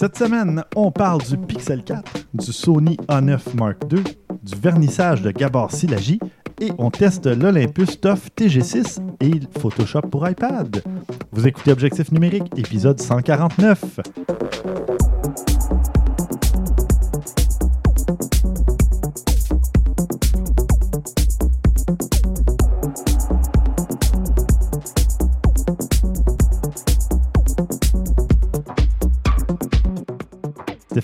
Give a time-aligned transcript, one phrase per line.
[0.00, 4.04] Cette semaine, on parle du Pixel 4, du Sony A9 Mark II,
[4.44, 6.20] du vernissage de Gabor Silagi
[6.60, 10.84] et on teste l'Olympus TUF TG6 et Photoshop pour iPad.
[11.32, 13.98] Vous écoutez Objectif numérique, épisode 149.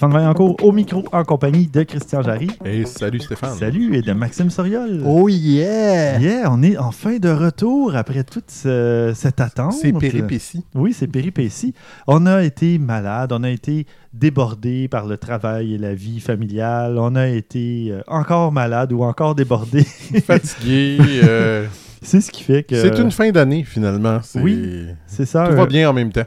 [0.05, 2.51] Stéphane Vaillancourt au micro en compagnie de Christian Jarry.
[2.67, 3.55] Et salut Stéphane.
[3.55, 5.03] Salut et de Maxime Soriol.
[5.07, 6.19] Oh yeah!
[6.19, 9.73] Yeah, on est enfin de retour après toute ce- cette attente.
[9.73, 10.63] C'est péripéties.
[10.75, 11.73] Oui, c'est péripéties.
[12.07, 16.99] On a été malade, on a été débordé par le travail et la vie familiale,
[16.99, 19.85] on a été euh, encore malade ou encore débordé.
[20.27, 20.99] Fatigué.
[21.25, 21.67] euh,
[22.03, 22.77] c'est ce qui fait que...
[22.77, 24.19] C'est une fin d'année finalement.
[24.35, 24.85] Oui.
[25.07, 25.47] C'est ça.
[25.47, 26.25] Tout euh, va bien en même temps.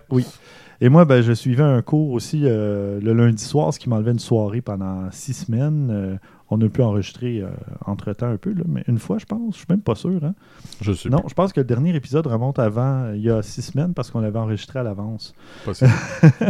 [0.79, 4.11] Et moi, ben, je suivais un cours aussi euh, le lundi soir, ce qui m'enlevait
[4.11, 5.89] une soirée pendant six semaines.
[5.91, 6.15] Euh,
[6.49, 7.49] on a pu enregistrer euh,
[7.85, 9.53] entre-temps un peu, là, mais une fois, je pense.
[9.55, 10.23] Je suis même pas sûr.
[10.23, 10.33] hein.
[10.81, 13.63] Je suis Non, je pense que le dernier épisode remonte avant, il y a six
[13.63, 15.33] semaines, parce qu'on l'avait enregistré à l'avance.
[15.65, 15.91] possible.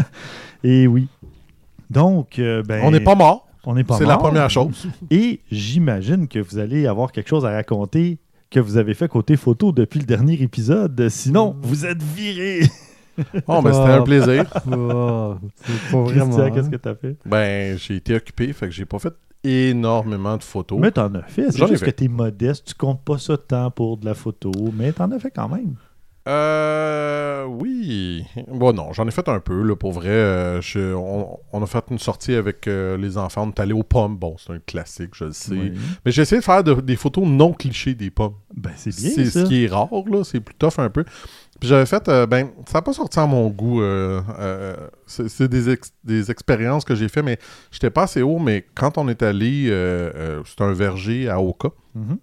[0.63, 1.07] Et oui.
[1.89, 3.47] Donc, ben, On n'est pas mort.
[3.65, 4.23] on n'est pas C'est la mort.
[4.23, 4.87] première chose.
[5.09, 8.17] Et j'imagine que vous allez avoir quelque chose à raconter
[8.52, 11.07] que vous avez fait côté photo depuis le dernier épisode.
[11.09, 12.59] Sinon, vous êtes viré.
[13.47, 14.43] Bon, ben, c'était un plaisir.
[14.71, 16.49] Oh, c'est pas vraiment.
[16.51, 17.17] qu'est-ce que tu as fait?
[17.25, 20.79] Ben, j'ai été occupé, fait que j'ai pas fait énormément de photos.
[20.79, 21.51] Mais t'en as fait.
[21.51, 21.85] C'est juste fait.
[21.85, 22.67] que t'es modeste.
[22.67, 25.75] Tu comptes pas ça temps pour de la photo, mais t'en as fait quand même.
[26.28, 27.45] Euh.
[27.45, 28.25] Oui.
[28.50, 30.09] Bon, non, j'en ai fait un peu, là, pour vrai.
[30.09, 33.44] Euh, je- on, on a fait une sortie avec euh, les enfants.
[33.47, 34.17] On est allé aux pommes.
[34.17, 35.52] Bon, c'est un classique, je le sais.
[35.53, 35.73] Oui.
[36.05, 38.33] Mais j'ai essayé de faire de- des photos non clichés des pommes.
[38.55, 40.23] Ben, c'est bien C'est ce qui est rare, là.
[40.23, 41.03] C'est plus tough un peu.
[41.59, 43.81] Puis j'avais fait, euh, ben, ça n'a pas sorti à mon goût.
[43.81, 44.75] euh, euh,
[45.08, 47.39] c'est c'est des, ex- des expériences que j'ai fait, mais
[47.72, 48.38] j'étais pas assez haut.
[48.39, 49.66] Mais quand on est allé,
[50.45, 51.70] c'était un verger à Oka.
[51.95, 52.17] Mhm.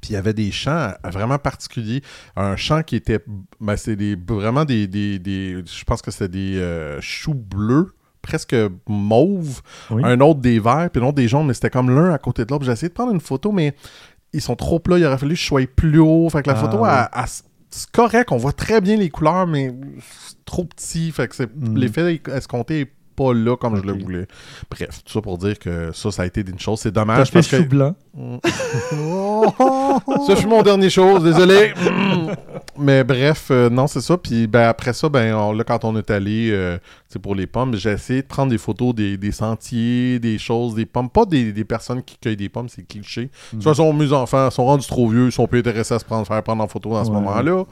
[0.00, 2.02] Puis il y avait des champs vraiment particuliers.
[2.36, 3.20] Un champ qui était.
[3.60, 7.94] Ben, c'est des, vraiment des, des, des- Je pense que c'était des euh, choux bleus,
[8.22, 8.56] presque
[8.88, 9.60] mauves.
[9.90, 10.02] Oui.
[10.04, 12.50] Un autre des verts, puis l'autre des jaunes, mais c'était comme l'un à côté de
[12.52, 12.64] l'autre.
[12.64, 13.74] J'ai essayé de prendre une photo, mais
[14.32, 14.98] ils sont trop plats.
[14.98, 16.28] Il aurait fallu que je sois plus haut.
[16.30, 17.22] Fait que la Ah, photo, oui.
[17.70, 18.30] c'est correct.
[18.32, 21.10] On voit très bien les couleurs, mais c'est trop petit.
[21.12, 21.76] Fait que Mm.
[21.76, 24.26] l'effet escompté est pas là comme je le voulais.
[24.70, 26.80] Bref, tout ça pour dire que ça, ça a été une chose.
[26.80, 27.56] C'est dommage fait parce que.
[27.58, 27.94] chou blanc.
[30.26, 31.72] Ça fut mon dernier chose, désolé.
[32.78, 34.16] Mais bref, euh, non, c'est ça.
[34.16, 37.46] Puis ben, après ça, ben, on- là, quand on est allé euh, c'est pour les
[37.46, 41.08] pommes, j'ai essayé de prendre des photos des, des sentiers, des choses, des pommes.
[41.08, 43.22] Pas des, des personnes qui cueillent des pommes, c'est cliché.
[43.22, 46.04] De toute façon, mes enfants sont rendus trop vieux, ils sont plus intéressés à se
[46.04, 47.64] prendre, faire prendre en photo dans ce moment-là.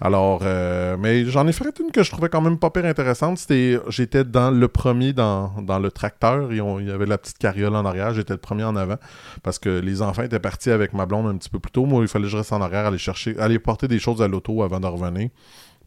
[0.00, 3.38] Alors, euh, mais j'en ai fait une que je trouvais quand même pas pire intéressante.
[3.38, 6.52] C'était, j'étais dans le premier dans, dans le tracteur.
[6.52, 8.12] Et on- il y avait la petite carriole en arrière.
[8.12, 8.96] J'étais le premier en avant
[9.42, 11.86] parce que les enfants étaient partis avec ma blonde un petit peu plus tôt.
[11.86, 14.28] Moi, il fallait que je reste en arrière, aller chercher, aller porter des choses à
[14.28, 15.30] l'auto avant de revenir.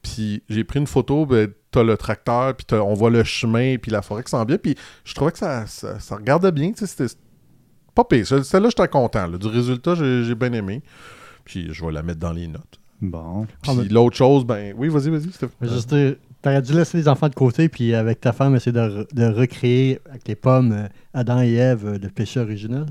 [0.01, 3.77] Puis j'ai pris une photo, ben, t'as le tracteur, puis t'as- on voit le chemin,
[3.77, 4.57] puis la forêt qui s'en vient.
[4.57, 6.71] Puis je trouvais que ça, ça, ça regardait bien.
[6.71, 7.13] tu sais, C'était
[7.93, 8.25] pas pire.
[8.27, 9.27] Celle-là, j'étais content.
[9.27, 9.37] là.
[9.37, 10.81] Du résultat, j'ai bien aimé.
[11.43, 12.79] Puis je vais la mettre dans les notes.
[13.01, 13.45] Bon.
[13.61, 15.29] Puis Ah, mais- l'autre chose, ben oui, vas-y, vas-y.
[15.69, 15.95] Juste,
[16.41, 19.25] T'aurais dû laisser les enfants de côté, puis avec ta femme, essayer de, re- de
[19.25, 22.85] recréer avec les pommes euh, Adam et Ève, euh, le péché original.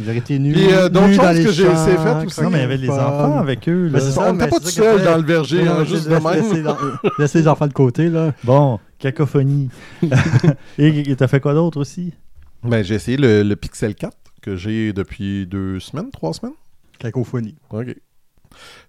[0.00, 0.52] Ils auraient été nus.
[0.54, 2.36] Puis, euh, d'autres choses que j'ai essayé faites aussi.
[2.36, 2.98] qui Non, mais il y avait les pommes.
[2.98, 3.84] enfants avec eux.
[3.88, 3.98] là.
[3.98, 6.14] Ben, ça, on n'était pas tout ça seul dans le verger, Non, hein, juste de
[6.14, 6.74] laisse- même.
[7.18, 8.32] Laisser les enfants de côté, là.
[8.44, 9.68] Bon, cacophonie.
[10.78, 12.14] et et t'as fait quoi d'autre aussi?
[12.62, 16.54] Ben, j'ai essayé le, le Pixel 4 que j'ai depuis deux semaines, trois semaines.
[16.98, 17.56] Cacophonie.
[17.70, 17.94] OK.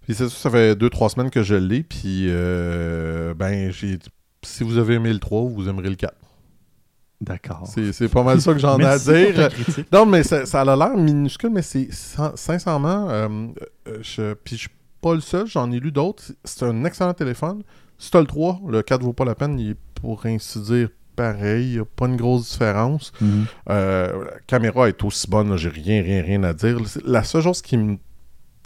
[0.04, 1.84] Puis c'est ça, ça fait deux, trois semaines que je l'ai.
[1.84, 4.00] Puis, euh, ben, j'ai.
[4.44, 6.14] Si vous avez aimé le 3, vous aimerez le 4.
[7.22, 7.68] D'accord.
[7.68, 9.50] C'est pas mal ça que j'en ai à dire.
[9.94, 13.08] Non, mais ça, ça a l'air minuscule, mais c'est sin- sincèrement.
[13.10, 13.28] euh,
[13.88, 14.70] euh, je, puis je suis
[15.02, 16.24] pas le seul, j'en ai lu d'autres.
[16.44, 17.62] C'est- un excellent téléphone.
[18.00, 19.60] Si t'as le 3, le 4 vaut pas la peine.
[19.60, 21.68] Il est pour ainsi dire pareil.
[21.68, 23.12] Il n'y a pas une grosse différence.
[23.22, 23.46] Mhm.
[23.70, 26.78] Euh, la caméra est aussi bonne, j'ai rien, rien, rien à dire.
[27.06, 27.98] La seule chose qui me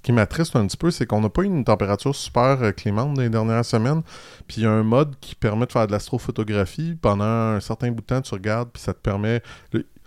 [0.06, 3.16] qui m'attriste un petit peu, c'est qu'on n'a pas eu une température super euh, clémente
[3.16, 4.04] dans les dernières semaines.
[4.48, 6.96] Puis il y a un mode qui permet de faire de l'astrophotographie.
[7.02, 9.42] Pendant un certain bout de temps, tu regardes, puis ça te permet...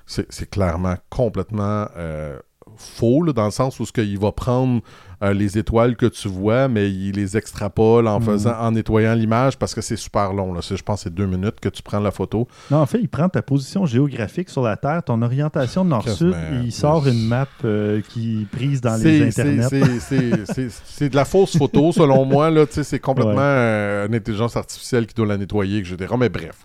[0.06, 2.38] C'est clairement complètement euh,
[2.76, 4.82] faux, dans le sens où ce qu'il va prendre
[5.22, 8.24] euh, les étoiles que tu vois, mais il les extrapole en Mhm.
[8.26, 10.52] faisant, en nettoyant l'image parce que c'est super long.
[10.52, 10.60] Là.
[10.62, 12.46] Je pense que c'est deux minutes que tu prends la photo.
[12.70, 16.34] Non, en fait, il prend ta position géographique sur la Terre, ton orientation nord-sud,
[16.64, 19.68] il sort une map euh, qui est prise dans les internets.
[19.98, 22.50] c'est- de la fausse photo, selon moi.
[22.70, 23.42] C'est complètement Ouais.
[23.42, 25.96] euh, une intelligence artificielle qui doit la nettoyer, etc.
[26.18, 26.64] Mais bref,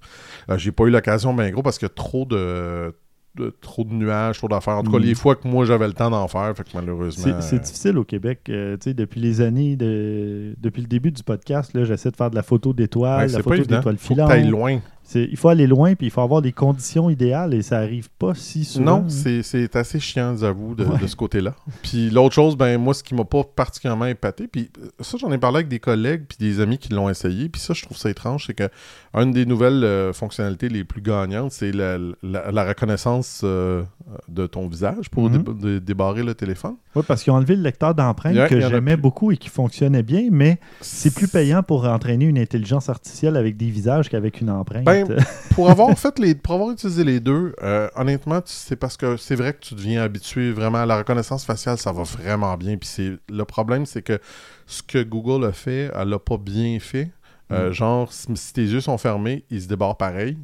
[0.57, 2.94] j'ai pas eu l'occasion, bien gros, parce a trop de,
[3.35, 4.75] de- trop de nuages, trop d'affaires.
[4.77, 5.03] En tout cas, Mm.
[5.03, 7.41] les fois que moi j'avais le temps d'en faire, fait que malheureusement.
[7.41, 8.41] C'est difficile au Québec.
[8.50, 12.44] euh, depuis les années, de, depuis le début du podcast, j'essaie de faire de la
[12.44, 14.50] photo ouais, d'étoiles, la c'est pas photo d'étoiles Faut que filantes.
[14.51, 14.80] loin.
[15.15, 18.33] Il faut aller loin, puis il faut avoir des conditions idéales, et ça arrive pas
[18.36, 18.86] si souvent.
[18.86, 19.10] Non, hein.
[19.10, 20.98] c'est c'est assez chiant, j'avoue, de, Ouais.
[21.00, 21.56] de ce côté-là.
[21.81, 25.31] Puis l'autre chose, ben moi, ce qui m'a pas particulièrement épaté, puis euh, ça, j'en
[25.31, 27.98] ai parlé avec des collègues puis des amis qui l'ont essayé, puis ça, je trouve
[27.98, 28.69] ça étrange, c'est que
[29.13, 33.83] une des nouvelles euh, fonctionnalités les plus gagnantes, c'est la, la- la reconnaissance euh,
[34.27, 35.44] de ton visage pour Mhm.
[35.44, 36.75] dé- dé- débarrer le téléphone.
[36.95, 40.27] Oui, parce qu'ils ont enlevé le lecteur d'empreintes que j'aimais beaucoup et qui fonctionnait bien,
[40.31, 44.83] mais c'est plus payant pour entraîner une intelligence artificielle avec des visages qu'avec une empreinte.
[44.86, 45.02] Ben,
[45.55, 49.35] pour avoir fait les, pour avoir utilisé les deux, euh, honnêtement, c'est parce que c'est
[49.35, 52.77] vrai que tu deviens habitué vraiment à la reconnaissance faciale, ça va vraiment bien.
[52.77, 54.19] Puis c'est le problème, c'est que
[54.67, 57.11] ce que Google a fait, elle l'a pas bien fait.
[57.51, 57.73] Euh, Mm.
[57.73, 60.38] Genre, si, tes yeux sont fermés, ils se débarrent pareil.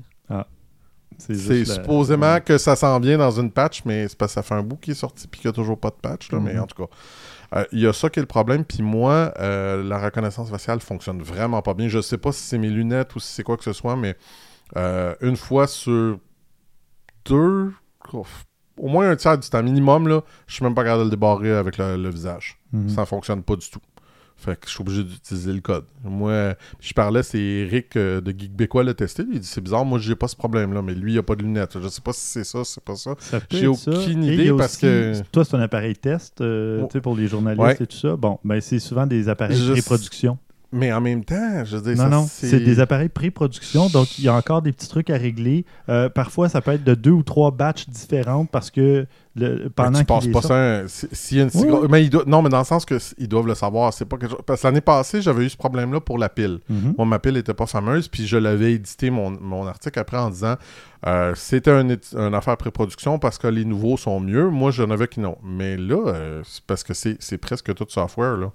[1.17, 4.35] C'est juste la- supposément que ça s'en vient dans une patch, mais c'est parce que
[4.35, 6.31] ça fait un bout qui est sorti puis qu'il n'y a toujours pas de patch.
[6.31, 6.61] Là, Mais Mhm.
[6.61, 6.89] en tout cas,
[7.59, 8.63] euh, il y a ça qui est le problème.
[8.63, 11.89] Puis moi, euh, la reconnaissance faciale fonctionne vraiment pas bien.
[11.89, 14.15] Je sais pas si c'est mes lunettes ou si c'est quoi que ce soit, mais
[14.77, 16.19] euh, une fois sur
[17.25, 17.71] deux,
[18.77, 21.11] au moins un tiers du temps minimum, là, je suis même pas capable de le
[21.11, 22.57] débarrer avec le, le visage.
[22.71, 22.89] Mhm.
[22.89, 23.79] Ça fonctionne pas du tout.
[24.37, 25.83] Fait que je suis obligé d'utiliser le code.
[26.01, 29.25] Moi, je parlais, c'est Eric euh, de Geekbécois l'a testé.
[29.29, 31.43] Il dit c'est bizarre, moi j'ai pas ce problème-là, mais lui il a pas de
[31.43, 31.77] lunettes.
[31.81, 33.15] Je sais pas si c'est ça, c'est pas ça.
[33.19, 33.91] Ça J'ai ça.
[33.91, 37.75] aucune idée parce aussi- que- Toi, c'est un appareil test euh, pour les journalistes Ouais.
[37.81, 38.15] et tout ça.
[38.15, 40.37] Bon, ben, c'est souvent des appareils Je- pré-production.
[40.71, 44.19] Mais en même temps, je veux dire, Non, ça, non, c'est des appareils pré-production, donc
[44.19, 45.65] il y a encore des petits trucs à régler.
[45.89, 49.91] Euh, parfois, ça peut être de deux ou trois batchs différentes parce que le, pendant
[49.93, 50.81] tu qu'ils passes les pas sortent- ça.
[50.81, 53.55] un- si- y a une mais non, mais dans le sens que ils doivent le
[53.55, 53.93] savoir.
[53.93, 56.59] C'est pas quelque chose- Parce que l'année passée, j'avais eu ce problème-là pour la pile.
[56.69, 56.93] Mhm.
[56.97, 60.29] Moi, ma pile était pas fameuse, puis je l'avais édité mon, mon article après en
[60.29, 60.55] disant
[61.07, 64.49] euh, c'était un une affaire pré-production parce que les nouveaux sont mieux.
[64.49, 65.37] Moi, j'en avais qui non.
[65.43, 68.37] Mais là, euh, c'est parce que c'est c'est presque tout software.
[68.37, 68.51] là.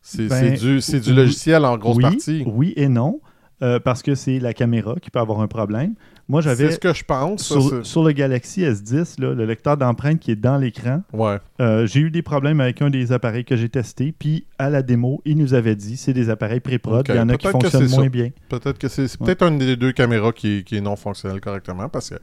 [0.00, 2.44] C'est Ben, c'est du, logiciel en grosse oui, partie.
[2.46, 3.20] Oui et non,
[3.62, 5.94] euh, parce que c'est la caméra qui peut avoir un problème.
[6.30, 7.42] Moi, C'est j'avais ce que je pense.
[7.42, 11.38] sur, c'est- sur le Galaxy S10, là, le lecteur d'empreintes qui est dans l'écran, Ouais.
[11.60, 14.12] euh, j'ai eu des problèmes avec un des appareils que j'ai testé.
[14.18, 17.06] Puis à la démo, il nous avait dit c'est des appareils pré-prod.
[17.08, 18.10] Il y en a qui fonctionnent c'est moins ça.
[18.10, 18.28] bien.
[18.50, 19.24] Peut-être que c'est c'est Ouais.
[19.26, 22.20] peut-être une des deux caméras qui, est- qui est non fonctionnelle correctement parce que, tu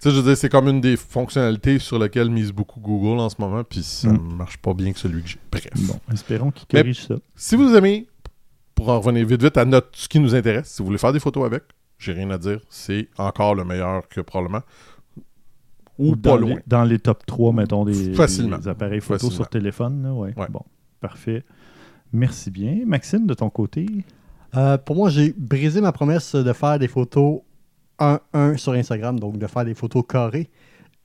[0.00, 3.28] sais, je veux dire, c'est comme une des fonctionnalités sur lesquelles mise beaucoup Google en
[3.28, 4.34] ce moment, puis ça Mm.
[4.36, 5.38] marche pas bien que celui que j'ai.
[5.52, 5.68] Bref.
[5.86, 7.14] Bon, espérons qu'ils Mais- corrigent ça.
[7.36, 8.08] Si vous aimez,
[8.74, 11.12] pour en revenir vite vite à notre, ce qui nous intéresse, si vous voulez faire
[11.12, 11.62] des photos avec,
[12.04, 14.62] j'ai rien à dire, c'est encore le meilleur que probablement.
[15.98, 16.50] Ou, pas dans loin.
[16.56, 18.58] Les, dans les top 3, mettons, des, Facilement.
[18.58, 19.34] des appareils photo Facilement.
[19.36, 20.02] sur téléphone.
[20.02, 20.34] Là, ouais.
[20.36, 20.46] Ouais.
[20.50, 20.62] Bon,
[21.00, 21.44] parfait.
[22.12, 22.80] Merci bien.
[22.84, 23.86] Maxime, de ton côté?
[24.56, 27.40] Euh, pour moi, j'ai brisé ma promesse de faire des photos
[28.00, 30.50] 1-1 sur Instagram, donc de faire des photos carrées.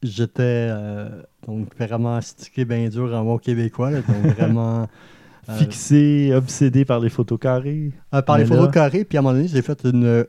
[0.01, 4.87] J'étais euh, donc vraiment stické bien dur en bon québécois, là, donc vraiment
[5.49, 7.91] euh, Fixé, obsédé par les photos carrées.
[8.13, 9.03] euh, par les photos carrées.
[9.03, 10.25] Puis à un moment donné, j'ai fait une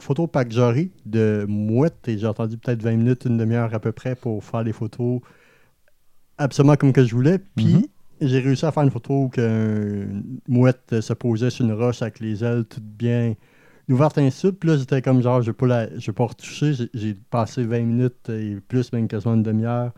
[0.00, 3.92] photo pack jury de mouette et j'ai attendu peut-être 20 minutes, une demi-heure à peu
[3.92, 5.20] près pour faire des photos
[6.38, 7.38] absolument comme que je voulais.
[7.56, 7.82] Puis Mhm.
[8.20, 12.20] j'ai réussi à faire une photo où qu'une mouette se posait sur une roche avec
[12.20, 13.34] les ailes toutes bien
[13.88, 14.50] ouvertes ainsi.
[14.52, 16.72] Puis là, j'étais comme genre, je ne vais pas, la- pas retoucher.
[16.92, 19.92] J'ai- passé 20 minutes et plus, même quasiment une demi-heure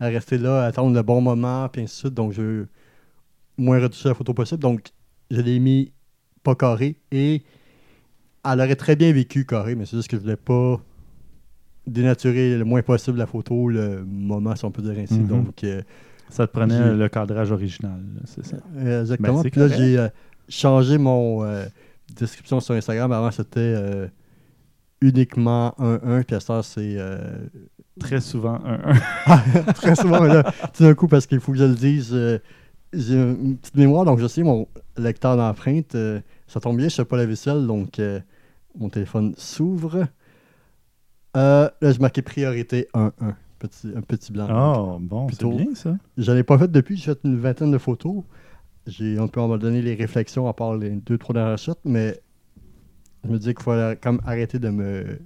[0.00, 2.14] à rester là, à attendre le bon moment, puis ainsi de suite.
[2.14, 2.68] Donc, je veux
[3.56, 4.60] moins retoucher la photo possible.
[4.60, 4.88] Donc,
[5.30, 5.92] je l'ai mis
[6.42, 7.42] pas carré et
[8.44, 10.80] elle aurait très bien vécu carré, mais c'est juste que je voulais pas
[11.86, 15.18] dénaturer le moins possible la photo, le moment, si on peut dire ainsi.
[15.18, 15.26] Mhm.
[15.26, 15.82] Donc, euh,
[16.30, 18.56] Ça te prenait le cadrage original, c'est ça.
[18.76, 19.42] euh, Exactement.
[19.42, 20.08] Ben, Puis là, j'ai euh,
[20.48, 21.64] changé mon euh,
[22.16, 23.12] description sur Instagram.
[23.12, 23.74] Avant, c'était
[25.00, 26.24] uniquement 1-1.
[26.24, 26.96] Puis à ça, c'est
[28.00, 28.80] Très souvent, un,
[29.26, 29.72] un.
[29.74, 30.20] très souvent.
[30.20, 30.42] mais là,
[30.76, 32.40] tout d'un coup, parce qu'il faut que je le dise,
[32.92, 34.04] j'ai une petite mémoire.
[34.04, 35.96] Donc, je sais, mon lecteur d'empreinte,
[36.48, 37.66] ça tombe bien, je ne sais pas la vaisselle.
[37.68, 38.00] Donc,
[38.78, 40.06] mon téléphone s'ouvre.
[41.36, 43.10] Euh, là, je marquais priorité 1-1.
[43.58, 44.48] Petit, un petit blanc.
[44.50, 45.96] Oh, bon, c'est bien ça.
[46.18, 48.22] Je n'en ai pas fait depuis, j'ai fait une vingtaine de photos.
[48.86, 52.20] J'ai un peu abandonné les réflexions à part les deux, trois dernières shots, mais
[53.24, 55.18] je me dis qu'il faut comme arrêter de me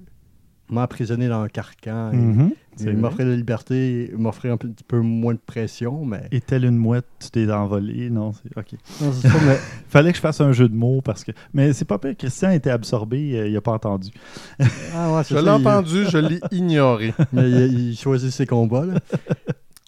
[0.70, 2.12] m'emprisonner dans un carcan.
[2.12, 2.92] il vrai.
[2.94, 6.28] m'offrait la liberté, il m'offrait un petit peu moins de pression, mais.
[6.30, 8.10] Et telle une mouette, tu t'es envolé.
[8.10, 8.72] Non, c'est OK.
[9.00, 9.56] Non, c'est ça, mais
[9.88, 11.32] Fallait que je fasse un jeu de mots parce que.
[11.54, 12.14] Mais c'est pas pire.
[12.16, 14.10] Christian était absorbé, euh, il a pas entendu.
[14.94, 17.14] Ah ouais, Je l'ai il- entendu, je l'ai ignoré.
[17.32, 18.84] mais il, il choisit ses combats.
[18.86, 18.94] Là.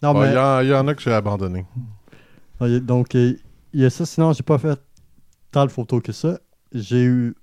[0.03, 0.29] Non, Ah, mais.
[0.31, 1.65] Il y, en- il y en a que j'ai abandonné.
[2.59, 3.33] Ah, Donc, euh,
[3.73, 4.05] il y a ça.
[4.05, 4.79] Sinon, j'ai pas fait
[5.51, 6.39] tant de photos que ça.
[6.73, 7.35] J'ai eu.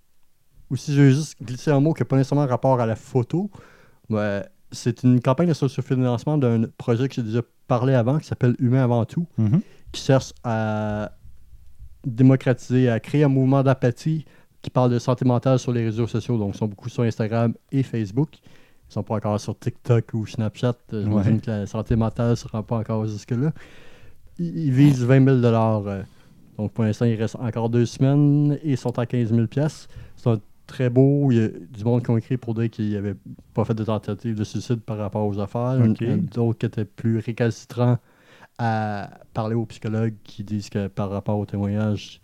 [0.70, 3.50] Aussi, j'ai juste glissé un mot qui n'a pas nécessairement rapport à la photo.
[4.10, 8.54] Mais c'est une campagne de sociofinancement d'un projet que j'ai déjà parlé avant qui s'appelle
[8.58, 9.60] Humain avant tout, Mhm.
[9.92, 11.12] qui cherche à
[12.06, 14.24] démocratiser, à créer un mouvement d'apathie
[14.62, 16.36] qui parle de santé mentale sur les réseaux sociaux.
[16.38, 18.30] Donc, ils sont beaucoup sur Instagram et Facebook.
[18.88, 20.74] Ils sont pas encore sur TikTok ou Snapchat.
[20.92, 21.40] Euh, J'imagine Ouais.
[21.40, 23.52] que la santé mentale ne se rend pas encore jusque-là.
[24.38, 26.02] Ils, ils visent 20 000 euh,
[26.56, 29.46] Donc, pour l'instant, il reste encore deux semaines et ils sont à 15 000
[30.16, 31.32] C'est un très beau.
[31.32, 33.16] Il y a du monde qui ont écrit pour dire qu'ils n'avaient
[33.54, 35.76] pas fait de tentative de suicide par rapport aux affaires.
[36.32, 37.98] D'autres qui étaient plus récalcitrants
[38.58, 42.20] à parler aux psychologues qui disent que par rapport au témoignage,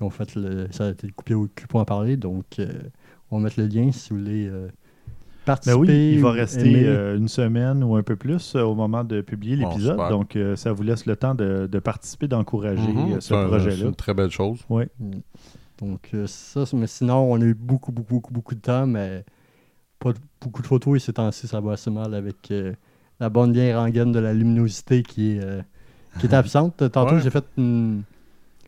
[0.00, 2.16] ils ont fait le, ça a été coupé au cul pour en parler.
[2.16, 2.68] Donc, euh,
[3.30, 4.72] on va mettre le lien si vous voulez euh, Ben
[5.46, 5.76] participer.
[5.78, 9.22] oui, il va rester euh, une semaine ou un peu plus euh, au moment de
[9.22, 9.98] publier l'épisode.
[10.10, 13.14] donc, euh, ça vous laisse le temps de, de participer, d'encourager Mhm.
[13.14, 13.86] C'est ce un- c'est projet-là.
[13.88, 14.60] une très belle chose.
[15.80, 18.86] Donc, euh, ça, c'est- mais sinon, on a eu beaucoup, beaucoup, beaucoup, beaucoup de temps,
[18.86, 19.24] mais
[19.98, 22.74] pas de- beaucoup de photos et ces temps-ci, ça va assez mal avec euh,
[23.20, 25.62] la bonne vieille rengaine de la luminosité qui est, euh,
[26.20, 26.76] qui est absente.
[26.92, 27.20] Tantôt, Ouais.
[27.20, 28.02] j'ai fait une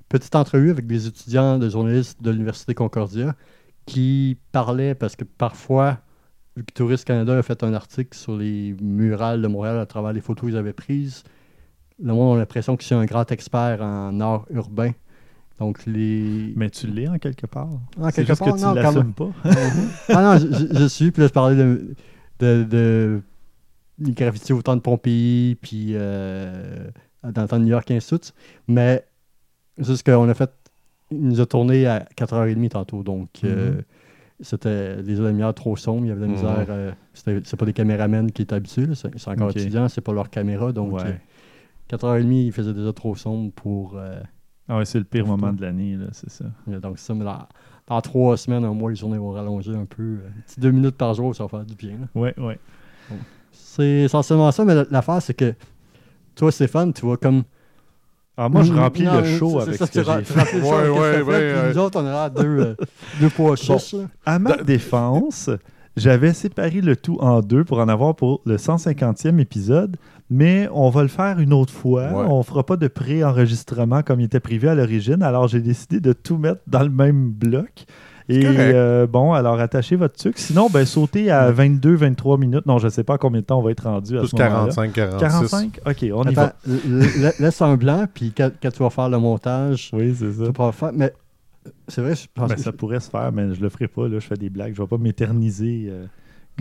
[0.09, 3.35] petite entrevue avec des étudiants de journalistes de l'Université Concordia
[3.87, 5.99] qui parlaient, parce que parfois,
[6.57, 10.13] vu que Touriste Canada a fait un article sur les murales de Montréal à travers
[10.13, 11.25] les photos qu'ils avaient prises,
[12.03, 14.93] le monde a l'impression que suis un grand expert en art urbain.
[15.61, 16.53] Donc, les.
[16.57, 17.69] Mais tu l'es en quelque part.
[18.01, 19.31] Ah, C'est quelque juste part, que tu non, quand l'assumes pas.
[20.09, 20.49] ah non,
[20.79, 21.11] je, suis.
[21.13, 21.95] Puis là, je parlais de,
[22.41, 23.21] de, de
[23.99, 26.89] les graffitis au temps de Pompéi, puis euh,
[27.23, 28.33] dans le temps de New York Institute.
[28.69, 29.05] Mais
[29.77, 30.51] c'est juste qu'on a fait.
[31.11, 33.03] Il nous a tourné à 4h30 tantôt.
[33.03, 33.83] Donc, euh, Mhm.
[34.41, 36.07] c'était des lumières trop sombres.
[36.07, 36.35] Il y avait de la Mhm.
[36.37, 36.67] misère.
[36.71, 38.95] euh, c'était- c'est pas des caméramens qui étaient habitués.
[38.95, 39.57] C'est c'est encore Ok.
[39.57, 40.73] étudiants, c'est pas leur caméra.
[40.73, 41.03] Donc, Ouais.
[41.05, 41.13] euh,
[41.89, 44.01] 4h30, il faisait déjà trop sombre pour.
[44.71, 46.45] Ah ouais, c'est le pire moment de l'année, là, c'est ça.
[46.67, 47.47] donc, ça, mais dans,
[47.89, 50.03] dans trois semaines, un mois, les journées vont rallonger un peu.
[50.03, 51.93] euh, deux minutes par jour, ça va faire du bien.
[52.01, 52.07] là.
[52.21, 52.59] Ouais, ouais.
[53.51, 55.55] C'est essentiellement ça, mais la- l'affaire, c'est que
[56.35, 57.43] toi, Stéphane, tu vois comme.
[58.37, 60.61] Ah, moi, je Mm, remplis non, le show avec ça, ce que j'ai fait.
[60.61, 61.69] Ouais, puis.
[61.69, 62.75] Nous autres, on a deux, euh,
[63.21, 63.95] deux chiches.
[63.95, 64.05] là.
[64.25, 65.51] À ma défense,
[65.97, 69.97] j'avais séparé le tout en deux pour en avoir pour le 150e épisode,
[70.31, 72.05] mais on va le faire une autre fois.
[72.13, 72.25] Ouais.
[72.29, 76.13] On fera pas de pré-enregistrement comme il était prévu à l'origine, alors j'ai décidé de
[76.13, 77.85] tout mettre dans le même bloc.
[78.29, 80.39] Et euh, bon, alors attachez votre sucre.
[80.39, 82.65] Sinon, ben sautez à 22-23 minutes.
[82.65, 84.73] Non, je sais pas combien de temps on va être rendu à Plus ce moment-là.
[84.73, 85.19] 45, 46.
[85.51, 85.81] 45?
[85.85, 87.31] Ok, on y Attends, va.
[87.41, 90.45] laisse un blanc, puis quand, quand tu vas faire le montage, Oui, c'est tu ça.
[90.45, 90.93] vas pouvoir faire.
[90.95, 91.13] Mais
[91.89, 92.61] c'est vrai, je pense Ben, que.
[92.61, 94.07] ça pourrait se faire, mais je le ferai pas.
[94.07, 94.75] Là, je fais des blagues.
[94.77, 96.07] Je vais pas m'éterniser euh,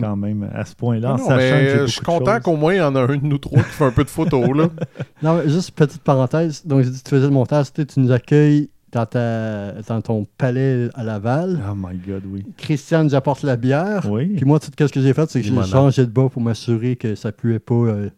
[0.00, 1.14] quand même à ce point-là.
[1.14, 3.26] en Non, que j'ai je suis content qu'au moins il y en a un de
[3.26, 4.48] nous trois qui fait un peu de photos.
[4.56, 4.68] Là.
[5.22, 6.64] Non, mais juste petite parenthèse.
[6.64, 11.60] Donc, tu faisais le montage, tu nous accueilles dans, ta, dans ton palais à Laval.
[11.70, 12.44] Oh my God, oui.
[12.56, 14.06] Christiane nous apporte la bière.
[14.10, 14.28] Oui.
[14.28, 16.96] Puis moi, tout ce que j'ai fait, c'est que j'ai changé de bas pour m'assurer
[16.96, 17.74] que ça puait pas.
[17.74, 18.10] euh,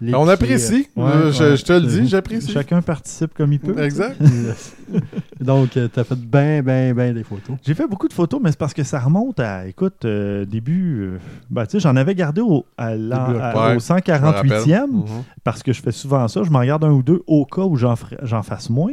[0.00, 0.88] les On pieds, apprécie.
[0.96, 1.56] Ouais, Euh, je, ouais.
[1.56, 2.50] je te le dis, j'apprécie.
[2.52, 3.78] Chacun participe comme il peut.
[3.82, 4.16] Exact.
[5.40, 7.56] Donc, euh, t'as fait bien, bien, bien des photos.
[7.64, 11.00] J'ai fait beaucoup de photos, mais c'est parce que ça remonte à, écoute, euh, début.
[11.02, 11.18] euh,
[11.50, 15.04] ben, tu sais, j'en avais gardé au, à à- au Ouais, 148e, Mhm.
[15.44, 16.42] parce que je fais souvent ça.
[16.42, 17.96] Je m'en garde un ou deux au cas où j'en
[18.42, 18.92] fasse moins.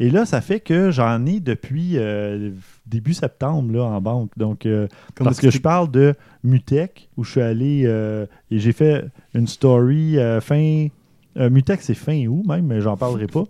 [0.00, 2.50] Et là, ça fait que j'en ai depuis euh,
[2.88, 4.30] début septembre là, en banque.
[4.36, 8.72] Donc, euh, parce que je parle de Mutech, où je suis allé euh, et j'ai
[8.72, 9.04] fait
[9.34, 10.88] une story euh, fin.
[11.36, 13.44] Mutech, c'est fin août même, mais j'en parlerai pas.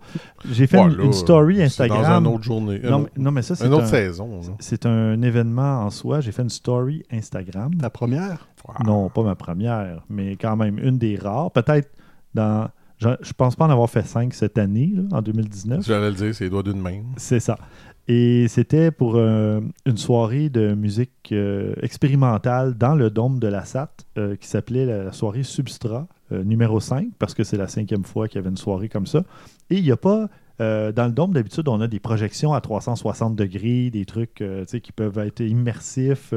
[0.51, 2.23] J'ai fait une, story Instagram.
[2.23, 2.79] Dans une autre journée.
[2.83, 4.41] non, mais, non, mais ça, c'est une autre un, saison.
[4.59, 6.21] c'est un événement en soi.
[6.21, 7.73] J'ai fait une story Instagram.
[7.73, 8.47] Ta première?
[8.67, 8.85] Wow.
[8.85, 11.49] Non, pas ma première, mais quand même une des rares.
[11.49, 11.89] Peut-être
[12.35, 12.69] dans.
[12.99, 15.85] Je, je pense pas en avoir fait cinq cette année, là, en 2019.
[15.85, 17.01] J'allais le dire, c'est les doigts d'une main.
[17.15, 17.57] C'est ça.
[18.11, 23.65] Et c'était pour euh, une soirée de musique euh, expérimentale dans le dôme de la
[23.65, 28.27] SAT euh, qui s'appelait la soirée Substrat numéro 5 parce que c'est la cinquième fois
[28.27, 29.23] qu'il y avait une soirée comme ça.
[29.69, 30.27] Et il n'y a pas.
[30.59, 34.43] dans le dôme, d'habitude, on a des projections à 360 degrés, des trucs
[34.83, 36.35] qui peuvent être immersifs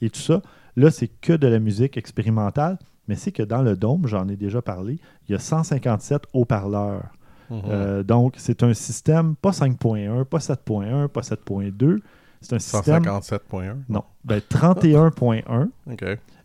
[0.00, 0.40] et tout ça.
[0.76, 4.36] Là, c'est que de la musique expérimentale, mais c'est que dans le dôme, j'en ai
[4.36, 7.10] déjà parlé, il y a 157 haut-parleurs.
[7.50, 7.62] Mhm.
[7.68, 12.00] Euh, donc, c'est un système pas 5.1, pas 7.1, pas 7.2.
[12.40, 13.02] C'est un système.
[13.02, 13.76] 157.1.
[13.88, 15.68] Non, ben, 31.1.
[15.90, 16.04] OK.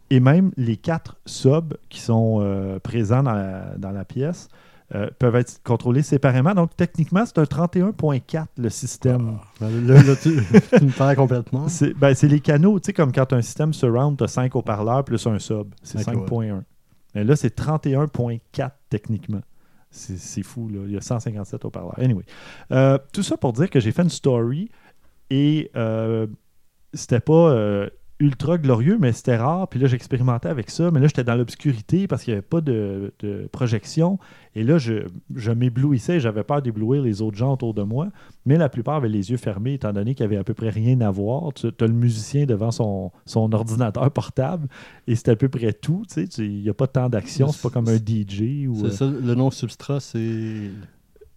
[0.09, 4.49] Et même les quatre subs qui sont euh, présents dans la, dans la pièce
[4.93, 6.53] euh, peuvent être contrôlés séparément.
[6.53, 9.37] Donc, techniquement, c'est un 31.4 le système.
[9.61, 10.35] Là, là, tu,
[10.77, 11.69] tu me perds complètement.
[11.69, 14.53] C'est ben, c'est les canaux, tu sais, comme quand un système surround, tu as 5
[14.53, 15.73] haut-parleurs plus un sub.
[15.81, 16.61] C'est Ok, 5.1.
[17.15, 19.41] Mais là, c'est 31.4 techniquement.
[19.91, 20.79] C'est fou, là.
[20.85, 21.99] Il y a 157 haut-parleurs.
[21.99, 22.23] Anyway.
[22.71, 24.69] Euh, tout ça pour dire que j'ai fait une story
[25.29, 26.27] et euh,
[26.93, 27.89] c'était pas euh,
[28.21, 29.67] ultra glorieux, mais c'était rare.
[29.67, 30.91] Puis là, j'expérimentais avec ça.
[30.91, 34.19] Mais là, j'étais dans l'obscurité parce qu'il n'y avait pas de, de projection.
[34.55, 36.19] Et là, je, je m'éblouissais.
[36.19, 38.09] J'avais peur d'éblouir les autres gens autour de moi.
[38.45, 40.69] Mais la plupart avaient les yeux fermés, étant donné qu'il n'y avait à peu près
[40.69, 41.51] rien à voir.
[41.53, 44.67] Tu as le musicien devant son, son ordinateur portable
[45.07, 46.03] et c'est à peu près tout.
[46.07, 47.47] Tu sais, Il n'y a pas tant d'action.
[47.47, 48.67] C'est pas comme un DJ.
[48.67, 50.69] Ou, C'est euh, ça, le nom substrat, c'est.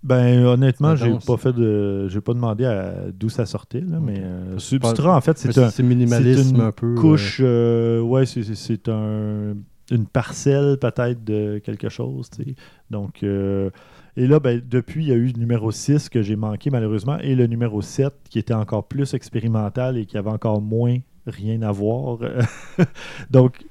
[0.04, 2.06] Ben honnêtement, j'ai pas fait de.
[2.08, 5.70] J'ai pas demandé à- d'où ça sortait, là, mais euh, Substrat, en fait, c'est un,
[5.70, 6.92] C'est minimalisme une un peu.
[6.92, 7.40] euh, couche.
[7.42, 9.54] euh, ouais, c'est- c'est c'est un,
[9.90, 12.28] une parcelle peut-être de quelque chose.
[12.30, 12.54] tu sais.
[12.90, 13.70] Donc, euh,
[14.16, 17.18] et là, ben, depuis, il y a eu le numéro 6 que j'ai manqué malheureusement
[17.18, 21.62] et le numéro 7 qui était encore plus expérimental et qui avait encore moins rien
[21.62, 22.18] à voir.
[23.30, 23.64] Donc,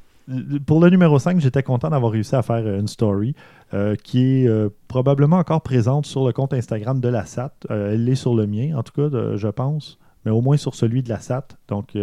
[0.65, 3.35] pour le numéro 5, j'étais content d'avoir réussi à faire euh, une story
[3.73, 7.51] euh, qui est euh, probablement encore présente sur le compte Instagram de la SAT.
[7.71, 10.57] Euh, elle est sur le mien, en tout cas, de- je pense, mais au moins
[10.57, 11.47] sur celui de la SAT.
[11.67, 11.97] Donc,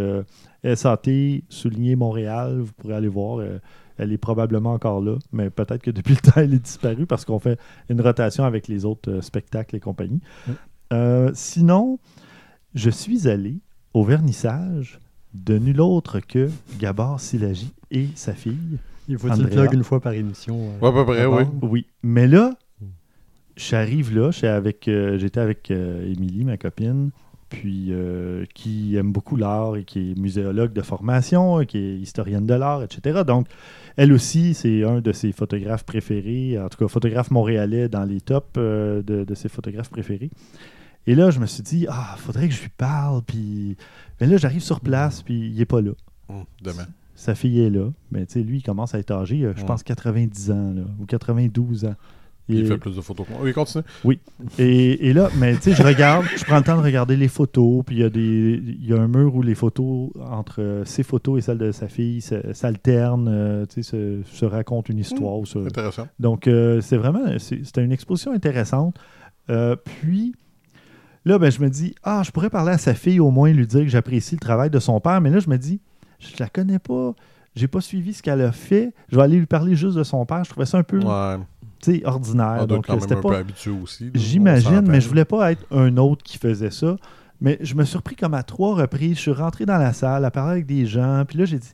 [0.62, 3.42] SAT, souligné Montréal, vous pourrez aller voir.
[3.96, 7.24] elle est probablement encore là, mais peut-être que depuis le temps, elle est disparue parce
[7.24, 7.58] qu'on fait
[7.88, 10.20] une rotation avec les autres spectacles et compagnie.
[10.92, 11.28] Mm.
[11.34, 11.98] Sinon,
[12.74, 13.58] je suis allé
[13.94, 14.98] au vernissage
[15.34, 18.78] de nul autre que Gabor Silagi et sa fille.
[19.08, 19.48] Il faut Andrea.
[19.48, 20.56] plug une fois par émission.
[20.60, 21.42] euh, Ouais, à peu près, oui.
[21.62, 22.54] Oui, mais là,
[23.56, 27.10] j'arrive là, j'étais avec, euh, avec euh, Émilie, ma copine,
[27.48, 32.46] puis euh, qui aime beaucoup l'art et qui est muséologue de formation, qui est historienne
[32.46, 33.22] de l'art, etc.
[33.26, 33.48] Donc,
[33.96, 38.20] elle aussi, c'est un de ses photographes préférés, en tout cas, photographe montréalais dans les
[38.20, 40.30] tops euh, de, de ses photographes préférés.
[41.06, 43.76] Et là, je me suis dit, ah, faudrait que je lui parle, puis...
[44.20, 45.92] Mais là, j'arrive sur place, puis il est pas là.
[46.28, 46.86] Hum, Demain.
[47.20, 49.62] Sa fille est là, mais tu sais, lui, il commence à être âgé, a, je
[49.66, 51.94] pense, 90 ans, là, ou 92 ans.
[52.48, 53.42] Il fait plus de photos que moi.
[53.44, 53.84] Oui, continue.
[54.58, 57.28] et, et là, mais tu sais, je regarde, je prends le temps de regarder les
[57.28, 60.60] photos, puis il y, a des- il y a un mur où les photos, entre
[60.62, 62.20] euh, ses photos et celles de sa fille,
[62.52, 65.46] s'alternent, euh, tu sais, se, se racontent une histoire.
[65.46, 66.08] se- Intéressant.
[66.18, 68.96] Donc, euh, c'est vraiment, c'est- c'était une exposition intéressante.
[69.50, 70.34] Euh, puis,
[71.24, 73.66] là, ben, je me dis, ah, je pourrais parler à sa fille au moins, lui
[73.66, 75.80] dire que j'apprécie le travail de son père, mais là, je me dis,
[76.20, 77.14] je la connais pas,
[77.56, 80.24] j'ai pas suivi ce qu'elle a fait, je vais aller lui parler juste de son
[80.26, 80.44] père.
[80.44, 82.04] Je trouvais ça un peu, Ouais.
[82.04, 82.58] ordinaire.
[82.60, 83.38] On Donc, c'était pas...
[83.38, 84.10] habitué aussi.
[84.14, 86.96] J'imagine, mais je voulais pas être un autre qui faisait ça.
[87.40, 89.16] Mais je me suis repris comme à trois reprises.
[89.16, 91.24] Je suis rentré dans la salle à parler avec des gens.
[91.26, 91.72] Puis là, j'ai dit,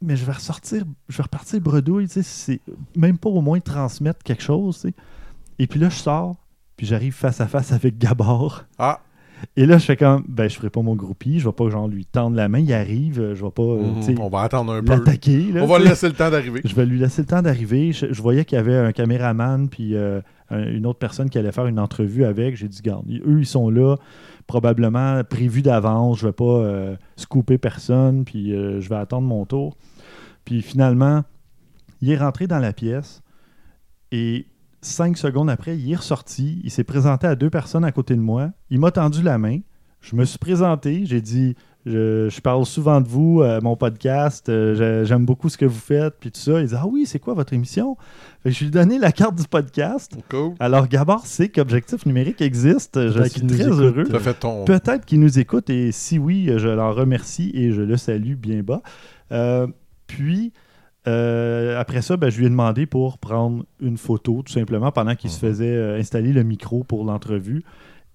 [0.00, 2.08] mais je vais ressortir, je vais repartir bredouille.
[2.08, 2.60] C'est
[2.96, 4.86] même pas au moins transmettre quelque chose.
[5.58, 6.36] Et puis là, je sors.
[6.78, 8.64] Puis j'arrive face à face avec Gabor.
[8.78, 9.00] Ah,
[9.56, 11.38] Et là, je fais comme, ben, je ferai pas mon groupie.
[11.40, 12.58] Je vais pas genre lui tendre la main.
[12.60, 13.34] Il arrive.
[13.34, 14.92] Je vais pas euh, sais, on va attendre un peu.
[14.94, 15.88] là, On va sais.
[15.88, 16.60] laisser le temps d'arriver.
[16.64, 17.92] Je vais lui laisser le temps d'arriver.
[17.92, 20.20] Je, je voyais qu'il y avait un caméraman puis euh,
[20.50, 22.56] un- une autre personne qui allait faire une entrevue avec.
[22.56, 23.96] J'ai dit, garde, eux, ils sont là,
[24.46, 26.18] probablement prévus d'avance.
[26.20, 29.76] Je vais pas euh, scooper personne, puis euh, je vais attendre mon tour.
[30.44, 31.22] Puis finalement,
[32.00, 33.22] il est rentré dans la pièce
[34.12, 34.46] et
[34.88, 36.60] cinq secondes après, il est ressorti.
[36.64, 38.50] Il s'est présenté à deux personnes à côté de moi.
[38.70, 39.58] Il m'a tendu la main.
[40.00, 41.04] Je me suis présenté.
[41.06, 41.54] J'ai dit
[41.86, 44.48] je, je parle souvent de vous, euh, mon podcast.
[44.48, 46.14] euh, j'ai- J'aime beaucoup ce que vous faites.
[46.20, 46.60] Puis tout ça.
[46.60, 47.96] Il dit Ah oui, c'est quoi votre émission?
[48.42, 50.12] Fait que Je lui ai donné la carte du podcast.
[50.28, 50.54] Cool.
[50.60, 53.08] Alors, Gabor sait qu'Objectif numérique existe.
[53.08, 53.78] Je Peut-être suis très écoute.
[53.80, 54.34] heureux.
[54.38, 54.64] Ton.
[54.64, 58.62] Peut-être qu'il nous écoute et si oui, je l'en remercie et je le salue bien
[58.62, 58.82] bas.
[59.32, 59.66] Euh,
[60.06, 60.52] puis,
[61.08, 65.14] euh, après ça, ben, je lui ai demandé pour prendre une photo, tout simplement, pendant
[65.16, 65.50] qu'il se Mhm.
[65.52, 67.62] faisait euh, installer le micro pour l'entrevue.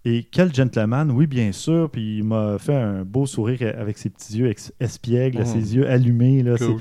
[0.05, 1.89] Et quel gentleman, oui, bien sûr.
[1.89, 5.45] Puis il m'a fait un beau sourire avec ses petits yeux espiègles, Mhm.
[5.45, 6.43] ses yeux allumés.
[6.43, 6.79] Là, Cool.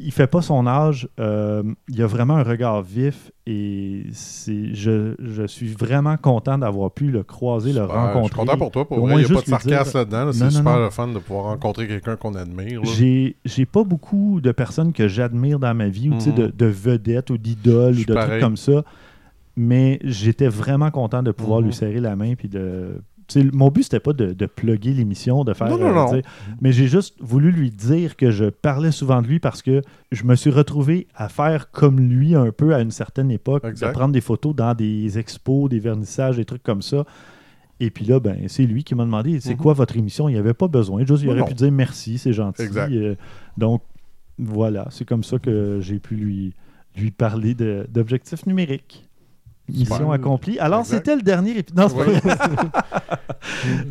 [0.00, 1.08] Il fait pas son âge.
[1.18, 6.92] euh, il a vraiment un regard vif et c'est, je, je suis vraiment content d'avoir
[6.92, 7.94] pu le croiser, le Super.
[7.96, 8.20] rencontrer.
[8.22, 8.86] Je suis content pour toi.
[8.86, 10.24] Pour vrai, il n'y a pas de dire- sarcasme là-dedans.
[10.26, 10.32] là.
[10.32, 10.84] C'est Non, super non.
[10.84, 12.80] le fun de pouvoir rencontrer quelqu'un qu'on admire.
[12.82, 12.88] là.
[12.96, 16.36] J'ai, j'ai pas beaucoup de personnes que j'admire dans ma vie, ou sais, Mhm.
[16.36, 18.84] de, de vedettes ou d'idoles ou de trucs comme ça.
[19.56, 21.66] Mais j'étais vraiment content de pouvoir Mhm.
[21.66, 22.34] lui serrer la main.
[22.36, 23.00] Puis de...
[23.52, 25.68] mon but, c'était pas de, de plugger l'émission, de faire.
[25.68, 26.06] Non, non, non.
[26.10, 26.22] tu sais,
[26.60, 30.24] Mais j'ai juste voulu lui dire que je parlais souvent de lui parce que je
[30.24, 33.88] me suis retrouvé à faire comme lui un peu à une certaine époque, Exact.
[33.88, 37.04] de prendre des photos dans des expos, des vernissages, des trucs comme ça.
[37.80, 39.56] Et puis là, ben, c'est lui qui m'a demandé c'est Mhm.
[39.58, 40.28] quoi votre émission?
[40.28, 41.04] Il n'y avait pas besoin.
[41.04, 41.46] Juste, il Non, aurait non.
[41.46, 42.62] pu dire merci, c'est gentil.
[42.62, 42.90] Exact.
[42.92, 43.14] Euh,
[43.56, 43.82] donc,
[44.40, 46.54] Voilà, c'est comme ça que j'ai pu lui,
[46.96, 49.07] lui parler d'objectifs numériques.
[49.68, 50.58] Mission accomplie.
[50.58, 51.92] Alors, c'était le dernier épisode.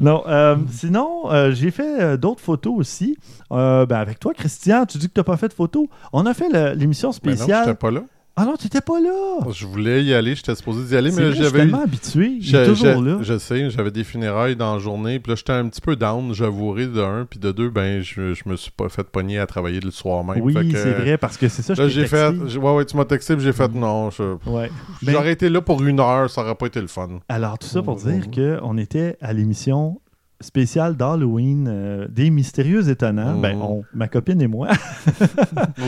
[0.02, 3.18] Non, pas euh, sinon, euh, j'ai fait euh, d'autres photos aussi.
[3.50, 5.88] Ben, avec toi, Christian, tu dis que tu n'as pas fait de photos.
[6.14, 7.66] On a fait l'émission Mais non, spéciale.
[7.66, 8.02] j'étais pas là.
[8.40, 9.40] Ah non, tu n'étais pas là.
[9.52, 12.38] Je voulais y aller, j'étais supposé d'y aller, mais vrai, je suis j'avais tellement habitué.
[12.40, 13.18] Il est toujours là.
[13.22, 16.34] je sais, j'avais des funérailles dans la journée, puis là j'étais un petit peu down,
[16.34, 19.48] j'avouerai, de un, puis de deux, ben je, je me suis pas fait pogner à
[19.48, 20.42] travailler le soir même.
[20.42, 23.06] Oui, c'est vrai, parce que c'est ça, je Là j'ai fait, ouais ouais, tu m'as
[23.06, 24.70] texté, puis j'ai fait non, je- Ouais.
[25.02, 27.10] Ben, j'aurais été là pour une heure, ça aurait pas été le fun.
[27.30, 30.00] Alors, tout ça pour Oh, dire qu'on était à l'émission
[30.40, 33.36] spéciale d'Halloween euh, des Mystérieux Étonnants.
[33.38, 33.42] Mhm.
[33.42, 34.70] Ben, on- ma copine et moi.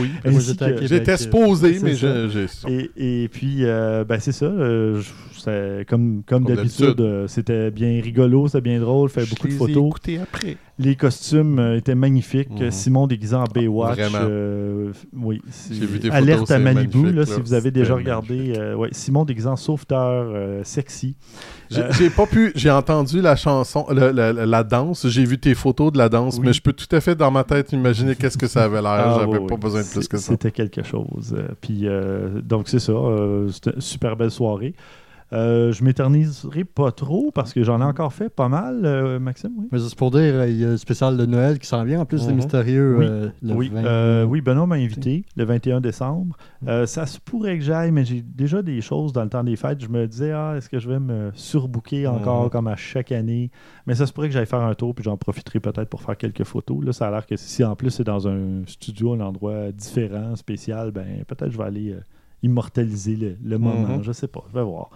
[0.00, 0.10] Oui.
[0.82, 2.46] J'étais supposé, mais j'ai.
[2.68, 4.46] Et, et puis, euh, ben, c'est ça.
[4.46, 5.10] euh, je-
[5.44, 9.52] comme, comme Comme d'habitude, euh, c'était bien rigolo, c'était bien drôle, fait Je beaucoup de
[9.52, 9.86] les ai photos.
[9.88, 10.56] écoutés après.
[10.78, 12.48] Les costumes euh, étaient magnifiques.
[12.58, 12.70] Mhm.
[12.70, 13.98] Simon déguisé en Baywatch.
[13.98, 14.18] Vraiment.
[14.22, 15.42] euh, oui.
[15.70, 17.26] vu des Alerte photos, à Malibu, magnifique, là, là.
[17.26, 18.54] si vous avez déjà regardé.
[18.56, 20.32] euh, ouais, Simon déguisé en sauveteur
[20.64, 21.16] sexy.
[21.70, 22.52] J'ai pas pu.
[22.54, 25.06] J'ai entendu la chanson, la, la- la danse.
[25.08, 26.46] J'ai vu tes photos de la danse, Oui.
[26.46, 28.90] mais je peux tout à fait dans ma tête imaginer qu'est-ce que ça avait l'air.
[28.90, 30.32] Ah, J'avais pas besoin de plus que ça.
[30.32, 31.36] C'était quelque chose.
[31.60, 31.86] Puis,
[32.42, 32.94] donc, c'est ça.
[33.52, 34.74] C'était une super belle soirée.
[35.32, 39.52] Euh, je m'éterniserai pas trop parce que j'en ai encore fait pas mal, euh, Maxime.
[39.56, 41.84] Oui, Mais c'est pour dire, euh, il y a le spécial de Noël qui s'en
[41.84, 42.00] vient.
[42.00, 42.36] En plus, les Mhm.
[42.36, 42.96] mystérieux.
[42.98, 43.06] Oui.
[43.08, 43.84] euh, le oui, 20.
[43.84, 46.36] euh, oui, Benoît m'a invité le 21 décembre.
[46.66, 49.54] Euh, ça se pourrait que j'aille, mais j'ai déjà des choses dans le temps des
[49.56, 49.80] fêtes.
[49.82, 52.50] Je me disais, ah, est-ce que je vais me surbooker encore Mhm.
[52.50, 53.50] comme à chaque année?
[53.86, 56.16] Mais ça se pourrait que j'aille faire un tour, puis j'en profiterai peut-être pour faire
[56.16, 56.84] quelques photos.
[56.84, 60.34] Là, ça a l'air que si en plus c'est dans un studio, un endroit différent,
[60.34, 62.00] spécial, ben peut-être je vais aller euh,
[62.42, 63.96] immortaliser le, le moment.
[63.96, 64.02] Mhm.
[64.02, 64.90] Je sais pas, je vais voir.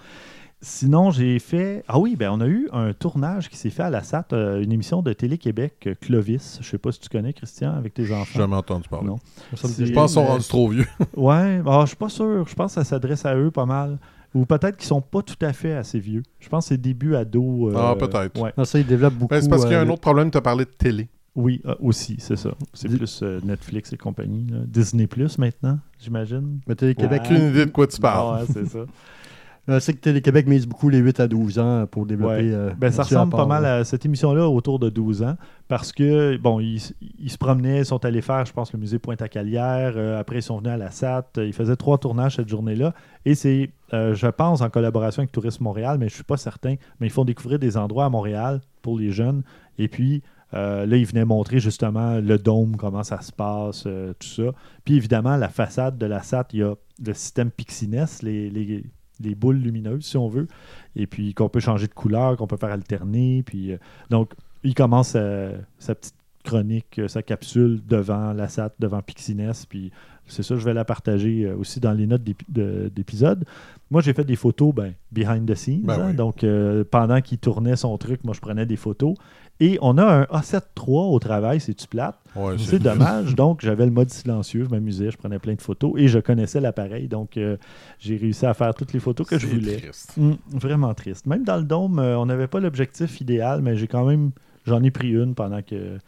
[0.61, 1.85] Sinon, j'ai fait.
[1.89, 4.63] Ah oui, ben on a eu un tournage qui s'est fait à la SAT, euh,
[4.63, 6.59] une émission de Télé-Québec, euh, Clovis.
[6.63, 8.39] Je sais pas si tu connais, Christian, avec tes enfants.
[8.39, 9.09] jamais entendu parler.
[9.09, 9.19] Non.
[9.53, 10.87] Je pense qu'ils sont rendus trop vieux.
[11.17, 12.47] Ouais, ah, je suis pas sûr.
[12.49, 13.99] Je pense que ça s'adresse à eux pas mal.
[14.35, 16.23] Ou peut-être qu'ils sont pas tout à fait assez vieux.
[16.41, 17.69] Je pense que c'est début ado.
[17.69, 18.41] euh, Ah, peut-être.
[18.41, 18.53] Ouais.
[18.57, 19.35] Non, ça, ils développent beaucoup.
[19.35, 21.09] Ben, c'est parce qu'il y a un autre problème, tu as parlé de télé.
[21.37, 22.51] Oui, ah, aussi, c'est ça.
[22.73, 24.47] C'est plus euh, Netflix et compagnie.
[24.51, 24.59] là.
[24.67, 26.61] Disney Plus maintenant, j'imagine.
[26.69, 27.23] Mais Télé-Québec.
[27.25, 28.41] Aucune idée de quoi tu parles.
[28.43, 28.79] Ouais, c'est ça.
[29.69, 32.35] euh, c'est que Télé-Québec mise beaucoup les 8 à 12 ans pour développer.
[32.35, 32.51] Ouais.
[32.53, 33.77] euh, Ben, ça là-dessus à ressemble pas mal là.
[33.79, 36.81] à cette émission-là autour de 12 ans parce que, bon, ils,
[37.19, 39.95] ils se promenaient, ils sont allés faire, je pense, le musée Pointe-à-Calière.
[39.97, 41.25] euh, après, ils sont venus à la SAT.
[41.39, 42.95] euh, Ils faisaient trois tournages cette journée-là.
[43.25, 46.77] Et c'est, euh, je pense, en collaboration avec Tourisme Montréal, mais je suis pas certain.
[47.01, 49.43] Mais ils font découvrir des endroits à Montréal pour les jeunes.
[49.79, 50.23] Et puis,
[50.55, 54.53] euh, là, ils venaient montrer justement le dôme, comment ça se passe, euh, tout ça.
[54.85, 58.85] Puis évidemment, la façade de la SAT, il y a le système Pixiness, les, les,
[59.21, 60.47] les boules lumineuses, si on veut.
[60.95, 63.43] Et puis qu'on peut changer de couleur, qu'on peut faire alterner.
[63.45, 63.79] Puis, euh,
[64.11, 69.67] donc, il commence sa petite chronique, sa capsule devant la SAT, devant Pixiness.
[69.67, 69.91] Puis
[70.27, 73.45] c'est ça, je vais la partager aussi dans les notes d'épi- de- d'épisode.
[73.91, 75.83] Moi, j'ai fait des photos ben, behind the scenes.
[75.83, 76.07] Ben hein.
[76.09, 76.15] oui.
[76.15, 79.15] Donc, euh, pendant qu'il tournait son truc, moi, je prenais des photos.
[79.61, 82.19] Et on a un A7 III au travail, c'est-tu plate?
[82.35, 83.35] Ouais, C'est dommage.
[83.37, 86.61] Donc, j'avais le mode silencieux, je m'amusais, je prenais plein de photos et je connaissais
[86.61, 87.07] l'appareil.
[87.07, 87.57] Donc, euh,
[88.01, 89.77] j'ai réussi à faire toutes les photos que je voulais.
[89.77, 90.15] triste.
[90.19, 91.27] Hum, vraiment triste.
[91.27, 94.33] Même dans le dôme, euh, on n'avait pas l'objectif idéal, mais j'ai quand même,
[94.67, 95.99] j'en ai pris une pendant que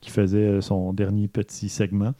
[0.00, 2.12] qu'il faisait son dernier petit segment.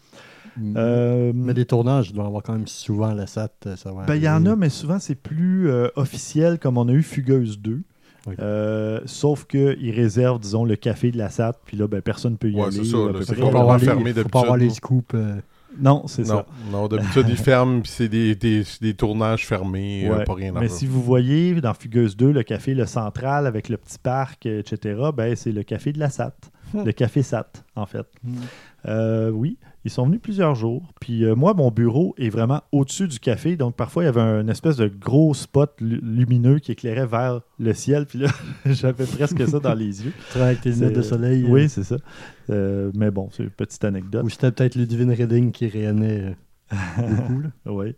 [0.77, 3.49] Euh, Mais des tournages, il doit y avoir quand même souvent la SAT.
[3.67, 6.79] euh, Ça va ben, il y en a, mais souvent c'est plus euh, officiel, comme
[6.79, 7.83] on a eu Fugueuse 2.
[8.27, 8.35] Oui.
[8.39, 12.37] Euh, sauf qu'ils réservent, disons, le café de la SAT, puis là, ben, personne ne
[12.37, 12.77] peut y Ouais, aller.
[12.77, 13.25] c'est ça, là, peu.
[13.25, 15.15] Faut pas fermé faut pas avoir les d'habitude, scoops.
[15.15, 15.37] euh,
[15.81, 16.47] Non, c'est ça.
[16.71, 20.25] Non, d'habitude, ils ferment, puis c'est des, des, des tournages fermés, euh, Ouais.
[20.25, 23.69] pas rien à Mais si vous voyez dans Fugueuse 2, le café Le Central avec
[23.69, 26.35] le petit parc, euh, etc., ben, c'est le café de la SAT.
[26.75, 26.85] Hmm.
[26.85, 28.07] Le café SAT, en fait.
[28.87, 30.93] Euh, oui, ils sont venus plusieurs jours.
[31.01, 33.57] Puis euh, moi, mon bureau est vraiment au-dessus du café.
[33.57, 37.41] Donc parfois, il y avait un espèce de gros spot lu- lumineux qui éclairait vers
[37.59, 38.07] le ciel.
[38.07, 38.29] Puis là,
[38.67, 40.13] j'avais presque ça dans les yeux.
[40.13, 41.45] tu travailles avec tes lunettes de C'est- soleil.
[41.49, 41.97] Oui, euh, c'est ça.
[42.51, 44.25] Euh, mais bon, c'est une petite anecdote.
[44.25, 46.35] Ou c'était peut-être Ludivine Redding qui rayonnait
[46.73, 46.75] euh,
[47.09, 47.41] beaucoup.
[47.41, 47.49] là.
[47.67, 47.95] Oui.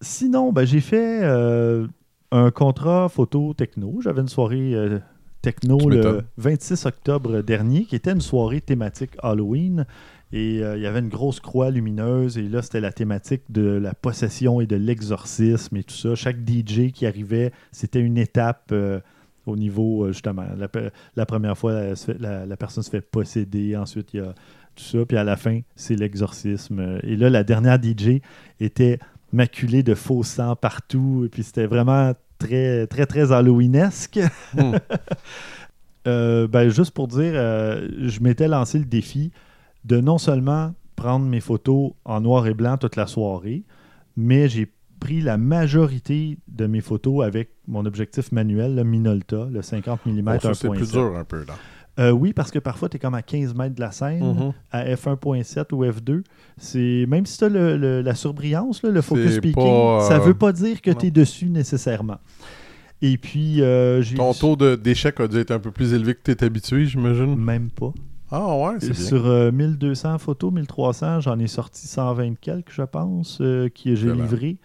[0.00, 1.86] Sinon, ben, j'ai fait euh,
[2.30, 4.00] un contrat photo techno.
[4.02, 4.98] J'avais une soirée euh,
[5.40, 6.22] techno le m'étonnes.
[6.36, 9.86] 26 octobre dernier, qui était une soirée thématique Halloween.
[10.34, 12.38] Et euh, il y avait une grosse croix lumineuse.
[12.38, 16.16] Et là, c'était la thématique de la possession et de l'exorcisme et tout ça.
[16.16, 18.70] Chaque DJ qui arrivait, c'était une étape.
[18.72, 19.00] euh,
[19.46, 23.76] au niveau, euh, justement, la, première fois, la, la personne se fait posséder.
[23.76, 24.34] Ensuite, il y a
[24.74, 25.04] tout ça.
[25.04, 26.98] Puis à la fin, c'est l'exorcisme.
[27.04, 28.20] Et là, la dernière DJ
[28.58, 28.98] était
[29.32, 31.24] maculée de faux sang partout.
[31.26, 34.20] Et puis c'était vraiment très, très, très Halloweenesque.
[34.54, 34.76] Hmm.
[36.06, 39.32] Ben, juste pour dire, je m'étais lancé le défi
[39.84, 43.64] de non seulement prendre mes photos en noir et blanc toute la soirée,
[44.16, 44.70] mais j'ai
[45.00, 50.22] pris la majorité de mes photos avec mon objectif manuel, le Minolta, le 50 mm
[50.22, 50.76] Bon, ça, c'est 1.7.
[50.76, 51.54] plus dur un peu, là.
[52.00, 54.52] Euh, oui, parce que parfois, tu es comme à 15 mètres de la scène, Mhm.
[54.72, 56.24] à f1.7 ou f2.
[56.56, 60.18] C'est Même si tu as la surbrillance, là, le focus C'est speaking, pas, euh, ça
[60.18, 62.18] veut pas dire que tu es dessus nécessairement.
[63.02, 64.16] Et puis, euh, j'ai.
[64.16, 66.84] Ton taux de- d'échec a dû être un peu plus élevé que tu es habitué,
[66.86, 67.36] j'imagine?
[67.36, 67.92] Même pas.
[68.36, 68.94] Ah ouais, c'est.
[68.94, 74.12] Sur euh, 1200 photos, 1300, j'en ai sorti 120 quelques, je pense, euh, que j'ai
[74.12, 74.56] livré.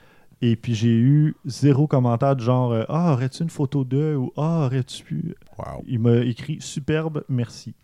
[0.41, 4.32] Et puis j'ai eu zéro commentaire de genre euh, Ah, aurais-tu une photo d'eux ou
[4.38, 5.36] Ah, aurais-tu pu.
[5.58, 7.75] Wow, Il m'a écrit Superbe, merci.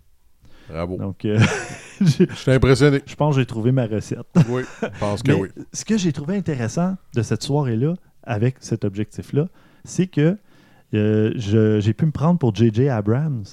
[0.69, 0.97] bravo.
[0.99, 1.37] Donc, euh,
[2.01, 3.01] je suis impressionné.
[3.05, 4.25] je pense que j'ai trouvé ma recette.
[4.49, 5.49] Oui, je pense que Mais oui.
[5.73, 7.93] ce que j'ai trouvé intéressant de cette soirée-là,
[8.23, 9.49] avec cet objectif-là,
[9.83, 10.37] c'est que
[10.93, 12.87] euh, je- j'ai pu me prendre pour J.J.
[12.89, 13.43] Abrams.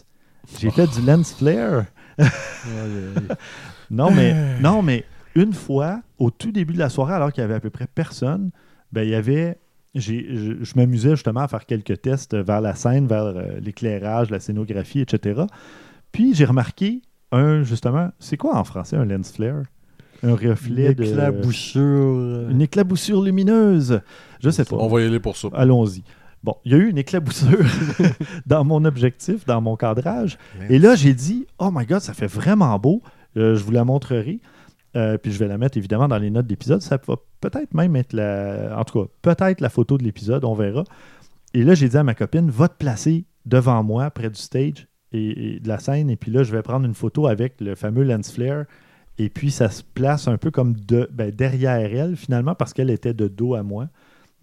[0.58, 1.84] J'ai fait du lens flare.
[3.90, 7.44] Non, mais, non, mais une fois, au tout début de la soirée, alors qu'il y
[7.44, 8.50] avait à peu près personne,
[8.92, 9.58] ben, il y avait.
[9.94, 14.30] j'ai- Je, je m'amusais justement à faire quelques tests vers la scène, vers euh, l'éclairage,
[14.30, 15.42] la scénographie, etc.
[16.12, 19.64] Puis j'ai remarqué un, justement, c'est quoi en français un lens flare?
[20.22, 21.02] Un reflet de.
[21.02, 21.82] L'éclaboussure.
[21.82, 24.00] euh, Une éclaboussure lumineuse.
[24.40, 24.76] Je sais pas.
[24.76, 25.48] On va y aller pour ça.
[25.52, 26.02] Allons-y.
[26.42, 27.64] Bon, il y a eu une éclaboussure
[28.46, 30.38] dans mon objectif, dans mon cadrage.
[30.68, 33.02] Et là, j'ai dit, oh my god, ça fait vraiment beau.
[33.36, 34.40] Euh, je vous la montrerai.
[34.94, 36.82] Euh, puis je vais la mettre évidemment dans les notes d'épisode.
[36.82, 38.76] Ça va peut-être même être la.
[38.78, 40.84] En tout cas, peut-être la photo de l'épisode, on verra.
[41.54, 44.88] Et là, j'ai dit à ma copine, va te placer devant moi, près du stage
[45.12, 46.10] et, et de la scène.
[46.10, 48.64] Et puis là, je vais prendre une photo avec le fameux lens flare.
[49.18, 52.90] Et puis, ça se place un peu comme de, ben, derrière elle, finalement, parce qu'elle
[52.90, 53.88] était de dos à moi.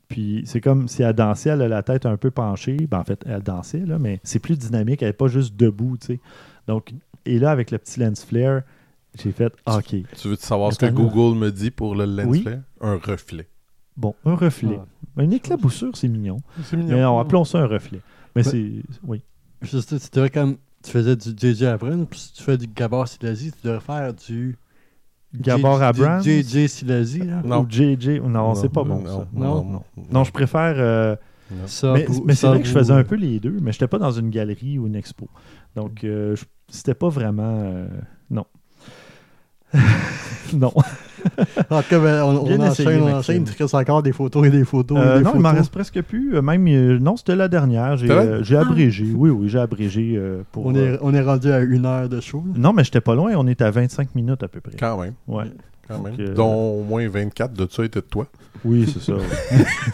[0.09, 2.75] Puis c'est comme si elle dansait, elle a la tête un peu penchée.
[2.89, 5.97] Ben, en fait, elle dansait, là, mais c'est plus dynamique, elle n'est pas juste debout,
[5.97, 6.19] tu sais.
[6.67, 6.93] Donc,
[7.25, 8.61] et là, avec le petit lens flare,
[9.15, 9.95] j'ai fait OK.
[10.17, 10.87] Tu veux savoir ce que.
[10.87, 12.41] Google me dit pour le lens Oui.
[12.41, 12.59] flare?
[12.81, 13.47] Un reflet.
[13.95, 14.79] Bon, un reflet.
[15.17, 15.21] Ah.
[15.21, 16.37] Une éclaboussure, c'est mignon.
[16.63, 17.01] C'est Mais mignon.
[17.01, 17.99] non, appelons ça un reflet.
[18.35, 18.71] Mais Ben- c'est.
[19.03, 19.21] Oui.
[19.61, 20.57] Juste, tu devrais comme.
[20.81, 24.13] Tu faisais du JJ Abrams, puis si tu fais du Gabor Silasi, tu devrais faire
[24.13, 24.57] du.
[25.33, 26.23] Gabor Abrams?
[26.23, 27.41] JJ Silasi, là?
[27.43, 27.61] Non.
[27.61, 28.19] Ou JJ.
[28.21, 29.27] Non, c'est pas bon, non, ça.
[29.33, 29.63] Non.
[29.63, 30.73] non, Non, je préfère.
[30.77, 31.15] euh,
[31.65, 33.87] Ça, mais mais c'est vrai que je faisais un peu les deux, mais je n'étais
[33.87, 35.27] pas dans une galerie ou une expo.
[35.75, 36.35] Donc, euh,
[36.69, 37.59] c'était pas vraiment.
[37.61, 37.87] euh,
[38.31, 38.45] non.
[40.53, 40.73] non.
[41.69, 44.45] En tout cas, ben, on, on enchaîne, on enchaîne, il te reste encore des photos
[44.47, 44.97] et des photos.
[44.97, 45.59] et Euh, des non, il m'en photos.
[45.59, 46.35] reste presque plus.
[46.35, 47.97] Euh, Même, euh, non, c'était la dernière.
[47.97, 49.05] J'ai euh, j'ai abrégé.
[49.15, 50.65] Oui, oui, j'ai abrégé euh, pour.
[50.65, 52.43] On est, on est rendu à une heure de show.
[52.47, 52.53] là.
[52.57, 53.31] Non, mais j'étais pas loin.
[53.37, 54.73] On est à 25 minutes à peu près.
[54.79, 55.13] Quand même.
[55.27, 55.45] Ouais.
[55.87, 56.15] Quand même.
[56.15, 58.27] Donc, Dont au moins 24 de ça était de toi.
[58.63, 59.13] Oui, c'est ça.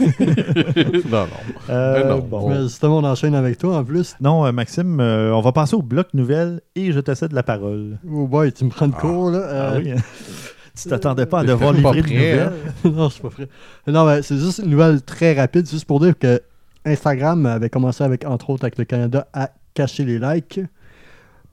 [1.10, 1.28] non, non.
[1.70, 2.50] Euh, non, bon.
[2.50, 4.16] Mais justement, on enchaîne avec toi en plus.
[4.22, 7.44] Non, euh, Maxime, euh, on va passer au bloc nouvelles et je te cède la
[7.44, 7.98] parole.
[8.12, 9.02] Oh boy, tu me prends de Ah.
[9.02, 9.48] cours là.
[9.52, 9.96] Ah oui, hein?
[10.76, 12.52] Tu t'attendais pas à devoir livrer de nouvelles?
[12.86, 13.48] non, je suis pas prêt.
[13.88, 16.42] Non, mais c'est juste une nouvelle très rapide, juste pour dire que
[16.86, 20.60] Instagram avait commencé avec, entre autres, avec le Canada, à cacher les likes.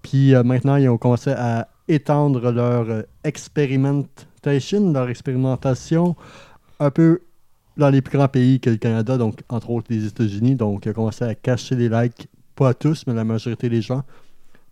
[0.03, 6.17] Puis euh, maintenant, ils ont commencé à étendre leur euh, experimentation, leur expérimentation,
[6.81, 7.21] un peu
[7.77, 10.57] dans les plus grands pays que le Canada, donc entre autres les États-Unis.
[10.57, 13.81] Donc, ils ont commencé à cacher les likes, pas à tous, mais la majorité des
[13.81, 14.03] gens,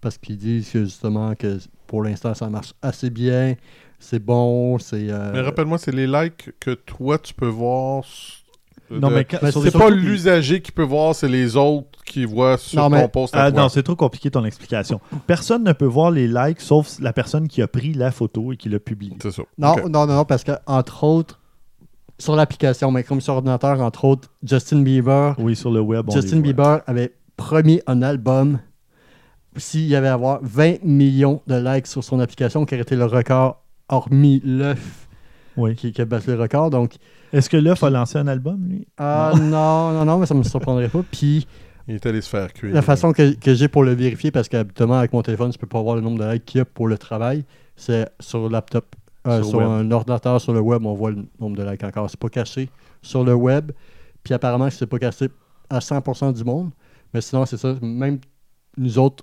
[0.00, 3.54] parce qu'ils disent que justement que pour l'instant, ça marche assez bien,
[4.00, 5.08] c'est bon, c'est.
[5.10, 8.00] euh, Mais rappelle-moi, c'est les likes que toi, tu peux voir.
[8.04, 8.38] s-
[8.90, 12.24] Non, de- mais quand- sur C'est pas l'usager qui peut voir, c'est les autres qui
[12.24, 13.62] voient sur Non, ton mais- post à Ah, toi.
[13.62, 15.00] non, c'est trop compliqué ton explication.
[15.28, 18.56] Personne ne peut voir les likes sauf la personne qui a pris la photo et
[18.56, 19.16] qui l'a publiée.
[19.22, 19.42] C'est ça.
[19.58, 21.38] Non, non, non, non, parce que, entre autres,
[22.18, 26.06] sur l'application, mais comme sur ordinateur, entre autres, Justin Bieber, Oui, sur le web.
[26.08, 26.40] on Justin.
[26.40, 28.58] Bieber avait promis un album
[29.56, 32.96] s'il y avait à avoir 20 millions de likes sur son application, qui aurait été
[32.96, 35.08] le record, hormis l'œuf
[35.56, 35.74] Oui.
[35.76, 36.70] qui, qui a battu le record.
[36.70, 36.94] Donc,
[37.32, 38.86] Est-ce que l'œuf a lancé un album, lui?
[38.98, 41.02] Ah non, non, non, mais ça me surprendrait pas.
[41.10, 41.46] Puis,
[41.88, 42.72] Il est allé se faire cuire.
[42.74, 45.66] la façon que, que j'ai pour le vérifier, parce qu'habituellement, avec mon téléphone, je peux
[45.66, 47.44] pas voir le nombre de likes qu'il y a pour le travail,
[47.76, 48.94] c'est sur le laptop.
[49.26, 52.08] Euh, Sur un ordinateur sur le web, on voit le nombre de likes encore.
[52.08, 52.70] C'est pas caché
[53.02, 53.70] sur le web.
[54.24, 55.28] Puis apparemment, c'est pas caché
[55.68, 56.70] à 100% du monde.
[57.12, 57.74] Mais sinon, c'est ça.
[57.82, 58.18] Même
[58.78, 59.22] nous autres,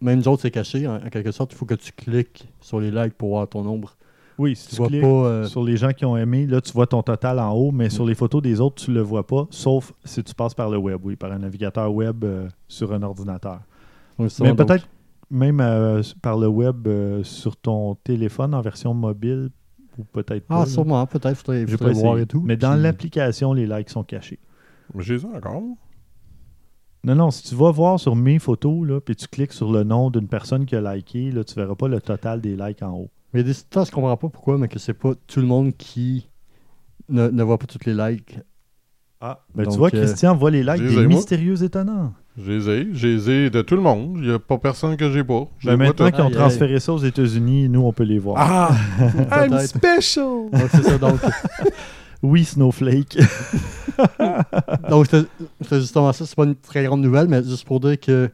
[0.00, 0.86] même nous autres, c'est caché.
[0.86, 3.62] En, en quelque sorte, il faut que tu cliques sur les likes pour voir ton
[3.62, 3.96] nombre.
[4.36, 5.06] Oui, si Tu tu, vois cliques pas.
[5.06, 7.88] euh, sur les gens qui ont aimé, là, tu vois ton total en haut, mais
[7.88, 10.76] sur les photos des autres, tu le vois pas, sauf si tu passes par le
[10.76, 13.60] web, oui, par un navigateur web euh, sur un ordinateur.
[14.28, 14.88] ça, mais peut-être
[15.30, 19.50] même euh, par le web euh, sur ton téléphone en version mobile,
[19.98, 20.62] ou peut-être pas.
[20.62, 21.36] Ah, sûrement, peut-être.
[21.36, 22.42] Faudrait, faudrait voir et tout.
[22.44, 24.40] Mais dans l'application, les likes sont cachés.
[24.94, 25.62] Mais j'ai ça encore.
[27.04, 29.84] Non, non, si tu vas voir sur mes photos, là, puis tu cliques sur le
[29.84, 32.92] nom d'une personne qui a liké, là, tu verras pas le total des likes en
[32.92, 33.10] haut.
[33.34, 36.28] Mais des temps, je comprends pas pourquoi, mais que c'est pas tout le monde qui
[37.08, 38.38] ne, ne voit pas toutes les likes.
[39.20, 41.06] Ah, ben, Donc, tu vois, euh, Christian voit les likes des moi.
[41.06, 42.12] mystérieux étonnants.
[42.36, 44.16] J'ai les ai, j'ai les ai de tout le monde.
[44.20, 45.44] Il n'y a pas personne que j'ai pas.
[45.58, 46.12] Je Ben, maintenant tous.
[46.12, 46.38] qu'ils ont Aïe, aïe.
[46.38, 48.36] transféré ça aux États-Unis, nous, on peut les voir.
[48.38, 48.74] Ah!
[49.46, 50.50] I'm special!
[50.52, 50.98] Donc, c'est ça.
[50.98, 51.20] Donc,
[52.24, 53.18] Oui, Snowflake.
[54.88, 56.24] donc c'est justement ça.
[56.24, 58.30] C'est pas une très grande nouvelle, mais juste pour dire que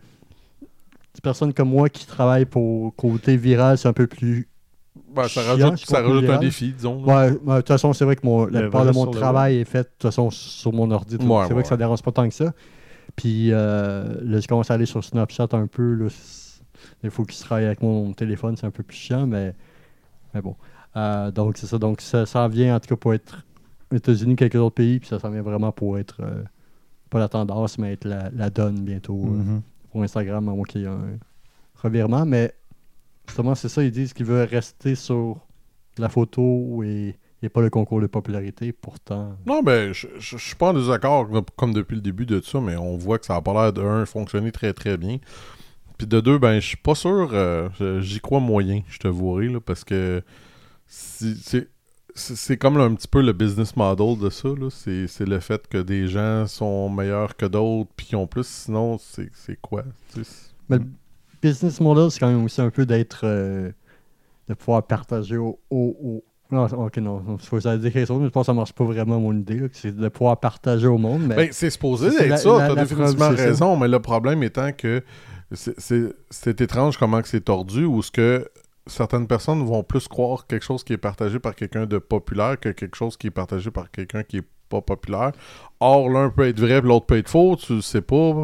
[1.13, 4.49] des personnes comme moi qui travaillent pour côté viral, c'est un peu plus.
[5.13, 7.03] Ben, ça Chiant, rajoute, ça rajoute un défi, disons.
[7.05, 9.83] Ouais, de toute façon, c'est vrai que mon, la plupart de mon travail est fait
[9.83, 11.17] de toute façon sur mon ordi.
[11.17, 12.53] Ouais, c'est vrai que ça dérange pas tant que ça.
[13.17, 15.95] Puis euh, là, je commence à aller sur Snapchat un peu.
[15.95, 16.07] Là,
[17.03, 19.53] il faut qu'il se travaille avec mon téléphone, c'est un peu plus chiant, mais,
[20.33, 20.55] mais bon.
[20.97, 21.79] Euh, donc, c'est ça.
[21.79, 23.45] Donc, ça, ça vient en tout cas pour être
[23.97, 26.43] États-Unis, quelques autres pays, puis ça s'en vient vraiment pour être euh,
[27.11, 29.63] pas la tendance, mais être la, la donne bientôt euh, Mhm.
[29.91, 31.19] pour Instagram, à moins qu'il y ait un
[31.83, 32.25] revirement.
[32.27, 32.53] Mais
[33.27, 35.39] justement, c'est ça, ils disent qu'ils veulent rester sur
[35.99, 38.73] la photo et, et pas le concours de popularité.
[38.73, 42.41] Pourtant, Non, ben, je je- je suis pas en désaccord, comme depuis le début de
[42.41, 45.19] ça, mais on voit que ça a pas l'air de, un, fonctionner très très bien.
[45.99, 47.69] Puis de deux, ben, je suis pas sûr, euh,
[48.01, 50.23] j'y crois moyen, je te vois, là, parce que
[50.87, 51.67] si-
[52.15, 54.69] c'est comme là, un petit peu le business model de ça, là.
[54.71, 58.99] C'est le fait que des gens sont meilleurs que d'autres, puis qui ont plus, sinon,
[58.99, 59.85] c'est quoi?
[60.69, 60.85] Mais le
[61.43, 63.21] business model, c'est quand même aussi un peu d'être.
[63.25, 63.71] euh,
[64.49, 65.61] de pouvoir partager au.
[65.71, 67.23] au- au- Non, ok, non.
[67.41, 69.33] Il faut ça dire quelque chose, mais je pense que ça marche pas vraiment mon
[69.33, 69.69] idée.
[69.73, 71.23] C'est de pouvoir partager au monde.
[71.29, 73.43] Mais Ben, c'est supposé c'est être ça, t'as définitivement ça.
[73.45, 75.05] raison, mais le problème étant que
[75.53, 78.45] c'est- étrange comment que c'est tordu, ou ce que
[78.87, 82.71] certaines personnes vont plus croire quelque chose qui est partagé par quelqu'un de populaire que
[82.71, 85.33] quelque chose qui est partagé par quelqu'un qui est pas populaire.
[85.81, 88.35] Or, l'un peut être vrai, l'autre peut être faux, tu sais pas.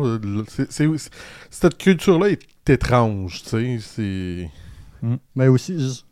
[0.48, 1.10] C'est- c'est- c'est-
[1.50, 4.50] cette culture-là est étrange, tu sais, c'est...
[5.36, 6.06] Mais aussi, juste-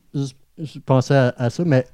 [0.56, 1.84] je pensais à, à ça, mais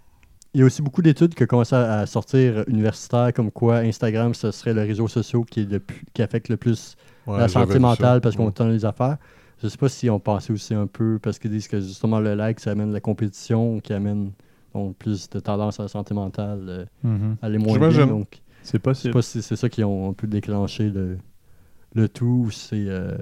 [0.52, 4.34] il y a aussi beaucoup d'études qui commencent à, à sortir universitaires comme quoi Instagram,
[4.34, 7.48] ce serait le réseau social qui, est le plus- qui affecte le plus Ouais, la
[7.48, 8.52] santé mentale parce qu'on Ouais.
[8.52, 9.16] tend les affaires.
[9.62, 12.34] Je sais pas si on pensait aussi un peu, parce qu'ils disent que justement le
[12.34, 14.32] like, ça amène la compétition, qui amène
[14.74, 17.36] donc plus de tendance à la santé mentale, euh, Mhm.
[17.42, 18.06] à aller moins bien.
[18.06, 21.18] Donc, C'est je sais pas si c'est ça qui ont un peu déclenché le,
[21.94, 23.16] le tout ou c'est euh,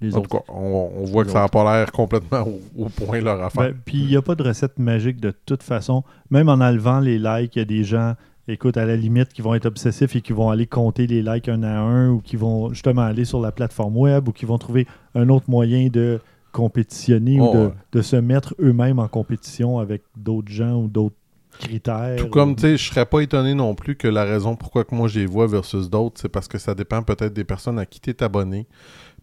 [0.00, 0.28] les En autres.
[0.28, 2.42] tout cas, on, on voit que ça n'a pas l'air complètement
[2.76, 3.70] au, au point leur affaire.
[3.72, 6.02] Ben, Puis il n'y a pas de recette magique de toute façon.
[6.30, 8.14] Même en enlevant les likes, il y a des gens,
[8.52, 11.48] écoute, à la limite, qui vont être obsessifs et qui vont aller compter les likes
[11.48, 14.58] un à un ou qui vont justement aller sur la plateforme web ou qui vont
[14.58, 16.20] trouver un autre moyen de
[16.52, 17.72] compétitionner Oh, ou de, ouais.
[17.92, 21.14] de se mettre eux-mêmes en compétition avec d'autres gens ou d'autres
[21.58, 22.16] critères.
[22.16, 24.84] Tout comme, ou- tu sais, je serais pas étonné non plus que la raison pourquoi
[24.84, 27.78] que moi je les vois versus d'autres, c'est parce que ça dépend peut-être des personnes
[27.78, 28.66] à qui t'es abonné.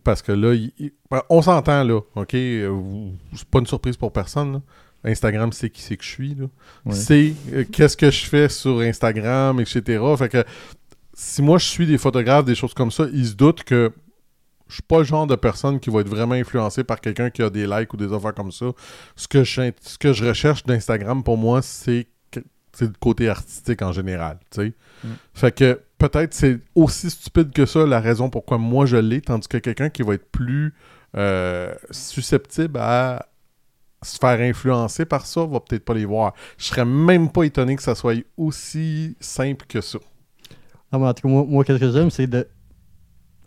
[0.04, 2.36] Parce que là, il- il- ben, on s'entend là, ok?
[2.36, 2.78] Euh,
[3.34, 4.54] C'est pas une surprise pour personne.
[4.54, 4.62] là.
[5.06, 6.36] Instagram, c'est qui c'est que je suis.
[6.86, 6.94] Ouais.
[6.94, 10.04] C'est euh, qu'est-ce que je fais sur Instagram, etc.
[10.18, 10.44] Fait que
[11.13, 13.91] si moi je suis des photographes, des choses comme ça, ils se doutent que
[14.68, 17.44] je suis pas le genre de personne qui va être vraiment influencé par quelqu'un qui
[17.44, 18.65] a des likes ou des affaires comme ça.
[19.15, 22.08] Ce que je, ce que je recherche d'Instagram pour moi, c'est
[22.82, 24.39] le côté artistique en général.
[24.58, 25.10] Mm.
[25.34, 29.48] Fait que peut-être c'est aussi stupide que ça la raison pourquoi moi je l'ai, tandis
[29.48, 30.74] que quelqu'un qui va être plus
[31.15, 33.28] euh, susceptible à
[34.06, 36.34] se faire influencer par ça va peut-être pas les voir.
[36.58, 40.00] Je serais même pas étonné que ça soit aussi simple que ça.
[40.91, 42.48] Mais en tout cas, moi, moi, qu'est-ce que j'aime, c'est de.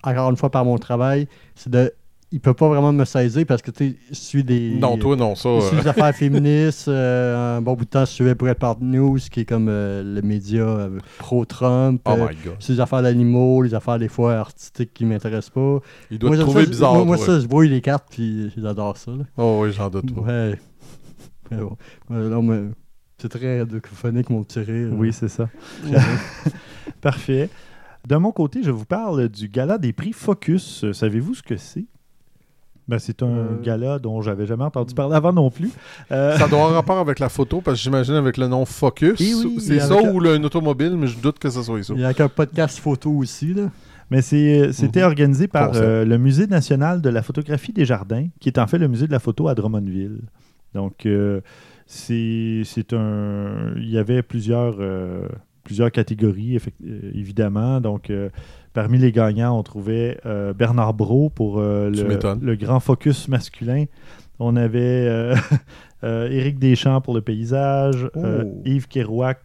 [0.03, 1.95] Encore une fois, par mon travail, c'est de.
[2.31, 4.75] Il peut pas vraiment me saisir parce que tu sais, je suis des.
[4.79, 5.49] Non, toi, non, ça.
[5.61, 6.89] Je suis euh, des affaires féministes.
[6.89, 10.21] euh, un bon bout de temps, je suivais Breitbart News, qui est comme euh, le
[10.21, 12.03] média euh, pro-Trump.
[12.05, 12.57] oh euh, my god.
[12.59, 15.79] je suis des affaires d'animaux, les affaires des fois artistiques qui m'intéressent pas.
[16.11, 17.07] Il doit Moi, te trouver ça, bizarre.
[17.07, 19.11] Moi, ça, je brouille les cartes, puis j'adore ça.
[19.13, 19.25] là.
[19.39, 20.21] Oh oui, j'en doute pas.
[20.21, 20.59] Ouais.
[21.51, 22.71] Mais bon.
[23.21, 24.91] C'est très radiophonique, mon petit rire.
[24.93, 25.49] Oui, c'est ça.
[27.01, 27.49] Parfait.
[28.07, 30.85] De mon côté, je vous parle du gala des prix Focus.
[30.85, 31.87] Euh, Savez-vous ce que c'est?
[32.89, 33.61] Ben, c'est un Euh.
[33.63, 35.71] gala dont j'avais jamais entendu parler avant non plus.
[36.11, 39.21] Euh, Ça doit avoir rapport avec la photo, parce que j'imagine avec le nom Focus.
[39.21, 41.93] Oui, c'est ça ou le- un automobile, mais je doute que ça soit ça.
[41.95, 43.53] Il y a un podcast photo aussi.
[43.53, 43.71] Là.
[44.11, 45.05] Mais c'était Mhm.
[45.07, 48.79] organisé par euh, le Musée national de la photographie des jardins, qui est en fait
[48.79, 50.21] le musée de la photo à Drummondville.
[50.75, 51.43] Donc, euh,
[51.87, 53.75] c'est un.
[53.77, 55.29] Il y avait plusieurs, euh,
[55.65, 57.81] plusieurs catégories, euh, évidemment.
[57.83, 58.31] Donc, euh,
[58.79, 63.87] parmi les gagnants, on trouvait euh, Bernard Brault pour euh, le, grand focus masculin.
[64.39, 65.35] On avait euh,
[66.31, 68.21] Éric Deschamps pour le paysage, Oh.
[68.65, 69.41] Yves Kerouac,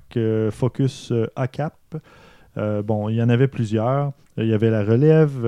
[0.52, 1.74] focus ACAP.
[2.86, 4.12] Bon, il y en avait plusieurs.
[4.38, 5.48] Il y avait la relève.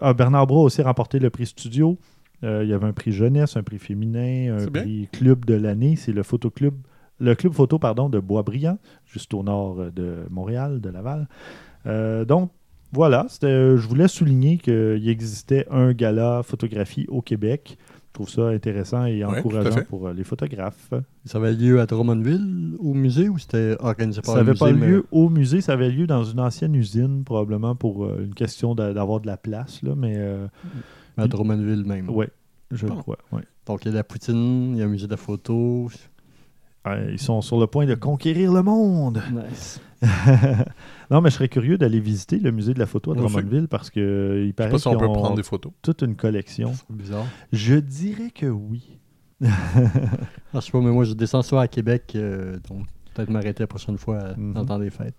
[0.00, 1.98] ah, Bernard Brault a aussi remporté le prix studio.
[2.44, 5.96] Il y avait un prix jeunesse, un prix féminin, un prix club de l'année.
[5.96, 6.74] C'est le photoclub,
[7.18, 11.26] le club photo pardon, de Boisbriand, juste au nord de Montréal, de Laval.
[11.86, 12.50] Euh, donc,
[12.96, 17.76] voilà, c'était- euh, je voulais souligner qu'il existait un gala photographie au Québec.
[18.08, 20.90] Je trouve ça intéressant et Ouais, encourageant pour euh, les photographes.
[21.26, 24.64] Ça avait lieu à Drummondville, au musée, ou c'était organisé par Ça le n'avait musée?
[24.64, 28.22] pas mais- lieu au musée, ça avait lieu dans une ancienne usine, probablement pour euh,
[28.24, 29.82] une question d'a- d'avoir de la place.
[29.82, 30.46] Là, mais euh,
[31.18, 32.08] À Drummondville même.
[32.08, 32.30] ouais,
[32.70, 32.94] je Ah.
[32.98, 33.18] crois.
[33.32, 33.42] ouais.
[33.66, 35.90] Donc, il y a la poutine, il y a un musée de la photo.
[36.86, 39.22] Euh, ils sont sur le point de conquérir le monde.
[39.32, 39.80] Nice.
[41.10, 43.14] non, mais je serais curieux d'aller visiter le musée de la photo à.
[43.16, 45.42] Drummondville parce que euh, il Je sais paraît pas si on peut ont prendre des
[45.42, 45.72] photos.
[45.82, 46.72] toute une collection.
[46.74, 47.26] C'est bizarre.
[47.52, 48.98] Je dirais que oui.
[49.46, 49.50] Ah,
[50.54, 53.66] je sais pas, mais moi, je descends soit à Québec, euh, donc peut-être m'arrêter la
[53.66, 54.52] prochaine fois euh, Mhm.
[54.54, 55.14] dans le temps des fêtes.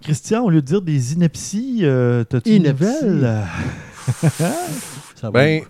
[0.00, 3.42] Christian, au lieu de dire des inepties, euh, t'as-tu une nouvelle?
[5.32, 5.62] Ben,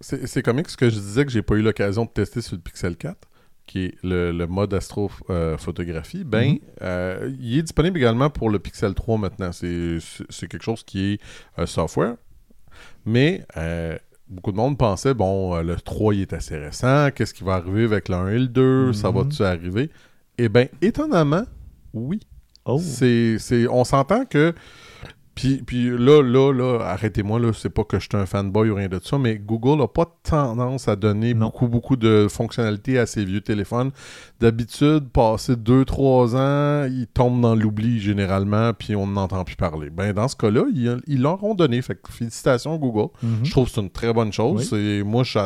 [0.00, 2.56] c'est c'est comique ce que je disais que j'ai pas eu l'occasion de tester sur
[2.56, 3.16] le Pixel 4,
[3.70, 6.24] qui est le, le mode astrophotographie.
[6.24, 6.58] Ben, Mhm.
[6.82, 9.50] euh, il est disponible également pour le Pixel 3 maintenant.
[9.52, 11.20] C'est quelque chose qui est
[11.58, 12.16] euh, software.
[13.06, 13.96] Mais euh,
[14.28, 17.10] beaucoup de monde pensait, bon, euh, le 3 il est assez récent.
[17.14, 19.16] Qu'est-ce qui va arriver avec le 1 et le 2 Ça Mhm.
[19.18, 19.90] va-tu arriver?
[20.38, 21.44] Eh bien, étonnamment,
[21.94, 22.20] oui.
[22.64, 22.78] Oh.
[22.80, 24.52] C'est, on s'entend que.
[25.40, 28.74] Puis, puis là, là, là, arrêtez-moi, là, c'est pas que je suis un fanboy ou
[28.74, 31.46] rien de ça, mais Google n'a pas tendance à donner Non.
[31.46, 33.90] beaucoup, beaucoup de fonctionnalités à ses vieux téléphones.
[34.40, 39.90] D'habitude, passé 2-3 ans, ils tombent dans l'oubli généralement, puis on n'entend plus parler.
[39.90, 41.80] Ben, dans ce cas-là, ils, ils leur ont donné.
[41.82, 43.08] Fait que félicitations, Google.
[43.22, 43.44] Mhm.
[43.44, 44.60] Je trouve que c'est une très bonne chose.
[44.60, 44.64] Oui.
[44.66, 45.38] C'est- moi, je,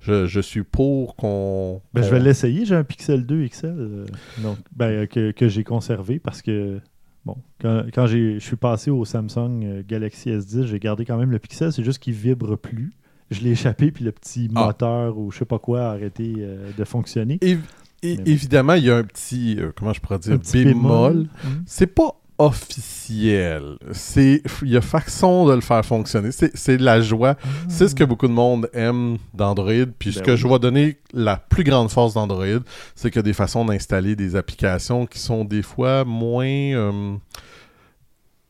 [0.00, 1.82] je, je suis pour qu'on.
[1.92, 2.64] Ben, je vais l'essayer.
[2.64, 4.06] J'ai un Pixel 2 XL euh,
[4.38, 6.80] donc, ben, euh, que, que j'ai conservé parce que
[7.24, 11.16] bon, quand, quand j'ai- je suis passé au Samsung euh, Galaxy S10, j'ai gardé quand
[11.16, 11.72] même le Pixel.
[11.72, 12.92] C'est juste qu'il vibre plus.
[13.30, 14.66] Je l'ai échappé, puis le petit Ah.
[14.66, 17.38] moteur ou je sais pas quoi a arrêté euh, de fonctionner.
[17.42, 18.22] Bon.
[18.26, 21.14] évidemment, il y a un petit, euh, comment je pourrais dire, Un petit bémol.
[21.44, 21.62] Mhm.
[21.66, 23.76] C'est pas officiel.
[23.92, 26.30] C'est, il y a façon de le faire fonctionner.
[26.32, 27.36] C'est, de la joie.
[27.68, 29.86] C'est ce que beaucoup de monde aime d'Android.
[29.98, 30.36] Puis ce Ben que oui.
[30.36, 32.60] je vais donner la plus grande force d'Android,
[32.94, 37.16] c'est qu'il y a des façons d'installer des applications qui sont des fois moins euh,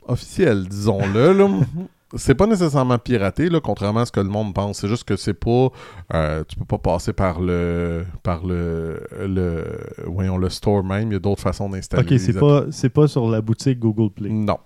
[0.06, 1.34] officielles, disons-le.
[2.16, 4.78] C'est pas nécessairement piraté, là, contrairement à ce que le monde pense.
[4.80, 5.68] C'est juste que c'est pas.
[6.14, 8.04] euh, tu peux pas passer par le.
[8.22, 9.00] par le.
[9.20, 9.64] le
[10.06, 11.10] voyons, le store même.
[11.10, 12.02] Il y a d'autres façons d'installer.
[12.14, 14.30] Ok, c'est pas, c'est pas sur la boutique Google Play.
[14.30, 14.58] Non.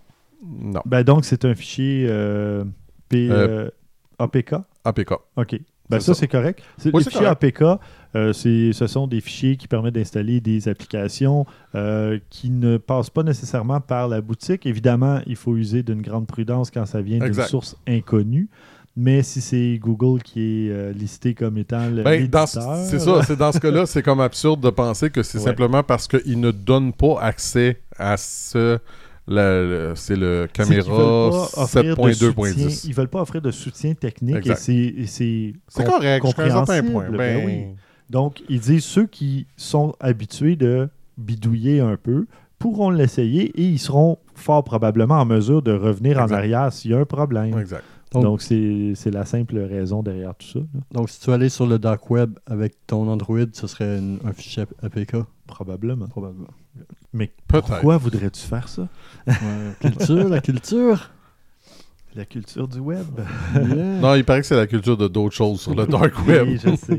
[0.44, 0.82] Non.
[0.86, 2.64] Ben, donc, c'est un fichier euh,
[3.08, 3.70] P, Euh, euh,
[4.18, 4.54] APK.
[4.84, 5.12] APK.
[5.36, 5.60] OK.
[5.90, 6.20] Ben ça, ça.
[6.20, 6.62] c'est correct.
[6.84, 7.44] Oui, les fichiers correct.
[7.44, 7.62] APK,
[8.16, 13.10] euh, c'est- ce sont des fichiers qui permettent d'installer des applications euh, qui ne passent
[13.10, 14.66] pas nécessairement par la boutique.
[14.66, 18.48] Évidemment, il faut user d'une grande prudence quand ça vient d'une source inconnue.
[19.00, 22.76] Mais si c'est Google qui est euh, listé comme étant le Ben, dans ce- l'éditeur,
[22.84, 25.44] c'est ça, c'est dans ce cas-là, c'est comme absurde de penser que c'est Ouais.
[25.44, 28.78] simplement parce qu'ils ne donnent pas accès à ce.
[29.96, 32.84] C'est le caméra pas offrir de soutien- 7.2.10.
[32.88, 34.56] Ils veulent pas offrir de soutien technique et Exact.
[34.58, 37.10] c'est- et c'est C'est com- correct, un compréhensible, point.
[37.10, 37.64] ben Ben, oui.
[38.10, 42.26] Donc, ils disent ceux qui sont habitués de bidouiller un peu
[42.58, 46.94] pourront l'essayer et ils seront fort probablement en mesure de revenir en arrière s'il y
[46.94, 47.56] a un problème.
[47.58, 47.84] Exact.
[48.12, 50.58] Donc- c'est c'est la simple raison derrière tout ça.
[50.60, 50.80] là.
[50.92, 54.32] Donc, si tu allais sur le dark web avec ton Android, ce serait une- un
[54.32, 55.16] fichier APK,
[55.46, 56.06] Probablement.
[56.06, 56.48] probablement.
[57.12, 58.88] Mais pourquoi voudrais-tu faire ça?
[59.26, 59.34] Ouais,
[59.80, 61.10] culture, la culture.
[62.14, 63.06] La culture du web.
[63.54, 64.00] Yeah.
[64.00, 66.48] Non, il paraît que c'est la culture de d'autres choses sur le dark Oui, web.
[66.62, 66.98] je sais.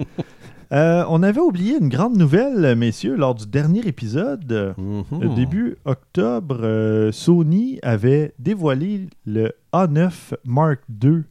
[0.71, 4.75] Euh, on avait oublié une grande nouvelle, messieurs, lors du dernier épisode.
[4.77, 5.03] Mhm.
[5.13, 10.11] Euh, Début octobre, euh, Sony avait dévoilé le A9
[10.45, 11.23] Mark II,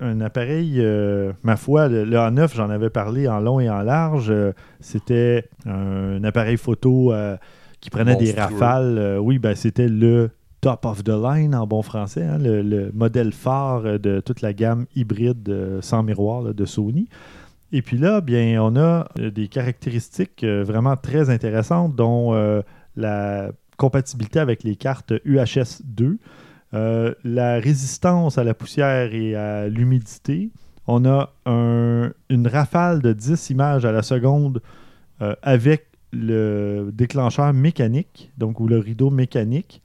[0.00, 3.82] un appareil, euh, ma foi, le, le A9, j'en avais parlé en long et en
[3.82, 4.30] large.
[4.30, 7.36] euh, C'était un appareil photo euh,
[7.84, 8.98] qui prenait des rafales.
[8.98, 10.30] euh, oui, ben, c'était le
[10.60, 14.52] top of the line en bon français, hein, le, le modèle phare de toute la
[14.54, 17.08] gamme hybride euh, sans miroir là, de Sony.
[17.72, 22.32] Et puis là, bien, on a euh, des caractéristiques vraiment très intéressantes, dont
[22.96, 26.18] la compatibilité avec les cartes UHS 2,
[26.74, 30.50] euh, la résistance à la poussière et à l'humidité.
[30.86, 34.60] On a un- une rafale de 10 images à la seconde
[35.22, 39.82] euh, avec le déclencheur mécanique, donc ou le rideau mécanique.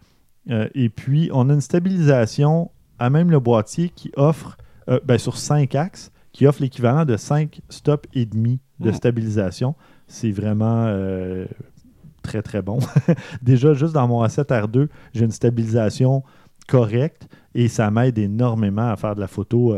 [0.49, 4.57] Euh, et puis, on a une stabilisation à même le boîtier qui offre,
[4.89, 9.75] euh, ben, sur 5 axes, qui offre l'équivalent de 5 stops et demi de stabilisation.
[10.07, 11.45] C'est vraiment euh,
[12.23, 12.80] très, très bon.
[13.41, 16.23] Déjà, juste dans mon A7R2, j'ai une stabilisation
[16.67, 19.75] correcte et ça m'aide énormément à faire de la photo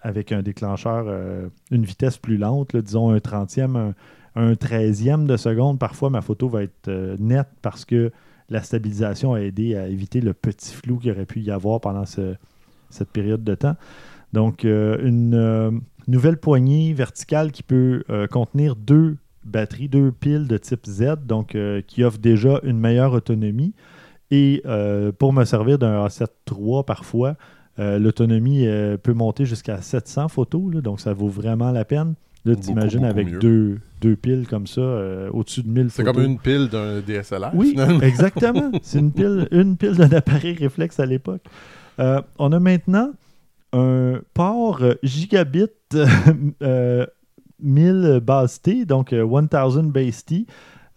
[0.00, 1.06] avec un déclencheur,
[1.72, 3.94] une vitesse plus lente, là, disons un trentième, un,
[4.34, 8.10] un treizième de seconde, parfois ma photo va être euh, nette parce que
[8.48, 12.06] la stabilisation a aidé à éviter le petit flou qu'il aurait pu y avoir pendant
[12.06, 12.34] ce-
[12.90, 13.76] cette période de temps.
[14.32, 15.70] Donc, euh, une euh,
[16.08, 21.56] nouvelle poignée verticale qui peut contenir deux batteries, deux piles de type Z, donc
[21.86, 23.72] qui offre déjà une meilleure autonomie.
[24.30, 24.62] Et
[25.18, 27.36] pour me servir d'un A7 III parfois,
[27.78, 28.66] l'autonomie
[29.02, 32.14] peut monter jusqu'à 700 photos, donc ça vaut vraiment la peine.
[32.44, 33.38] Là, t'imagines avec mieux.
[33.38, 37.50] deux, deux piles comme ça, euh, au-dessus de 1000 C'est comme une pile d'un DSLR,
[37.54, 38.00] Oui, finalement.
[38.00, 38.72] exactement.
[38.82, 41.42] C'est une pile, une pile d'un appareil réflexe à l'époque.
[42.00, 43.10] Euh, on a maintenant
[43.72, 45.66] un port euh, gigabit
[46.62, 47.06] euh,
[47.60, 50.46] 1000 base T, donc euh, 1000 base T,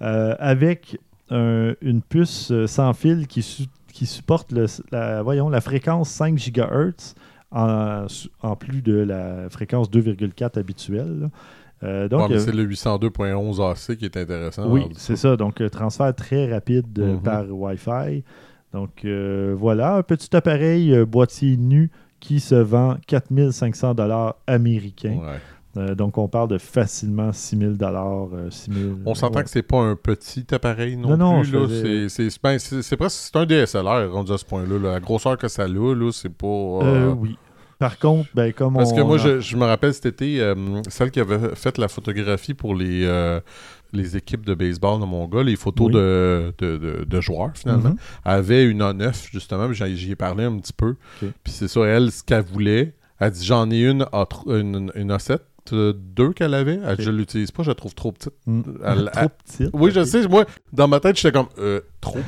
[0.02, 5.50] euh, avec un- une puce euh, sans fil qui, su- qui supporte le- la, voyons,
[5.50, 7.14] la fréquence 5 GHz
[7.56, 11.20] en, plus de la fréquence 2,4 habituelle.
[11.22, 11.28] là.
[11.84, 14.70] Euh, donc, Ouais, mais euh, c'est le 802.11 AC qui est intéressant.
[14.70, 15.36] oui, c'est ça.
[15.36, 17.22] Donc, euh, transfert très rapide Mhm.
[17.22, 18.24] par Wi-Fi.
[18.74, 25.18] Donc, euh, voilà, un petit appareil euh, boîtier nu qui se vend 4500 dollars américains.
[25.22, 25.40] Ouais.
[25.78, 28.30] Euh, donc, on parle de facilement 6000 dollars.
[28.34, 29.44] euh, 6000 On s'entend ouais.
[29.44, 31.52] que c'est pas un petit appareil non, Non, non, plus.
[31.52, 32.58] faisais- C'est c'est- ben,
[32.96, 34.80] presque c'est un DSLR rendu à ce point-là.
[34.80, 34.92] là.
[34.94, 36.48] La grosseur que ça a, c'est pas.
[36.48, 37.38] Euh, euh, oui.
[37.80, 38.96] Par contre, ben, comme Parce on...
[38.96, 40.56] que moi, je, je me rappelle cet été, euh,
[40.90, 43.40] celle qui avait fait la photographie pour les, euh,
[43.92, 45.94] les équipes de baseball de mon gars, les photos Oui.
[45.94, 47.98] de, de, de- de joueurs finalement, Mhm.
[48.24, 50.96] avait une A9 justement, j'y ai parlé un petit peu.
[51.20, 55.12] Puis c'est ça, elle, ce qu'elle voulait, elle dit j'en ai une, A3 une, une
[55.12, 55.40] A7,
[55.74, 57.08] euh, deux qu'elle avait, elle dit, Ok.
[57.08, 58.32] je l'utilise pas, je la trouve trop petite.
[58.46, 58.62] Mm.
[58.86, 59.70] Elle- Trop petite?
[59.74, 62.20] Oui, je sais, moi, dans ma tête, j'étais comme euh, trop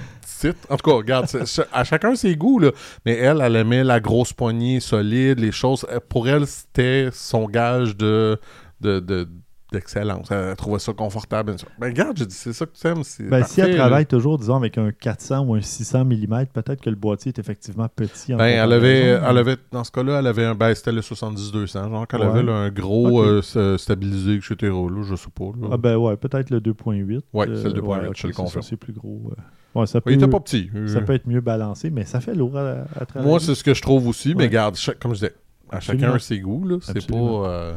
[0.69, 1.27] En tout cas, regarde,
[1.71, 2.71] à chacun ses goûts, là.
[3.05, 5.85] Mais elle, elle aimait la grosse poignée solide, les choses.
[6.09, 8.39] Pour elle, c'était son gage de.
[8.81, 9.27] de, de-
[9.71, 10.31] d'excellence.
[10.31, 11.51] Elle trouvait ça confortable.
[11.51, 11.67] bien sûr.
[11.79, 13.03] Ben, regarde, j'ai dit, c'est ça que tu aimes.
[13.29, 16.89] Ben, si elle travaille toujours, disons, avec un 400 ou un 600 mm, peut-être que
[16.89, 18.33] le boîtier est effectivement petit.
[18.33, 21.01] en Ben, elle avait, elle avait, dans ce cas-là, elle avait un, ben, c'était le
[21.01, 22.25] 70-200, genre, qu'elle Ouais.
[22.27, 25.67] avait là, un gros euh, s- stabilisé, etc., là, je sais pas, là.
[25.73, 27.21] Ah ben ouais, peut-être le 2.8.
[27.33, 28.61] Ouais, c'est le 2.8, ouais, je le confirme.
[28.63, 29.31] C'est plus gros.
[29.31, 29.41] euh.
[29.79, 30.71] Ouais, ça peut, il était pas petit.
[30.87, 33.29] ça Euh, peut être mieux balancé, mais ça fait lourd à, à travailler.
[33.29, 35.33] Moi, c'est ce que je trouve aussi, mais chaque- comme je disais,
[35.69, 36.07] à Absolument.
[36.07, 36.77] chacun ses goûts, là.
[36.81, 37.15] C'est pas.
[37.15, 37.73] Euh,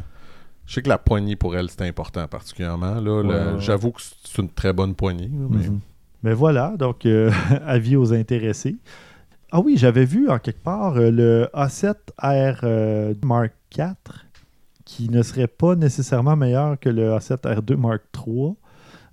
[0.70, 2.94] Je sais que la poignée pour elle, c'est important particulièrement.
[2.94, 3.58] Là, Ouais.
[3.60, 5.26] J'avoue que c'est une très bonne poignée.
[5.26, 5.80] Mhm.
[6.22, 7.32] Mais voilà, donc euh,
[7.66, 8.76] avis aux intéressés.
[9.50, 13.94] Ah oui, j'avais vu en quelque part euh, le A7R euh, Mark IV
[14.84, 18.54] qui ne serait pas nécessairement meilleur que le A7R2 Mark III.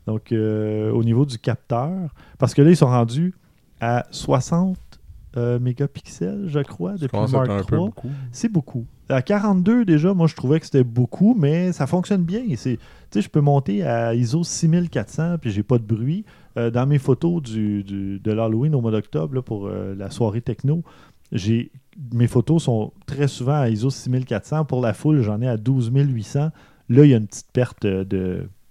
[0.06, 1.92] Donc au niveau du capteur,
[2.38, 3.34] parce que là ils sont rendus
[3.82, 4.78] à 60
[5.38, 8.12] euh, mégapixels, je crois, depuis être Mark III.
[8.32, 8.86] C'est beaucoup.
[9.10, 12.44] À 42, déjà, moi, je trouvais que c'était beaucoup, mais ça fonctionne bien.
[12.56, 12.80] C'est-
[13.16, 16.26] je peux monter à ISO 6400, puis j'ai pas de bruit.
[16.58, 20.84] Euh, dans mes photos de l'Halloween au mois d'octobre, pour euh, la soirée techno,
[21.32, 24.66] mes photos sont très souvent à ISO 6400.
[24.66, 26.52] Pour la foule, j'en ai à 12800.
[26.90, 28.04] Là, il y a une petite perte de,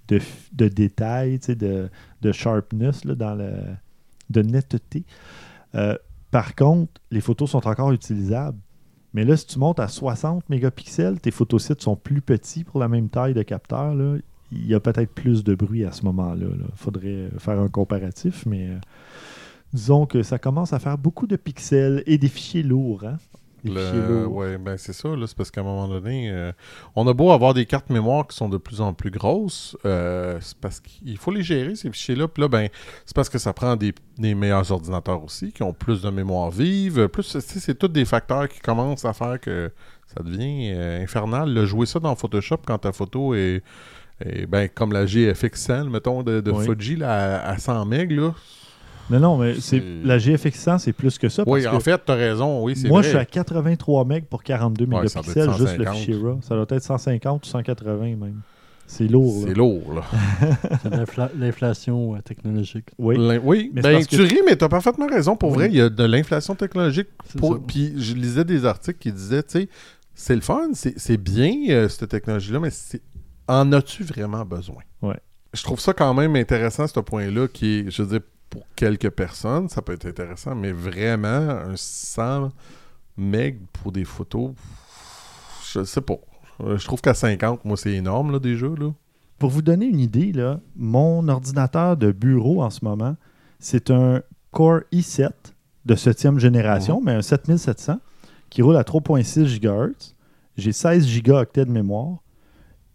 [0.09, 0.20] de,
[0.53, 1.89] de détails, de,
[2.22, 3.51] de sharpness, dans le,
[4.30, 5.05] de netteté.
[5.74, 5.97] Euh,
[6.30, 8.59] par contre, les photos sont encore utilisables.
[9.17, 12.87] Mais là, si tu montes à 60 mégapixels, tes photosites sont plus petits pour la
[12.87, 13.95] même taille de capteur.
[14.53, 16.45] Il y a peut-être plus de bruit à ce moment-là.
[16.53, 18.79] Il faudrait faire un comparatif, mais euh,
[19.73, 23.05] disons que ça commence à faire beaucoup de pixels et des fichiers lourds.
[23.07, 23.17] Hein?
[23.75, 26.53] Le- ouais, ben c'est ça, c'est parce qu'à un moment donné, euh,
[26.95, 30.39] on a beau avoir des cartes mémoire qui sont de plus en plus grosses, euh,
[30.41, 32.29] c'est parce qu'il faut les gérer, ces fichiers-là.
[32.29, 32.69] Puis là, ben,
[33.05, 36.51] c'est parce que ça prend des, des meilleurs ordinateurs aussi, qui ont plus de mémoire
[36.51, 37.09] vive.
[37.09, 39.71] Plus, c'est tous des facteurs qui commencent à faire que
[40.14, 41.53] ça devient euh, infernal.
[41.53, 43.62] Le jouer ça dans Photoshop quand ta photo est,
[44.49, 46.64] ben, comme la GFX 100, mettons, de, de Oui.
[46.64, 48.35] Fuji, là, à, à 100 MB, là.
[49.11, 51.45] Non, non, mais c'est, C'est- la GFX 100, c'est plus que ça.
[51.47, 53.05] Oui, parce en que fait, t'as raison, oui, c'est moi, vrai.
[53.05, 55.97] je suis à 83 MB pour 42 Ouais, ça doit mégapixels, être juste le 150.
[55.97, 56.39] fichier RAW.
[56.43, 58.41] Ça doit être 150 ou 180 même.
[58.89, 59.41] C'est lourd.
[59.43, 59.49] là.
[59.49, 60.03] C'est lourd, là.
[60.83, 62.87] C'est l'inflation euh, technologique.
[62.99, 63.17] Oui.
[63.19, 65.37] L'in- Oui, Mais ben, tu ris, mais t'as parfaitement raison.
[65.37, 65.57] Pour Oui.
[65.57, 67.09] vrai, il y a de l'inflation technologique.
[67.39, 67.61] Pour-.
[67.67, 69.69] Puis je lisais des articles qui disaient, tu sais,
[70.15, 73.03] c'est le fun, c'est c'est bien euh, cette technologie-là, mais c'est-
[73.49, 74.83] en as-tu vraiment besoin?
[75.03, 75.19] Ouais.
[75.53, 79.11] Je trouve ça quand même intéressant, ce point-là, qui est, je veux dire, pour quelques
[79.11, 82.51] personnes, ça peut être intéressant, mais vraiment, un 100
[83.16, 84.53] meg pour des photos,
[85.72, 86.16] je sais pas.
[86.61, 88.92] Euh, Je trouve qu'à 50, moi, c'est énorme, là, déjà, là.
[89.38, 93.16] Pour vous donner une idée, là, mon ordinateur de bureau en ce moment,
[93.59, 95.30] c'est un Core i7
[95.84, 98.01] de 7e génération, mais un 7700
[98.49, 100.14] qui roule à 3.6 GHz.
[100.57, 102.18] j'ai 16 gigaoctets de mémoire.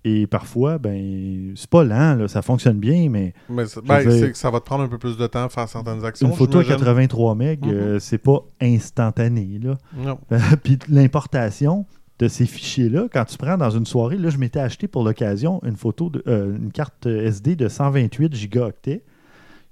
[0.03, 4.49] Et parfois, ben, c'est pas lent, là, ça fonctionne bien, mais Mais ben, dire- ça
[4.49, 6.27] va te prendre un peu plus de temps à faire certaines actions.
[6.27, 6.83] une photo à j'imagine.
[6.85, 7.71] 83 MB, Mhm.
[7.71, 9.59] euh, c'est pas instantané.
[9.61, 9.77] Là.
[9.95, 10.17] Non.
[10.63, 11.85] Puis l'importation
[12.17, 15.59] de ces fichiers-là, quand tu prends dans une soirée, là, je m'étais acheté pour l'occasion
[15.63, 19.03] une photo, de, euh, une carte SD de 128 gigaoctets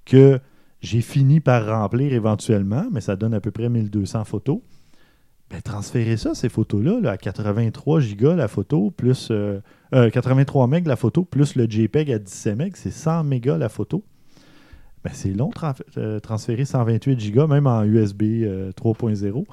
[0.05, 0.39] que
[0.81, 4.59] j'ai fini par remplir éventuellement, mais ça donne à peu près 1200 photos.
[5.49, 9.59] Ben, transférer ça, ces photos-là, là, à 83 gigas la photo, plus euh,
[9.95, 13.69] euh, 83 MB la photo, plus le JPEG à 17 MB, c'est 100 mégas la
[13.69, 14.03] photo.
[15.03, 15.49] Ben, c'est long
[15.97, 19.45] euh, transférer 128 gigas, même en USB euh, 3.0.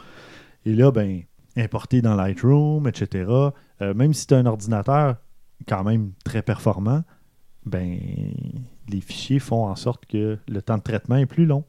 [0.64, 1.22] Et là, ben,
[1.56, 3.30] importer dans Lightroom, etc.
[3.80, 5.16] Euh, même si tu as un ordinateur
[5.68, 7.02] quand même très performant,
[7.64, 7.98] ben,
[8.88, 11.64] les fichiers font en sorte que le temps de traitement est plus long.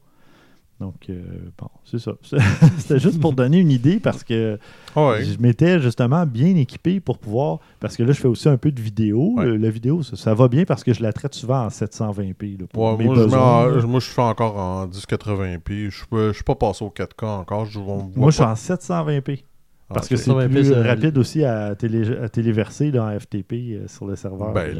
[0.80, 1.22] Donc, euh,
[1.58, 2.12] bon, c'est ça.
[2.78, 4.58] C'était juste pour donner une idée parce que
[4.94, 7.58] ah je m'étais justement bien équipé pour pouvoir.
[7.80, 9.34] Parce que là, je fais aussi un peu de vidéo.
[9.38, 12.58] La vidéo, ça, va bien parce que je la traite souvent en 720p.
[12.74, 12.96] Moi.
[13.00, 15.90] Je en, suis encore en 1080p.
[15.90, 17.66] Je ne suis pas passé au 4K encore.
[18.14, 19.42] Moi, je suis en 720p.
[19.90, 23.88] Ah, parce que c'est plus rapide aussi à, télé, à téléverser là, en FTP euh,
[23.88, 24.52] sur le serveur.
[24.52, 24.76] Ben,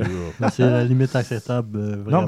[0.53, 1.79] c'est la limite acceptable.
[1.79, 2.27] Euh, vraiment,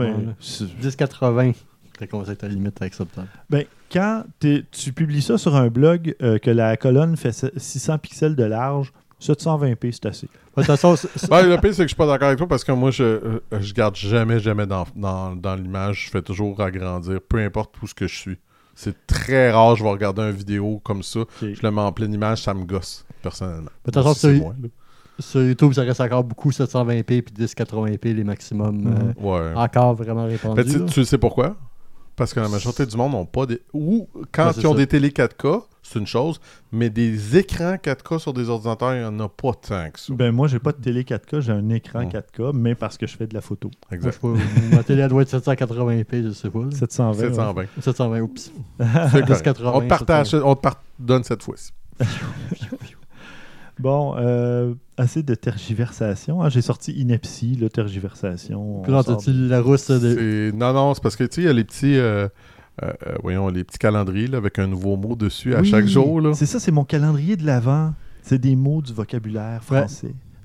[0.83, 1.53] 1080
[2.01, 3.29] très concept à la limite acceptable.
[3.51, 8.37] Ben, quand tu publies ça sur un blog euh, que la colonne fait 600 pixels
[8.37, 10.29] de large, 720p, c'est assez.
[10.57, 13.05] Ben, le pire, c'est que je suis pas d'accord avec toi parce que moi, je,
[13.05, 16.07] euh, je garde jamais, jamais dans, dans, dans l'image.
[16.07, 18.39] Je fais toujours agrandir, peu importe où ce que je suis.
[18.75, 21.21] C'est très rare, je vais regarder une vidéo comme ça.
[21.43, 23.71] Je le mets en pleine image, ça me gosse, personnellement.
[23.85, 24.55] De toute façon,
[25.35, 28.83] YouTube, ça reste encore beaucoup 720p puis 1080p les maximums.
[28.83, 29.25] Mm-hmm.
[29.25, 29.55] Euh, ouais.
[29.55, 30.63] Encore vraiment répandu.
[30.63, 31.57] Ben, tu sais pourquoi?
[32.21, 33.63] Parce que la majorité du monde n'ont pas des.
[33.73, 34.77] Ou quand Ben, ils ont ça.
[34.77, 36.39] des télé 4K, c'est une chose,
[36.71, 40.13] mais des écrans 4K sur des ordinateurs, il n'y en a pas tant que ça.
[40.13, 42.11] Ben, moi, j'ai pas de télé 4K, j'ai un écran Mm.
[42.11, 43.71] 4K, mais parce que je fais de la photo.
[43.91, 44.11] Moi, Exact.
[44.11, 44.21] je sais
[44.71, 46.59] pas, ma télé elle doit être 780p, je sais pas.
[46.61, 46.71] là.
[46.73, 47.53] 720.
[47.55, 47.69] ouais.
[47.81, 47.81] 720.
[47.81, 48.53] 720, oups.
[48.79, 48.85] C'est
[49.23, 49.29] correct.
[49.31, 51.71] 1080, On te partage, on te pardonne cette fois-ci.
[53.81, 56.43] Bon, euh, assez de tergiversation.
[56.43, 58.83] Ah, j'ai sorti Inepsy, là, tergiversation.
[58.83, 60.51] Puis là, t'as-tu la rousse de.
[60.55, 61.97] Non, non, c'est parce que tu sais, il y a les petits.
[61.97, 62.29] euh,
[62.83, 65.87] euh, euh, voyons, les petits calendriers là, avec un nouveau mot dessus à Oui, chaque
[65.87, 66.23] jour.
[66.35, 67.93] C'est ça, c'est mon calendrier de l'avant.
[68.23, 69.79] C'est des mots du vocabulaire Ouais.
[69.81, 70.15] français.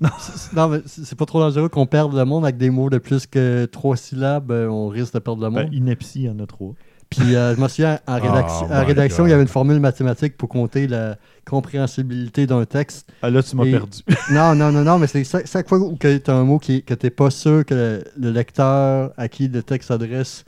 [0.54, 3.26] Non, mais c'est pas trop dangereux qu'on perde le monde avec des mots de plus
[3.26, 4.50] que trois syllabes.
[4.50, 5.72] on risque de perdre le Ben, monde.
[5.72, 6.74] Inepsy, il y en a trois.
[7.10, 9.48] Puis euh, je me souviens, en rédaction, Oh en my rédaction il y avait une
[9.48, 13.08] formule mathématique pour compter la compréhensibilité d'un texte.
[13.22, 13.98] Ah là, tu m'as Et- perdu.
[14.32, 16.82] Non, non, non, non, mais c'est chaque, chaque fois où tu as un mot qui,
[16.82, 20.44] que tu n'es pas sûr que le, le lecteur à qui le texte s'adresse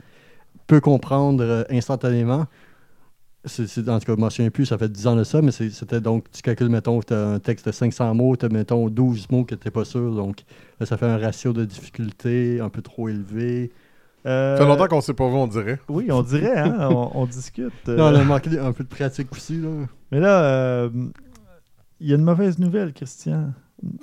[0.67, 2.45] peut comprendre euh, instantanément.
[3.45, 5.41] C'est, en tout cas, je ne m'en souviens plus, ça fait 10 ans de ça,
[5.41, 8.49] mais c'était donc, tu calcules, mettons, tu as un texte de 500 mots, tu as,
[8.49, 10.43] mettons, 12 mots que tu n'es pas sûr, donc
[10.77, 13.71] là, ça fait un ratio de difficulté un peu trop élevé.
[14.25, 15.79] Euh, Ça fait longtemps qu'on s'est pas vu, on dirait.
[15.87, 17.71] Oui, on dirait, hein, on, on discute.
[17.87, 17.95] euh.
[17.95, 19.69] Non, on a manqué un peu de pratique aussi, là.
[20.11, 20.89] Mais là, euh,
[21.99, 23.53] il y a une mauvaise nouvelle, Christian.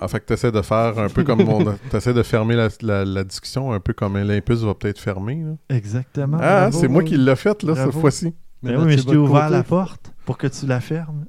[0.01, 1.65] En fait, tu essaies de faire un peu comme on.
[1.91, 5.43] Tu essaies de fermer la, la- la discussion, un peu comme Olympus va peut-être fermer.
[5.45, 5.77] là.
[5.77, 6.39] Exactement.
[6.41, 7.91] Ah, c'est moi qui l'ai fait, là, Bravo.
[7.93, 8.35] cette fois-ci.
[8.63, 11.27] Ben oui, mais je t'ai ouvert la porte pour que tu la fermes.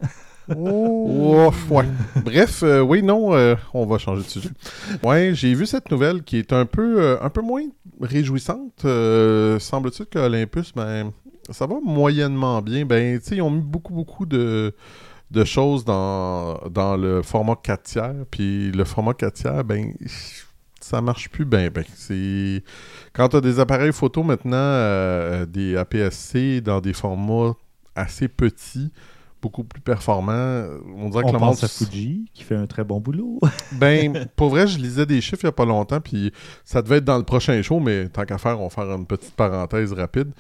[0.50, 1.86] Ouais.
[2.24, 4.50] Bref, euh, oui, non, euh, on va changer de sujet.
[5.04, 7.64] Ouais, j'ai vu cette nouvelle qui est un peu, euh, moins
[8.02, 8.86] réjouissante.
[9.60, 11.12] Semble-t-il que Olympus, ben,
[11.50, 12.86] ça va moyennement bien.
[12.86, 14.74] Ben, tu ils ont mis beaucoup, beaucoup de,
[15.44, 16.60] choses dans,
[16.98, 18.16] le format 4 tiers.
[18.32, 19.94] Puis le format 4 tiers, ben,
[20.80, 21.70] ça marche plus bien.
[21.70, 22.64] Ben, c'est...
[23.14, 27.54] Quand tu as des appareils photo maintenant, des APS-C dans des formats
[27.96, 28.92] assez petits,
[29.48, 30.68] beaucoup plus performants,
[30.98, 31.42] on dirait que le monde...
[31.52, 33.40] pense à Fuji, qui fait un très bon boulot.
[33.80, 36.34] Ben, pour vrai, je lisais des chiffres il n'y a pas longtemps, puis
[36.66, 39.06] ça devait être dans le prochain show, mais tant qu'à faire, on va faire une
[39.06, 40.32] petite parenthèse rapide.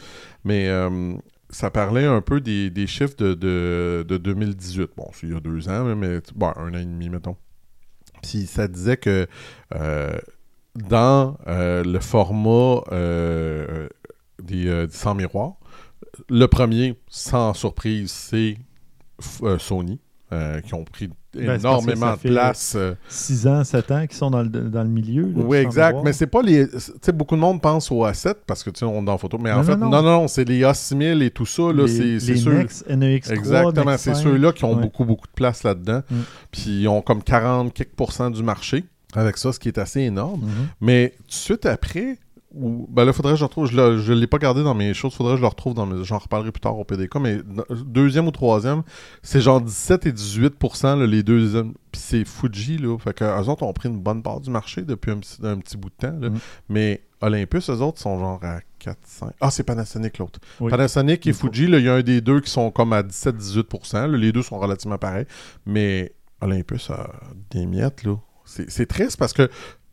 [0.44, 1.14] Mais euh,
[1.50, 4.90] ça parlait un peu des, des chiffres de, de, de 2018.
[4.98, 7.38] Bon, c'est il y a deux ans, mais bon, un an et demi, mettons.
[8.22, 9.28] Puis ça disait que
[9.74, 10.18] euh,
[10.76, 13.88] dans euh, le format euh,
[14.42, 15.54] des, euh, des 100 miroirs,
[16.30, 18.67] le premier, sans surprise, c'est euh,
[19.60, 20.00] Sony,
[20.34, 22.74] euh, qui ont pris Ben, énormément de place.
[22.76, 25.24] euh, 6 ans, 7 ans qui sont dans le, dans le milieu.
[25.24, 26.00] là, oui, exact.
[26.04, 26.68] Mais c'est pas les.
[26.68, 29.12] Tu sais, beaucoup de monde pense au A7 parce que tu sais, on est dans
[29.14, 29.38] la photo.
[29.38, 31.64] Mais en fait, non, non, c'est les A6000 et tout ça.
[31.72, 32.54] Là, les, c'est ceux.
[32.58, 34.24] Nex, NEX3, Exactement, Nex c'est 5.
[34.24, 34.82] ceux-là qui ont Ouais.
[34.82, 36.02] beaucoup, beaucoup de place là-dedans.
[36.10, 36.16] Mm.
[36.52, 40.42] Puis ils ont comme 40 quelques du marché avec ça, ce qui est assez énorme.
[40.42, 40.68] Mhm.
[40.82, 42.18] Mais tout de suite après,
[42.60, 43.68] ou- ben là, faudrait que je retrouve.
[43.70, 45.14] Je ne l'ai pas gardé dans mes choses.
[45.14, 46.04] Faudrait que je le retrouve dans mes.
[46.04, 47.16] J'en reparlerai plus tard au PDK.
[47.16, 47.38] Mais
[47.86, 48.84] deuxième ou troisième,
[49.22, 51.74] c'est genre 17 et 18 là, les deuxièmes.
[51.92, 52.98] Puis c'est Fuji, là.
[53.00, 55.58] Fait que eux autres ont pris une bonne part du marché depuis un, petit- un
[55.58, 56.18] petit bout de temps.
[56.20, 56.30] là.
[56.30, 56.40] Mm.
[56.70, 59.32] Mais Olympus, eux autres, sont genre à 4, 5.
[59.42, 60.40] Ah, c'est Panasonic l'autre.
[60.60, 60.70] Oui.
[60.70, 63.94] Panasonic et Fuji, là, il y a un des deux qui sont comme à 17-18
[63.94, 64.08] là.
[64.18, 65.26] Les deux sont relativement pareils.
[65.66, 67.10] Mais Olympus a
[67.52, 68.16] des miettes, là.
[68.46, 69.50] C'est triste parce que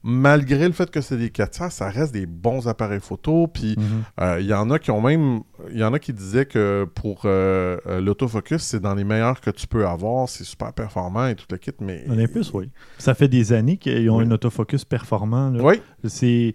[0.07, 3.47] malgré le fait que c'est des 400, ça reste des bons appareils photo.
[3.49, 3.85] Puis Mhm.
[4.21, 5.41] euh, il y en a qui ont même.
[5.73, 9.41] Il y en a qui disaient que pour euh, euh, l'autofocus, c'est dans les meilleurs
[9.41, 10.29] que tu peux avoir.
[10.29, 11.73] C'est super performant et tout le kit.
[11.81, 12.05] Mais.
[12.09, 12.71] Olympus, oui.
[12.99, 14.25] Ça fait des années qu'ils ont Oui.
[14.27, 15.49] un autofocus performant.
[15.51, 15.63] là.
[15.65, 15.81] Oui.
[16.05, 16.55] C'est,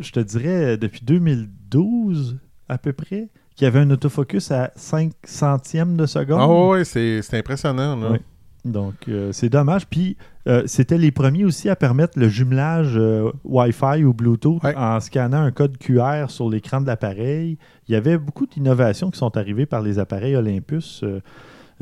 [0.00, 2.38] je te dirais, depuis 2012
[2.68, 6.40] à peu près, qu'il y avait un autofocus à 5 centièmes de seconde.
[6.40, 7.96] Ah ouais, c'est c'est impressionnant.
[7.96, 8.08] Là.
[8.12, 8.18] Oui.
[8.64, 9.86] Donc, euh, c'est dommage.
[9.86, 14.74] Puis, euh, c'était les premiers aussi à permettre le jumelage euh, Wi-Fi ou Bluetooth Ouais.
[14.76, 17.58] en scannant un code QR sur l'écran de l'appareil.
[17.88, 21.02] Il y avait beaucoup d'innovations qui sont arrivées par les appareils Olympus.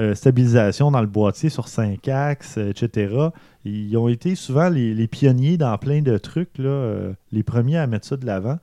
[0.00, 3.28] euh, stabilisation dans le boîtier sur 5 axes, etc.
[3.64, 7.86] Ils ont été souvent les, les pionniers dans plein de trucs, là, les premiers à
[7.86, 8.58] mettre ça de l'avant.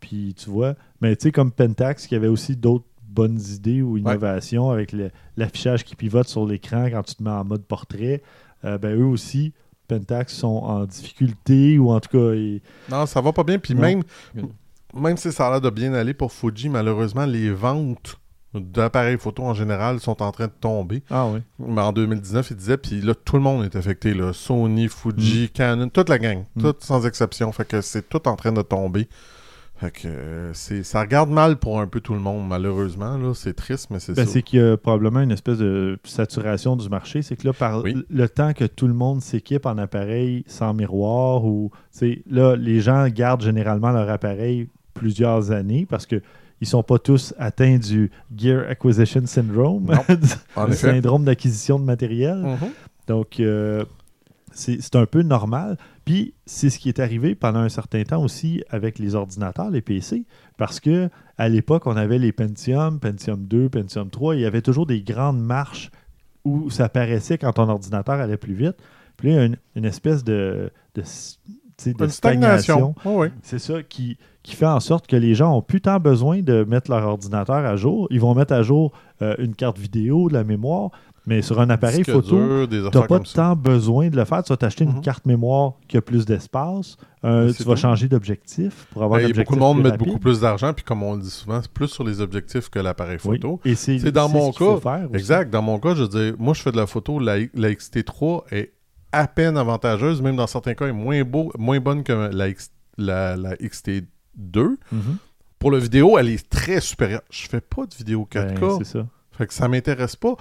[0.00, 3.98] Puis tu vois, mais tu sais, comme Pentax, qui avait aussi d'autres bonnes idées ou
[3.98, 4.94] innovations avec
[5.36, 8.22] l'affichage qui pivote sur l'écran quand tu te mets en mode portrait,
[8.64, 9.52] euh, ben eux aussi,
[9.88, 12.60] Pentax sont en difficulté ou en tout cas, ils-
[12.90, 13.58] Non, ça va pas bien.
[13.58, 14.02] Puis même,
[14.94, 18.18] même si ça a l'air de bien aller pour Fuji, malheureusement, les ventes
[18.54, 21.02] d'appareils photo en général sont en train de tomber.
[21.10, 24.12] ah oui, Mais en 2019, il disait, puis là, tout le monde est affecté.
[24.12, 24.32] Là.
[24.34, 26.44] Sony, Fuji, Canon, toute la gang.
[26.56, 26.60] Mm.
[26.62, 27.50] Toute sans exception.
[27.52, 29.08] Fait que c'est tout en train de tomber.
[29.82, 33.18] Fait que euh, c'est, ça regarde mal pour un peu tout le monde, malheureusement.
[33.18, 33.32] Là.
[33.34, 34.30] C'est triste, mais c'est Ben, ça.
[34.32, 37.22] c'est qu'il y a probablement une espèce de saturation du marché.
[37.22, 37.96] C'est que là, par Oui.
[38.08, 41.72] le temps que tout le monde s'équipe en appareil sans miroir, ou
[42.30, 46.22] là, les gens gardent généralement leur appareil plusieurs années parce que
[46.60, 49.90] ils sont pas tous atteints du Gear Acquisition Syndrome,
[50.68, 52.36] le syndrome d'acquisition de matériel.
[52.36, 52.68] Mhm.
[53.08, 53.84] Donc, euh,
[54.52, 55.76] c'est c'est un peu normal.
[56.04, 59.82] Puis, c'est ce qui est arrivé pendant un certain temps aussi avec les ordinateurs, les
[59.82, 60.24] PC,
[60.56, 64.62] parce que à l'époque, on avait les Pentium, Pentium 2, Pentium 3, il y avait
[64.62, 65.90] toujours des grandes marches
[66.44, 68.76] où ça paraissait quand ton ordinateur allait plus vite.
[69.16, 70.72] Puis là, il y a une, une espèce de,
[72.08, 72.94] stagnation.
[73.42, 76.64] C'est ça qui, qui fait en sorte que les gens ont plus tant besoin de
[76.64, 78.08] mettre leur ordinateur à jour.
[78.10, 80.90] Ils vont mettre à jour euh, une carte vidéo, de la mémoire,
[81.26, 84.42] mais sur un appareil photo, tu n'as pas tant besoin de le faire.
[84.42, 85.00] Tu vas t'acheter une Mhm.
[85.02, 86.96] carte mémoire qui a plus d'espace.
[87.24, 87.80] Euh, Mais tu vas tout.
[87.80, 90.18] changer d'objectif pour avoir Ben, un il y a objectif beaucoup de monde met beaucoup
[90.18, 93.18] plus d'argent, puis comme on le dit souvent, c'est plus sur les objectifs que l'appareil
[93.24, 93.36] Oui.
[93.38, 93.60] photo.
[93.64, 94.98] Et c'est dans mon ce qu'il faut cas.
[94.98, 95.08] faire.
[95.14, 95.50] Exact.
[95.52, 97.20] Dans mon cas, je veux dire, moi, je fais de la photo.
[97.20, 98.72] La, la XT3 est
[99.12, 102.48] à peine avantageuse, même dans certains cas, est moins, beau, moins bonne que la,
[102.98, 104.78] la, la XT2.
[104.90, 105.16] Mhm.
[105.58, 107.22] Pour la vidéo, elle est très supérieure.
[107.30, 108.58] Je fais pas de vidéo 4K.
[108.60, 109.06] Ben, c'est ça.
[109.32, 110.34] Fait que ça m'intéresse pas.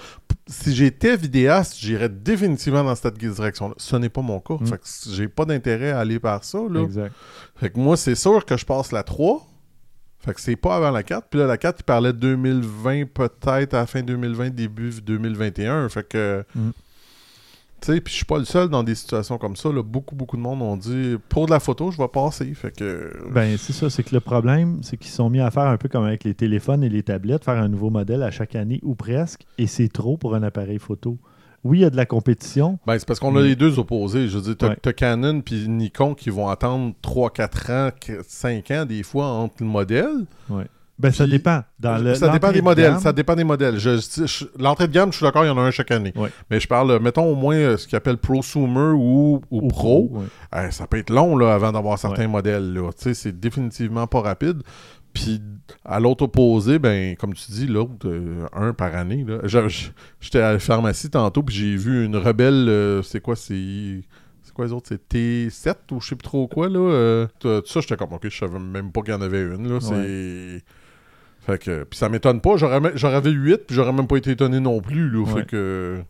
[0.48, 3.74] Si j'étais vidéaste, j'irais définitivement dans cette direction-là.
[3.78, 4.56] Ce n'est pas mon cas.
[4.60, 4.68] Mm.
[4.68, 6.60] Fait que j'ai pas d'intérêt à aller par ça.
[6.70, 6.82] Là.
[6.82, 7.14] Exact.
[7.56, 9.48] Fait que moi, c'est sûr que je passe la 3.
[10.20, 11.28] Fait que c'est pas avant la 4.
[11.30, 15.88] Puis là, la 4, il parlait de 2020, peut-être à la fin 2020, début 2021.
[15.90, 16.44] Fait que.
[16.54, 16.70] Mm.
[17.82, 19.72] Tu sais, puis je suis pas le seul dans des situations comme ça.
[19.72, 19.82] Là.
[19.82, 22.54] Beaucoup, beaucoup de monde ont dit pour de la photo, je vais passer.
[22.54, 23.12] Fait que.
[23.32, 23.90] Ben, c'est ça.
[23.90, 26.36] C'est que le problème, c'est qu'ils sont mis à faire un peu comme avec les
[26.36, 29.48] téléphones et les tablettes, faire un nouveau modèle à chaque année ou presque.
[29.58, 31.18] Et c'est trop pour un appareil photo.
[31.64, 32.80] Oui, il y a de la compétition.
[32.86, 34.28] Ben, c'est parce qu'on a les deux opposés.
[34.28, 34.94] Je veux dire, t'as Ouais.
[34.94, 37.90] Canon puis Nikon qui vont attendre 3-4 ans,
[38.28, 40.26] 5 ans des fois entre le modèle.
[41.02, 41.64] Ben, ça Puis, dépend.
[41.80, 42.92] Dans le, ça dépend des de modèles.
[42.94, 43.78] gamme- Ça dépend des modèles.
[43.80, 46.14] Je- je- L'entrée de gamme, je suis d'accord, il y en a un chaque année.
[46.50, 50.14] Mais je parle, mettons au moins euh, ce qu'ils appellent prosumer ou, ou Ou pro.
[50.56, 52.74] Euh, ça peut être long là, avant d'avoir certains modèles.
[52.74, 52.90] là.
[52.96, 54.62] C'est définitivement pas rapide.
[55.14, 55.42] Puis
[55.84, 59.26] à l'autre opposé, ben comme tu dis, l'autre, euh, un par année.
[59.28, 59.40] là.
[60.22, 63.02] J'étais à la pharmacie tantôt, puis j'ai vu une rebelle.
[63.04, 64.02] c'est quoi C'est.
[64.44, 66.80] C'est quoi les autres C'est T7 ou je sais plus trop quoi, là.
[66.80, 69.70] euh, tout ça, j'étais comme, ok, je savais même pas qu'il y en avait une,
[69.72, 69.80] là.
[69.82, 70.62] C'est.
[71.42, 71.84] Fait que.
[71.84, 72.56] Puis ça m'étonne pas.
[72.58, 72.76] J'aurais
[73.16, 75.20] avait 8, puis j'aurais même pas été étonné non plus, là.
[75.24, 75.42] Ouais.
[75.42, 76.04] Fait que.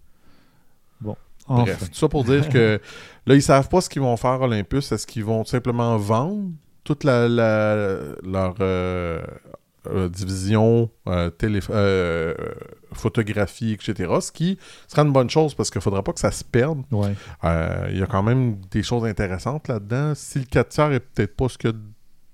[1.47, 1.63] Enfin.
[1.63, 2.79] Bref, tout ça pour dire que
[3.25, 4.91] là, ils savent pas ce qu'ils vont faire Olympus.
[4.91, 6.49] Est-ce qu'ils vont simplement vendre
[6.83, 9.21] toute la, la- leur euh,
[9.87, 12.33] euh, division euh, télé- euh,
[12.93, 14.13] photographie, etc.
[14.21, 14.57] Ce qui
[14.87, 16.83] sera une bonne chose parce qu'il ne faudra pas que ça se perde.
[16.91, 17.13] Ouais.
[17.91, 20.13] Il y a quand même des choses intéressantes là-dedans.
[20.15, 21.73] Si le 4 tiers est peut-être pas ce que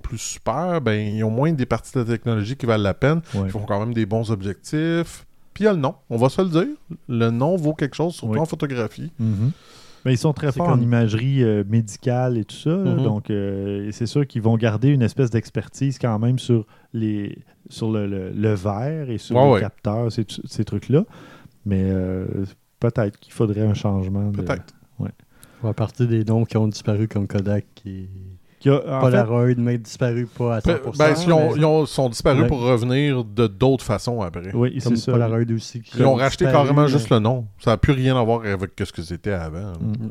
[0.07, 3.21] plus super, ben ils ont moins des parties de la technologie qui valent la peine.
[3.35, 3.41] ouais.
[3.45, 5.25] Ils font quand même des bons objectifs.
[5.53, 6.67] Puis il y a le nom, on va se le dire.
[7.07, 8.39] Le nom vaut quelque chose, surtout Oui.
[8.39, 9.11] en photographie.
[10.05, 12.69] Mais ils sont très forts en imagerie euh, médicale et tout ça.
[12.69, 12.91] là.
[12.93, 13.03] Mhm.
[13.03, 17.37] Donc, euh, c'est sûr qu'ils vont garder une espèce d'expertise quand même sur, les,
[17.69, 19.59] sur le, le- le verre et sur Ouais, les ouais.
[19.61, 21.03] capteurs, ces, ces trucs-là.
[21.65, 22.25] Mais euh,
[22.79, 24.29] peut-être qu'il faudrait un changement.
[24.31, 24.73] de- Peut-être.
[25.63, 28.07] À partir des noms qui ont disparu comme Kodak et
[28.59, 30.97] Qu'il y a- fait, Polaroid, mais disparu pas à 100%.
[30.97, 32.47] Ben, ils, ont- mais ils ont- sont disparus Ouais.
[32.47, 34.51] pour revenir de d'autres façons après.
[34.53, 35.11] oui, c'est ça.
[35.11, 35.81] Polaroid aussi.
[35.81, 37.45] qui Ils ont racheté disparu, carrément mais- juste le nom.
[37.59, 39.73] Ça n'a plus rien à voir avec ce que c'était avant.
[39.79, 40.09] Mm.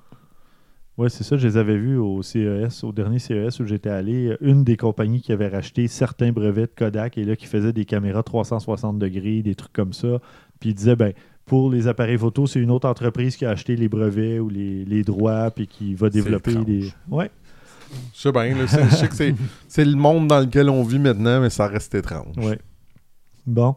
[0.99, 1.37] Oui, c'est ça.
[1.37, 4.35] Je les avais vus au CES, au dernier CES où j'étais allé.
[4.41, 7.85] Une des compagnies qui avait racheté certains brevets de Kodak et là qui faisait des
[7.85, 10.21] caméras 360 degrés, des trucs comme ça.
[10.59, 11.13] Puis ils disaient, ben,
[11.45, 14.87] pour les appareils photo, c'est une autre entreprise qui a acheté les brevets ou les,
[14.87, 16.65] les droits puis qui va développer étrange.
[16.65, 16.91] des.
[17.11, 17.31] Ouais.
[18.15, 19.15] Je sais bien, là, je sais que
[19.69, 22.37] c'est- le monde dans lequel on vit maintenant, mais ça reste étrange.
[22.39, 22.59] Ouais.
[23.47, 23.75] Bon.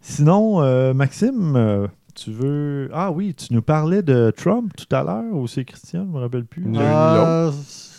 [0.00, 2.90] Sinon, euh, Maxime, euh, tu veux.
[2.92, 6.20] Ah oui, tu nous parlais de Trump tout à l'heure ou c'est Christian, je me
[6.20, 6.64] rappelle plus.
[6.66, 7.50] Il y a eu Ah,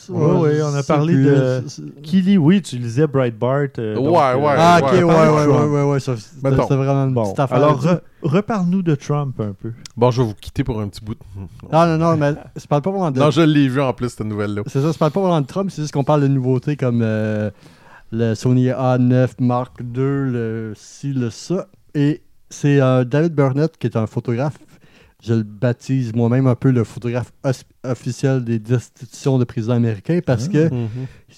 [0.10, 1.64] Ouais, ouais, on a parlé plus, de-
[2.02, 3.68] Kili, oui, tu lisais Breitbart.
[3.80, 7.06] euh, donc, Ouais, euh, ouais, Ah, ok, ouais, ouais, ouais, ouais, ouais, ouais, c'était vraiment
[7.06, 9.72] une Bon, alors re- reparle-nous de Trump un peu.
[9.98, 11.16] Bon, je vais vous quitter pour un petit bout.
[11.72, 13.20] Non, non, non, mais je parle pas vraiment de.
[13.20, 14.64] Non, je l'ai vu en plus, cette nouvelle-là.
[14.68, 17.02] C'est ça, je parle pas vraiment de Trump, c'est juste qu'on parle de nouveautés comme
[17.02, 17.50] euh,
[18.12, 21.68] le Sony A9 Mark II, le ci, le ça.
[21.96, 24.58] Et c'est euh, David Burnett qui est un photographe.
[25.26, 27.32] Je le baptise moi-même un peu le photographe
[27.84, 30.52] officiel des destitutions de présidents américains parce Ah.
[30.54, 30.88] que Mhm.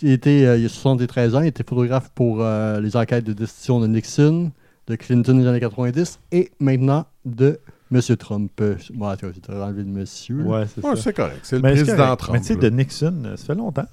[0.01, 3.33] il, était, euh, il a 73 ans, il était photographe pour euh, les enquêtes de
[3.33, 4.51] destitution de Nixon,
[4.87, 7.59] de Clinton des années 90 et maintenant de
[7.91, 8.01] M.
[8.17, 8.51] Trump.
[8.61, 10.41] Euh, Bon, enlevé le monsieur.
[10.41, 11.39] Ouais, c'est Ouais, correct.
[11.43, 12.15] C'est le Mais président.
[12.15, 12.33] Trump.
[12.33, 13.85] Mais tu sais, de Nixon, ça fait longtemps.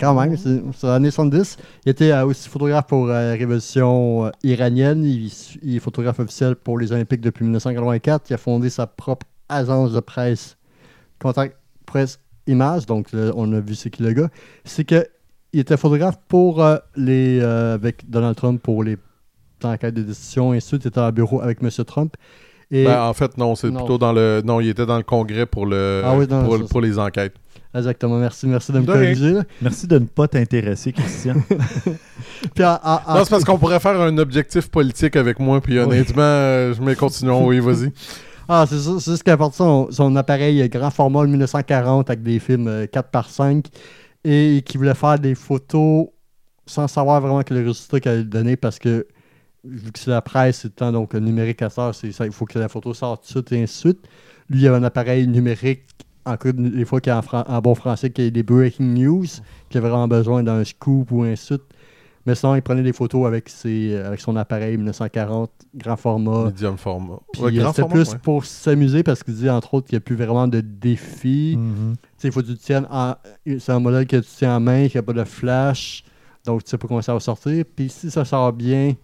[0.00, 1.56] Quand même, c'est c'est l'année 70.
[1.86, 5.04] Il était euh, aussi photographe pour euh, la révolution euh, iranienne.
[5.04, 5.30] Il,
[5.62, 8.30] il est photographe officiel pour les Olympiques depuis 1984.
[8.30, 10.56] Il a fondé sa propre agence de presse,
[11.20, 12.86] Contact Presse Image.
[12.86, 14.28] Donc, on a vu c'est qui le gars.
[14.64, 15.06] C'est que
[15.52, 18.96] il était photographe pour euh, les euh, avec Donald Trump pour les
[19.62, 21.70] enquêtes de décision et ensuite il était en bureau avec M.
[21.86, 22.14] Trump.
[22.70, 24.42] Et Ben, en fait, non, c'est plutôt dans le.
[24.44, 26.98] Non, il était dans le congrès pour le Ah oui, non, pour, ça, pour les
[26.98, 27.34] enquêtes.
[27.74, 29.34] exactement, merci, merci de me corriger.
[29.62, 31.34] Merci de ne pas t'intéresser, Christian.
[32.54, 35.60] Puis en- en- en- Non, c'est parce qu'on pourrait faire un objectif politique avec moi,
[35.60, 37.92] puis honnêtement, euh, je mets continuons, oui, vas-y.
[38.48, 41.28] Ah, c'est ça, c'est juste qu'il a apporté son, son appareil euh, grand format le
[41.30, 43.66] 1940 avec des films euh, 4 par 5
[44.24, 46.08] et qui voulait faire des photos
[46.66, 49.06] sans savoir vraiment que le résultat qu'elle allait donner parce que
[49.64, 52.26] vu que c'est la presse, c'est le temps donc le numérique à ça, c'est ça,
[52.26, 54.06] il faut que la photo sorte tout de suite et ainsi de suite.
[54.50, 55.84] Lui, il avait un appareil numérique,
[56.26, 59.26] encore des fois a en, fran- en bon français, qu'il y a des breaking news,
[59.70, 61.62] qu'il a vraiment besoin d'un scoop ou ainsi de suite.
[62.26, 66.46] Mais sinon, il prenait des photos avec, ses, avec son appareil 1940, grand format.
[66.46, 67.18] Medium format.
[67.32, 68.18] Puis Ouais, grand c'était plus ouais.
[68.22, 71.56] pour s'amuser parce qu'il dit entre autres qu'il n'y a plus vraiment de défis.
[71.58, 71.94] Mhm.
[71.96, 73.14] Tu sais, Il faut que tu tiennes en.
[73.58, 76.04] C'est un modèle que tu tiens en main, qu'il n'y a pas de flash.
[76.46, 77.64] Donc tu sais pas comment ça va sortir.
[77.76, 78.94] Puis si ça sort bien,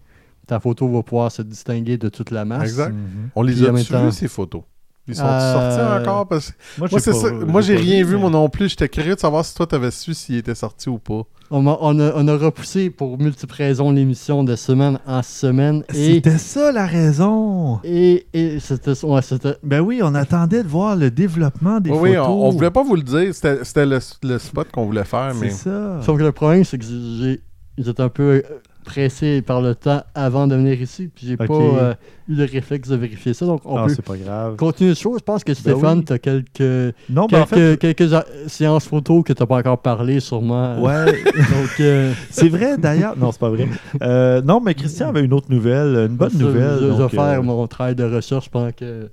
[0.47, 2.63] ta photo va pouvoir se distinguer de toute la masse.
[2.63, 2.93] Exact.
[2.93, 3.29] Mhm.
[3.35, 4.63] On les Puis a temps- ces photos?
[5.11, 6.27] Ils sont Euh, sortis encore?
[6.27, 6.53] Parce...
[6.77, 7.31] Moi, Moi, j'ai c'est pas- ça.
[7.31, 8.69] Moi, j'ai rien vu, mais- moi non plus.
[8.69, 11.21] J'étais curieux de savoir si toi, t'avais su s'il était sorti ou pas.
[11.53, 15.83] On, a, on, a, on a repoussé pour multiples raisons l'émission de semaine en semaine.
[15.93, 17.79] Et, C'était ça la raison.
[17.83, 18.93] et, et c'était.
[19.05, 22.11] ouais, c'était- Ben oui, on attendait de voir le développement des Oui, photos.
[22.11, 23.35] oui, on, on voulait pas vous le dire.
[23.35, 25.49] C'était c'était le, le spot qu'on voulait faire, mais.
[25.49, 25.99] C'est ça.
[26.05, 27.41] Sauf que le problème, c'est que j'ai
[27.77, 28.41] j'étais un peu euh,
[28.83, 31.09] pressé par le temps avant de venir ici.
[31.13, 31.93] Puis j'ai pas euh,
[32.27, 33.45] eu le réflexe de vérifier ça.
[33.45, 34.55] Donc on Ah, peut c'est pas grave.
[34.55, 35.15] continuer le show.
[35.17, 36.05] Je pense que Stéphane, oui.
[36.05, 38.09] tu as quelques, Non, ben en fait, quelques
[38.47, 40.81] séances photos que tu n'as pas encore parlé, sûrement.
[40.81, 43.17] ouais, Donc, euh, c'est vrai d'ailleurs.
[43.17, 43.67] Non, c'est pas vrai.
[44.01, 46.79] Euh, non, mais Christian avait une autre nouvelle, une bonne ça, nouvelle.
[46.79, 49.09] Je, vais faire mon travail de recherche pendant que,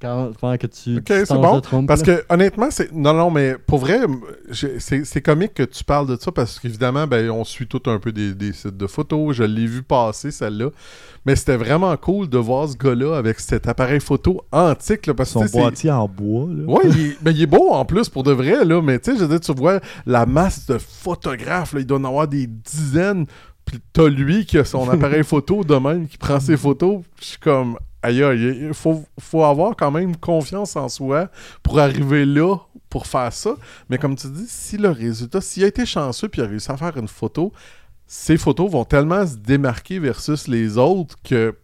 [0.00, 0.98] quand- pendant que tu.
[0.98, 2.16] Ok, c'est bon, Parce là.
[2.16, 2.92] que honnêtement, c'est.
[2.92, 4.00] Non, non, mais pour vrai,
[4.52, 7.98] c'est c'est comique que tu parles de ça parce qu'évidemment, ben, on suit tout un
[7.98, 9.34] peu des, des sites de photos.
[9.36, 10.70] Je l'ai vu passer, celle-là.
[11.26, 15.06] Mais c'était vraiment cool de voir ce gars-là avec cet appareil photo antique.
[15.06, 16.46] Là, parce que son boîtier en bois.
[16.48, 16.64] Là.
[16.64, 18.80] Ouais, il est, ben, il est beau en plus pour de vrai, là.
[18.80, 21.98] Mais tu sais, je veux dire, tu vois la masse de photographes, là, il doit
[21.98, 23.26] en avoir des dizaines.
[23.64, 27.02] Puis t'as lui qui a son appareil photo de même, qui prend ses photos.
[27.20, 31.28] Je suis comme, aïe aïe, il faut, faut avoir quand même confiance en soi
[31.62, 32.56] pour arriver là,
[32.88, 33.54] pour faire ça.
[33.90, 36.70] Mais comme tu dis, si le résultat, s'il a été chanceux puis il a réussi
[36.70, 37.52] à faire une photo,
[38.06, 41.54] ces photos vont tellement se démarquer versus les autres que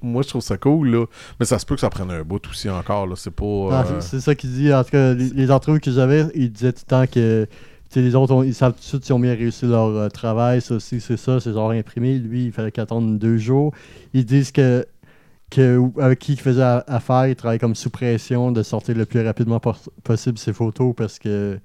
[0.00, 1.06] moi je trouve ça cool là.
[1.40, 3.14] Mais ça se peut que ça prenne un bout aussi encore là.
[3.16, 3.68] C'est pas.
[3.72, 4.72] Ah, euh, c'est- ça qu'il dit.
[4.72, 7.48] En tout cas, les, les entrevues que j'avais, il disait tout le temps que
[7.96, 10.60] les autres, ont- ils savent tout de suite s'ils ont bien réussi leur euh, travail.
[10.60, 12.16] Ça aussi, c'est ça, c'est genre imprimé.
[12.18, 13.72] Lui, il fallait qu'il attende deux jours.
[14.12, 14.86] Ils disent que
[15.50, 19.24] que, avec qui il faisait affaire, il travaillait comme sous pression de sortir le plus
[19.24, 21.58] rapidement pos- possible ses photos parce que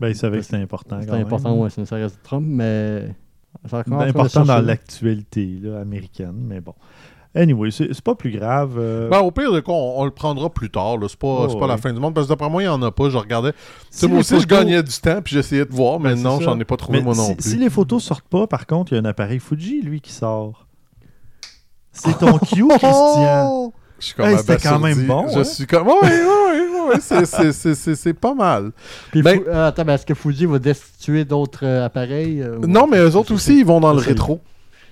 [0.00, 0.96] Ben, il savait que c'était important.
[1.00, 1.26] c'était quand même.
[1.26, 3.14] important, ouais, c'est une série de Trump, mais.
[3.70, 6.74] Ben, important dans l'actualité américaine, mais bon.
[7.34, 8.76] Anyway, c'est pas plus grave.
[8.78, 10.96] euh, Ben, au pire de quoi, on, on le prendra plus tard.
[10.96, 11.06] là.
[11.08, 12.14] C'est pas, Oh, c'est pas la fin du monde.
[12.14, 13.10] Parce que d'après moi, il n'y en a pas.
[13.10, 13.52] Je regardais.
[13.52, 13.58] Tu
[13.90, 15.20] si sais, moi aussi, je gagnais du temps.
[15.22, 16.00] Puis j'essayais de voir.
[16.00, 17.50] Mais Ben, non, j'en ai pas trouvé Mais moi non si, plus.
[17.50, 20.12] si les photos sortent pas, par contre, il y a un appareil Fuji, lui, qui
[20.12, 20.65] sort.
[21.96, 23.72] C'est ton cue, Christian.
[23.98, 25.44] Je suis comme Hey, c'était quand même bon, Je hein?
[25.44, 25.88] suis comme.
[25.88, 26.10] Oui, oui,
[26.92, 26.96] oui.
[27.00, 28.70] C'est- c'est- c'est- c'est c'est pas mal.
[29.10, 32.66] Puis Ben- euh, attends, mais est-ce que Fuji va destituer d'autres euh, appareils euh, ou-
[32.66, 34.40] Non, mais eux autres aussi, ils vont dans le rétro.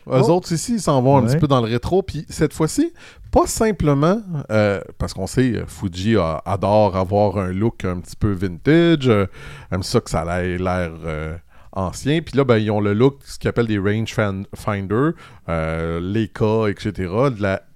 [0.06, 0.32] Eux Oh.
[0.32, 2.02] autres ici, ils s'en vont un petit peu dans le rétro.
[2.02, 2.92] Puis cette fois-ci,
[3.30, 8.32] pas simplement, euh, parce qu'on sait, Fuji a- adore avoir un look un petit peu
[8.32, 9.26] vintage, euh,
[9.72, 11.34] aime ça que ça ait l'air euh,
[11.74, 12.22] ancien.
[12.22, 15.10] Puis là, ben, ils ont le look, ce qu'ils appellent des rangefinder,
[15.48, 17.12] euh, Leica, etc.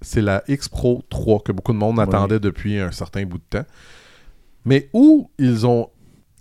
[0.01, 2.03] C'est la X Pro 3 que beaucoup de monde Ouais.
[2.03, 3.65] attendait depuis un certain bout de temps.
[4.65, 5.89] Mais où ils ont...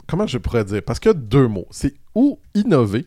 [0.07, 0.83] Comment je pourrais dire?
[0.83, 1.67] Parce qu'il y a deux mots.
[1.71, 3.07] C'est ou innover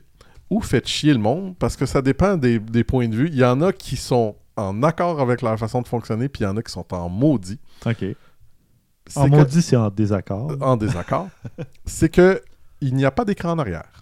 [0.49, 3.29] ou fait chier le monde, parce que ça dépend des, des points de vue.
[3.31, 6.43] Il y en a qui sont en accord avec leur façon de fonctionner, puis il
[6.43, 7.57] y en a qui sont en maudit.
[7.85, 8.05] OK.
[9.07, 10.51] C'est En que- maudit, c'est en désaccord.
[10.59, 11.29] en désaccord.
[11.85, 12.41] c'est que
[12.81, 14.00] il n'y a pas d'écran en arrière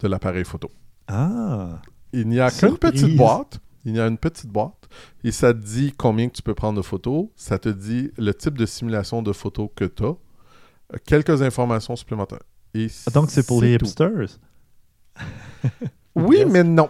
[0.00, 0.70] de l'appareil photo.
[1.08, 1.80] Ah.
[2.12, 3.60] Il n'y a qu'une petite boîte.
[3.84, 4.88] Il y a une petite boîte
[5.24, 7.26] et ça te dit combien que tu peux prendre de photos.
[7.36, 10.16] Ça te dit le type de simulation de photos que tu as.
[11.06, 12.42] Quelques informations supplémentaires.
[12.74, 13.86] Et Donc, c'est pour les tout.
[13.86, 14.38] hipsters?
[16.14, 16.88] Oui, mais non.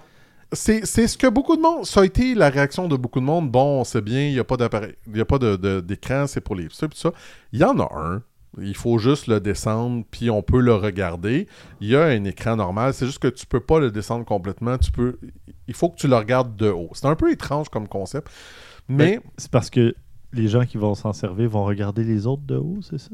[0.52, 1.84] C'est ce que beaucoup de monde.
[1.86, 3.50] Ça a été la réaction de beaucoup de monde.
[3.50, 4.94] Bon, c'est bien, il n'y a pas d'appareil.
[5.06, 7.12] Il n'y a pas de- de- d'écran, c'est pour les hipsters, puis ça.
[7.52, 8.22] Il y en a un.
[8.60, 11.46] Il faut juste le descendre, puis on peut le regarder.
[11.80, 12.92] Il y a un écran normal.
[12.94, 14.76] C'est juste que tu peux pas le descendre complètement.
[14.76, 15.18] Tu peux.
[15.68, 16.90] Il faut que tu le regardes de haut.
[16.94, 18.28] C'est un peu étrange comme concept.
[18.88, 19.94] Mais Ben, C'est parce que
[20.32, 23.10] les gens qui vont s'en servir vont regarder les autres de haut, c'est ça?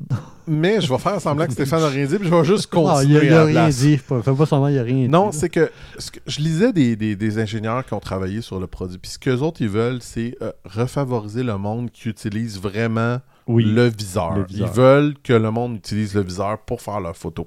[0.46, 3.00] Mais je vais faire semblant que Stéphane n'a rien dit, puis je vais juste Non,
[3.02, 3.98] il continuer a, à la rien dit.
[3.98, 5.08] Fais pas semblant, il a rien dit.
[5.08, 8.58] Non, c'est que, ce que- je lisais des, des- des ingénieurs qui ont travaillé sur
[8.58, 12.58] le produit, puis ce qu'eux autres, ils veulent, c'est euh, refavoriser le monde qui utilise
[12.58, 13.64] vraiment Oui.
[13.64, 14.34] le, viseur.
[14.36, 14.68] le viseur.
[14.68, 17.46] Ils veulent que le monde utilise le viseur pour faire leurs photos.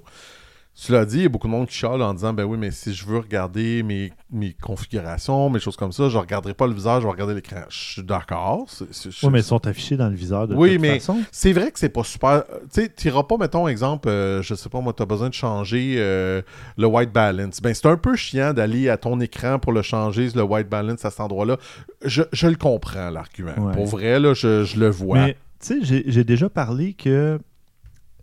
[0.76, 2.72] Cela dit, il y a beaucoup de monde qui chiale en disant Ben oui, mais
[2.72, 6.66] si je veux regarder mes, mes configurations, mes choses comme ça, je ne regarderai pas
[6.66, 7.62] le viseur, je vais regarder l'écran.
[7.70, 8.66] Je suis d'accord.
[8.82, 11.20] Oui, mais ils sont affichés dans le viseur de Oui, toute mais- façon.
[11.32, 12.44] c'est vrai que c'est pas super.
[12.74, 15.98] Tu sais, t'iras pas, mettons, exemple, euh, je sais pas, moi, t'as besoin de changer
[16.00, 16.42] euh,
[16.76, 17.62] le white balance.
[17.62, 21.06] Ben, c'est un peu chiant d'aller à ton écran pour le changer, le white balance
[21.06, 21.58] à cet endroit-là.
[22.04, 23.54] Je, je le comprends, l'argument.
[23.60, 23.74] Ouais.
[23.76, 25.20] Pour vrai, là, je, je le vois.
[25.20, 27.40] Mais tu sais, j'ai- déjà parlé que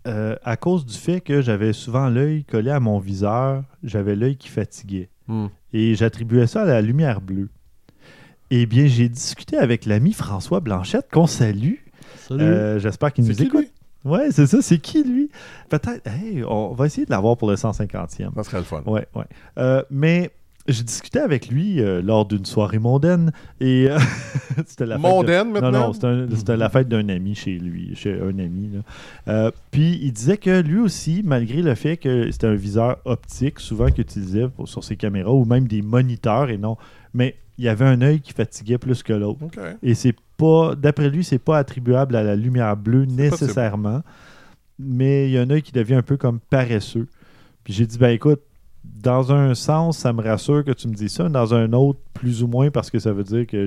[0.06, 4.36] euh, à cause du fait que j'avais souvent l'œil collé à mon viseur, j'avais l'œil
[4.36, 5.08] qui fatiguait.
[5.28, 5.46] Hmm.
[5.72, 7.48] Et j'attribuais ça à la lumière bleue.
[8.50, 11.74] Eh bien, j'ai discuté avec l'ami François Blanchette, qu'on salue.
[12.16, 12.42] Salut.
[12.42, 13.66] Euh, J'espère qu'il nous écoute.
[14.04, 14.62] Ouais, c'est ça.
[14.62, 15.30] C'est qui, lui?
[15.68, 16.06] Peut-être.
[16.06, 18.34] Hey, on va essayer de l'avoir pour le 150e.
[18.34, 18.82] Ça serait le fun.
[18.86, 19.24] Ouais, ouais.
[19.58, 20.30] Euh, mais
[20.68, 23.98] j'ai discuté avec lui euh, lors d'une soirée mondaine et euh,
[24.66, 25.70] c'était la fête de- Mondaine, Non, maintenant?
[25.88, 28.70] non, c'était un- c'était la fête d'un ami chez lui, chez un ami.
[28.74, 28.80] là.
[29.28, 33.58] Euh, puis il disait que lui aussi, malgré le fait que c'était un viseur optique,
[33.58, 36.76] souvent qu'il utilisait pour- sur ses caméras ou même des moniteurs et non,
[37.14, 39.40] mais il y avait un œil qui fatiguait plus que l'autre.
[39.82, 44.02] Et c'est pas, d'après lui, c'est pas attribuable à la lumière bleue nécessairement,
[44.78, 47.06] mais il y a un œil qui devient un peu comme paresseux.
[47.64, 48.40] Puis j'ai dit, ben écoute,
[48.84, 52.42] dans un sens, ça me rassure que tu me dis ça, dans un autre, plus
[52.42, 53.66] ou moins, parce que ça veut dire que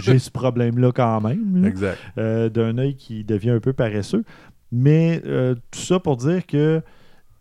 [0.02, 1.98] j'ai ce problème-là quand même, là, Exact.
[2.18, 4.24] euh, d'un œil qui devient un peu paresseux.
[4.70, 6.82] Mais euh, tout ça pour dire que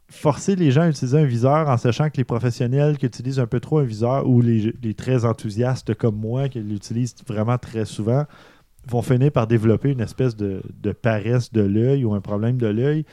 [0.09, 3.47] forcer les gens à utiliser un viseur en sachant que les professionnels qui utilisent un
[3.47, 7.83] peu trop un viseur ou les, les très enthousiastes comme moi qui l'utilisent vraiment très
[7.83, 8.23] souvent
[8.87, 12.67] vont finir par développer une espèce de, de paresse de l'œil ou un problème de
[12.67, 13.03] l'œil.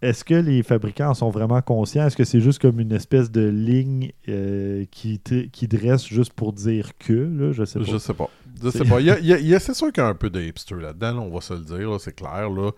[0.00, 2.06] Est-ce que les fabricants en sont vraiment conscients?
[2.06, 5.20] Est-ce que c'est juste comme une espèce de ligne euh, qui,
[5.52, 7.12] qui dresse juste pour dire que?
[7.12, 7.84] Là, je sais pas.
[7.84, 8.30] Je sais pas.
[8.62, 9.00] Je sais pas.
[9.00, 11.30] Il y a- c'est sûr qu'il y a un peu de hipster là-dedans, là, on
[11.34, 12.48] va se le dire, c'est clair.
[12.50, 12.70] Là.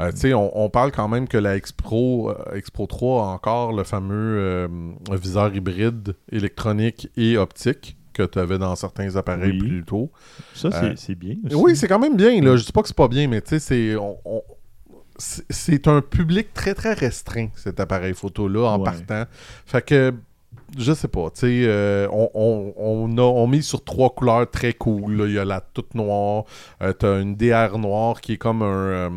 [0.00, 3.26] Euh, tu sais, on, on parle quand même que la X-Pro, euh, X-Pro 3 a
[3.28, 4.68] encore le fameux
[5.12, 9.58] viseur hybride électronique et optique que tu avais dans certains appareils Oui.
[9.58, 10.10] plus tôt.
[10.54, 11.36] Ça, c'est bien.
[11.44, 11.54] aussi.
[11.54, 12.40] Oui, c'est quand même bien.
[12.40, 12.56] Là.
[12.56, 13.96] Je dis pas que c'est pas bien, mais tu sais, c'est.
[13.96, 14.42] on- on-
[15.18, 18.84] c'est- un public très très restreint, cet appareil photo-là, en Ouais.
[18.84, 19.24] partant.
[19.64, 20.12] Fait que,
[20.78, 24.50] je sais pas, tu sais, euh, on, on, on a on mise sur trois couleurs
[24.50, 25.16] très cool.
[25.16, 25.26] là.
[25.26, 26.44] Il y a la toute noire,
[26.82, 28.66] euh, t'as une DR noire qui est comme un.
[28.66, 29.10] euh,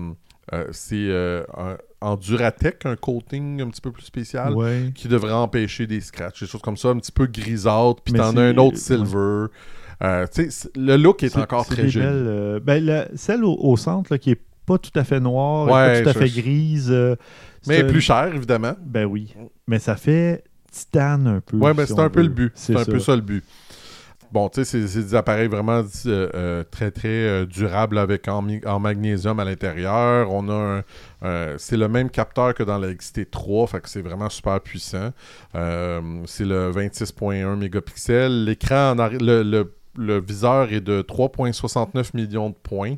[0.54, 1.10] euh, c'est
[1.58, 4.92] un- en Duratec, un coating un petit peu plus spécial Ouais.
[4.96, 8.38] qui devrait empêcher des scratchs, des choses comme ça, un petit peu grisâtres, puis t'en
[8.38, 9.48] as un autre silver.
[10.02, 10.26] Euh,
[10.78, 12.06] le look est, encore très joli.
[12.10, 14.40] euh, ben, celle au, au centre, là, qui est
[14.70, 16.90] pas tout à fait noire, Ouais, pas tout à fait grise.
[16.92, 17.16] euh,
[17.68, 18.74] Mais plus cher, évidemment.
[18.86, 19.34] Ben oui.
[19.68, 21.58] Mais ça fait titane un peu.
[21.58, 22.28] Ouais, ben si c'est un peu veut.
[22.28, 22.52] le but.
[22.56, 23.44] C'est un peu ça le but.
[24.32, 28.46] Bon, tu sais, c'est- des appareils vraiment euh, euh, très, très euh, durables avec en,
[28.68, 30.32] en magnésium à l'intérieur.
[30.32, 30.84] On a un.
[31.24, 35.10] un- c'est le même capteur que dans la XT3, fait que c'est vraiment super puissant.
[35.56, 38.46] Euh, c'est le 26.1 mégapixels.
[38.46, 42.96] L'écran, le, le- le viseur est de 3,69 millions de points.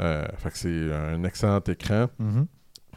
[0.00, 2.06] Euh, fait que c'est un excellent écran.
[2.18, 2.46] Mhm.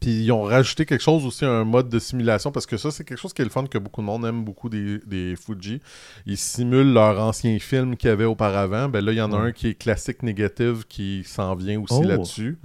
[0.01, 3.05] Puis ils ont rajouté quelque chose aussi, un mode de simulation, parce que ça, c'est
[3.05, 5.79] quelque chose qui est le fun que beaucoup de monde aime beaucoup des, des Fuji.
[6.25, 8.89] Ils simulent leurs anciens films qu'il y avait auparavant.
[8.89, 11.93] Ben là, il y en a un qui est classique négative qui s'en vient aussi
[11.95, 12.03] Oh.
[12.03, 12.57] là-dessus.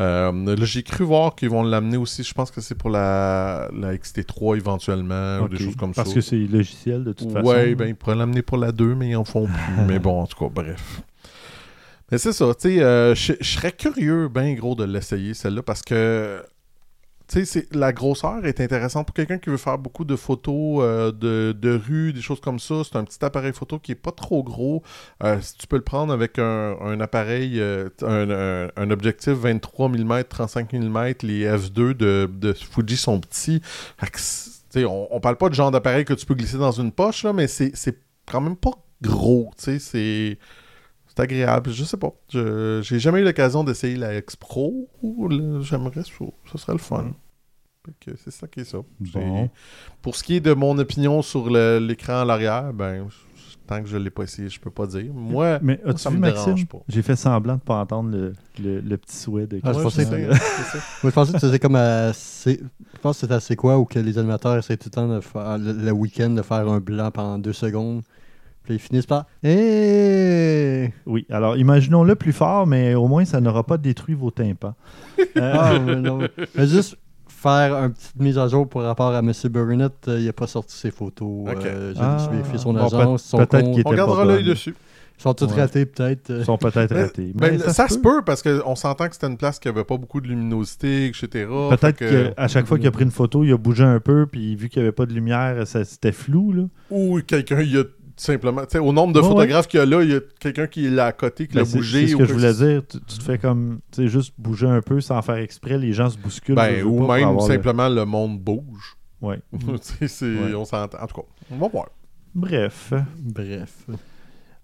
[0.00, 2.22] Euh, là, j'ai cru voir qu'ils vont l'amener aussi.
[2.22, 6.14] Je pense que c'est pour la, la XT3 éventuellement ou des choses comme Parce ça.
[6.14, 7.46] que c'est logiciel de toute façon.
[7.46, 9.82] Ouais, ben ils pourraient l'amener pour la 2, mais ils en font plus.
[9.88, 11.02] mais bon, en tout cas, bref.
[12.12, 15.80] Mais c'est ça, tu sais, euh, je serais curieux, ben gros, de l'essayer, celle-là, parce
[15.82, 16.44] que,
[17.26, 21.10] tu sais, la grosseur est intéressante pour quelqu'un qui veut faire beaucoup de photos euh,
[21.10, 22.82] de, de rue, des choses comme ça.
[22.84, 24.82] C'est un petit appareil photo qui est pas trop gros.
[25.24, 27.58] Euh, si tu peux le prendre avec un, un appareil,
[28.02, 33.62] un, un- objectif 23 mm, 35 mm, les f2 de, de Fuji sont petits.
[34.76, 37.32] On, on parle pas de genre d'appareil que tu peux glisser dans une poche, là,
[37.32, 37.72] mais c'est
[38.30, 39.50] quand même pas gros.
[39.56, 40.38] tu sais, C'est
[41.14, 41.70] c'est agréable.
[41.70, 42.12] Je sais pas.
[42.32, 44.88] Je J'ai jamais eu l'occasion d'essayer la X Pro.
[45.02, 46.24] Là, J'aimerais ça.
[46.50, 47.12] Ce serait le fun.
[47.84, 48.78] Fait que C'est ça qui est ça.
[49.00, 49.50] Bon.
[50.00, 53.08] Pour ce qui est de mon opinion sur le- l'écran à l'arrière, ben,
[53.66, 55.12] tant que je l'ai pas essayé, je peux pas dire.
[55.12, 56.78] Moi, Mais moi, ça vu, me dérange pas.
[56.88, 58.32] J'ai fait semblant de pas entendre le,
[58.62, 60.34] le, le petit souhait de Ah, je Ouais, pensais je que-
[61.04, 62.12] je pensais que c'était comme à.
[62.12, 62.60] c'est-
[62.94, 65.20] Je pense que c'était assez quoi où que les animateurs essaient tout le temps de
[65.20, 68.02] faire le, le week-end de faire un blanc pendant deux secondes.
[68.64, 69.26] Puis ils finissent par.
[69.42, 70.92] Hey!
[71.06, 74.74] Oui, alors imaginons-le plus fort, mais au moins ça n'aura pas détruit vos tympans.
[75.18, 75.22] Euh,
[75.54, 76.20] Ah, mais non.
[76.56, 76.96] Mais juste
[77.26, 79.32] faire une petite mise à jour par rapport à M.
[79.50, 81.48] Burnett, euh, il n'a pas sorti ses photos.
[81.50, 81.64] Ok.
[81.64, 83.54] Euh, J'ai Ah, j'ai vérifié son bon, agence, son compte.
[83.84, 84.74] On gardera l'œil dessus.
[85.18, 85.60] Ils sont tous Ouais.
[85.60, 86.30] ratés, peut-être.
[86.38, 87.32] Ils sont peut-être Mais- ratés.
[87.34, 89.96] Ben, Mais ça, se peut parce qu'on s'entend que c'était une place qui avait pas
[89.96, 91.46] beaucoup de luminosité, etc.
[91.70, 94.26] Peut-être que- qu'à chaque fois qu'il a pris une photo, il a bougé un peu,
[94.26, 96.52] puis vu qu'il n'y avait pas de lumière, c'était flou.
[96.52, 96.62] Là.
[96.90, 97.84] Ou quelqu'un, il y a
[98.16, 98.62] simplement.
[98.62, 100.88] Tu sais, au nombre de photographes qu'il y a là, il y a quelqu'un qui
[100.90, 102.06] là à côté, qui Ben, l'a c'est bougé.
[102.06, 102.82] c'est ce que je voulais dire.
[102.88, 105.92] Tu, tu te fais comme, tu sais, juste bouger un peu sans faire exprès, les
[105.92, 106.54] gens se bousculent.
[106.54, 108.04] Ben, ou même le- simplement le...
[108.04, 108.96] monde bouge.
[109.20, 109.40] Ouais.
[109.62, 110.54] Ouais.
[110.54, 110.98] On s'entend.
[111.00, 111.86] En tout cas, on va voir.
[112.34, 112.92] Bref.
[113.18, 113.86] Bref.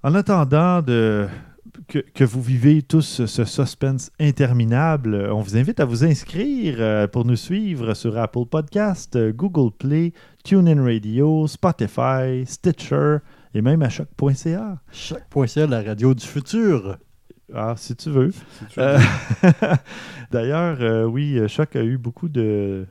[0.03, 1.27] En attendant de,
[1.89, 7.07] que, que vous vivez tous ce, suspense interminable, on vous invite à vous inscrire euh,
[7.07, 10.13] pour nous suivre sur Apple Podcast, Google Play,
[10.45, 13.19] TuneIn Radio, Spotify, Stitcher
[13.55, 14.79] et même à choc.ca.
[14.93, 16.99] Choc.ca, la radio du futur.
[17.55, 18.31] Ah, si tu veux.
[18.31, 18.99] Si Euh,
[19.43, 19.51] veux.
[20.31, 22.87] D'ailleurs, euh, oui, Choc a eu beaucoup de,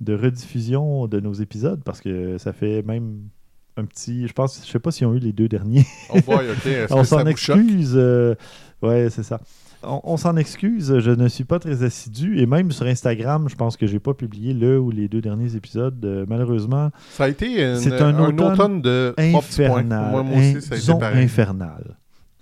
[0.00, 3.28] de rediffusions de nos épisodes parce que ça fait même
[3.76, 4.26] un petit.
[4.26, 5.86] Je pense, je sais pas s'ils ont eu les deux derniers.
[6.12, 6.46] Oh boy,
[6.90, 7.92] on s'en excuse.
[7.94, 8.34] euh,
[8.82, 9.40] ouais, c'est ça.
[9.82, 10.98] On, on s'en excuse.
[10.98, 14.14] Je ne suis pas très assidu et même sur Instagram, je pense que j'ai pas
[14.14, 16.04] publié le ou les deux derniers épisodes.
[16.04, 20.10] Euh, malheureusement, Ça a été une- C'est un un, automne automne, de infernal.
[20.10, 21.24] Moi, moi In- aussi, ça a été disons pareil.
[21.24, 21.96] infernal.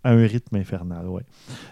[0.05, 1.22] À un rythme infernal, oui.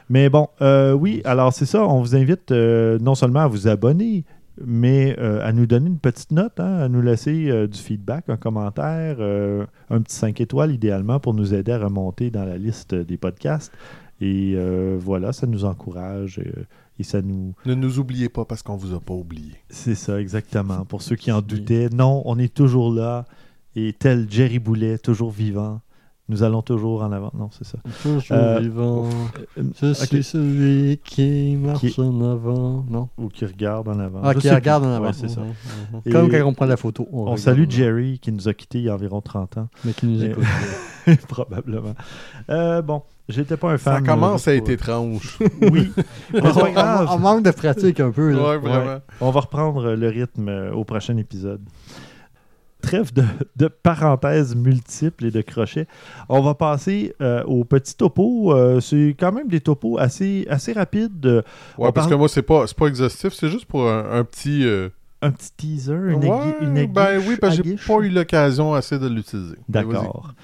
[0.08, 1.84] Mais bon, euh, oui, alors c'est ça.
[1.86, 4.24] On vous invite euh, non seulement à vous abonner,
[4.64, 8.24] mais euh, à nous donner une petite note, hein, à nous laisser euh, du feedback,
[8.28, 12.56] un commentaire, euh, un petit 5 étoiles idéalement pour nous aider à remonter dans la
[12.58, 13.72] liste des podcasts.
[14.20, 16.64] Et euh, voilà, ça nous encourage euh,
[16.98, 17.54] et ça nous...
[17.66, 19.52] Ne nous oubliez pas parce qu'on vous a pas oublié.
[19.68, 20.84] C'est ça, exactement.
[20.86, 23.26] Pour ceux qui en doutaient, non, on est toujours là.
[23.74, 25.82] Et tel Jerry Boulet, toujours vivant,
[26.30, 27.30] nous allons toujours en avant.
[27.38, 27.76] Non, c'est ça.
[28.02, 29.06] Toujours Euh, vivant.
[29.56, 32.86] Je suis celui qui marche Qui- en avant.
[32.88, 33.10] Non.
[33.18, 34.20] Ou qui regarde en avant.
[34.24, 34.90] Ah, Je qui regarde plus.
[34.90, 35.04] en avant.
[35.08, 35.42] Ouais, c'est ça.
[36.06, 37.06] Et Comme quand on prend la photo.
[37.12, 37.68] On regarde salue.
[37.68, 39.68] Jerry qui nous a quittés il y a environ 30 ans.
[39.84, 40.42] Mais qui nous écoute.
[41.28, 41.94] Probablement.
[42.50, 44.06] Euh, bon, j'étais pas un Ça fan.
[44.06, 45.36] commence euh, à être étrange.
[45.38, 45.92] pour- Oui,
[46.32, 47.06] mais c'est pas grave.
[47.10, 48.30] On, on manque de pratique un peu.
[48.32, 48.48] Là.
[48.50, 48.98] ouais, vraiment.
[49.20, 51.60] On va reprendre le rythme euh, au prochain épisode.
[52.82, 53.24] Trêve de,
[53.56, 55.88] de parenthèses multiples et de crochets.
[56.28, 58.52] On va passer euh, aux petits topos.
[58.54, 61.24] Euh, c'est quand même des topos assez, assez rapides.
[61.26, 61.42] Euh,
[61.78, 64.04] Ouais, On parce parle- que moi, c'est pas, c'est pas exhaustif, c'est juste pour un,
[64.12, 64.64] un petit.
[64.64, 64.90] euh,
[65.22, 68.10] Un petit teaser, une, ouais, aiguille, une aiguille ben oui, parce que j'ai pas eu
[68.10, 69.56] l'occasion assez de l'utiliser.
[69.68, 70.34] D'accord.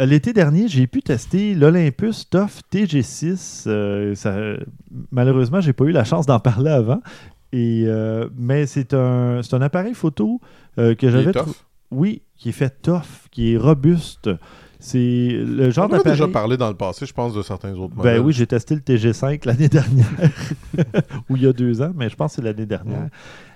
[0.00, 3.64] Euh, L'été dernier, j'ai pu tester l'Olympus TOF TG6.
[3.66, 4.36] Euh, ça-
[5.10, 7.00] malheureusement, j'ai pas eu la chance d'en parler avant.
[7.52, 10.40] Et, euh, mais c'est un, c'est un appareil photo
[10.78, 11.32] euh, que j'avais
[11.90, 13.02] Oui, qui est fait tough,
[13.32, 14.30] qui est robuste,
[14.82, 17.90] C'est le genre On a déjà parlé dans le passé, je pense, de certains autres
[17.94, 18.20] Ben modèles.
[18.20, 20.06] oui, j'ai testé le TG5 l'année dernière,
[21.28, 23.08] ou il y a deux ans, mais je pense que c'est l'année dernière.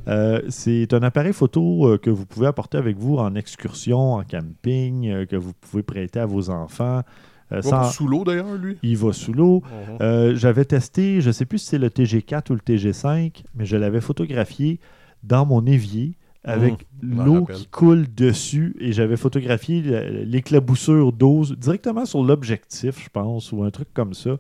[0.07, 4.23] Euh, c'est un appareil photo euh, que vous pouvez apporter avec vous en excursion, en
[4.23, 7.03] camping, euh, que vous pouvez prêter à vos enfants.
[7.51, 8.77] Il va sans- sous l'eau d'ailleurs, lui?
[8.83, 9.63] Il va sous l'eau.
[10.01, 13.65] Euh, J'avais testé, je ne sais plus si c'est le TG4 ou le TG5, mais
[13.65, 14.81] je l'avais photographié
[15.23, 19.81] dans mon évier avec m'en l'eau qui coule dessus et j'avais photographié
[20.25, 24.37] l'éclaboussure d'eau directement sur l'objectif, je pense, ou un truc comme ça.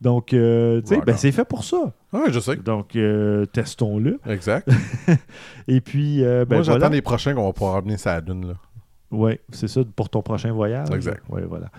[0.00, 1.92] Donc, euh, tu sais, ben, c'est fait pour ça.
[2.12, 2.56] Ouais, je sais.
[2.56, 4.18] Donc, euh, testons-le.
[4.26, 4.68] Exact.
[5.68, 6.94] Et puis, euh, ben Moi, j'attends voilà.
[6.96, 8.48] les prochains qu'on va pouvoir amener ça à la dune.
[8.48, 8.54] Là.
[9.10, 10.90] Oui, c'est ça pour ton prochain voyage.
[10.90, 11.22] Exact.
[11.30, 11.70] Oui, voilà.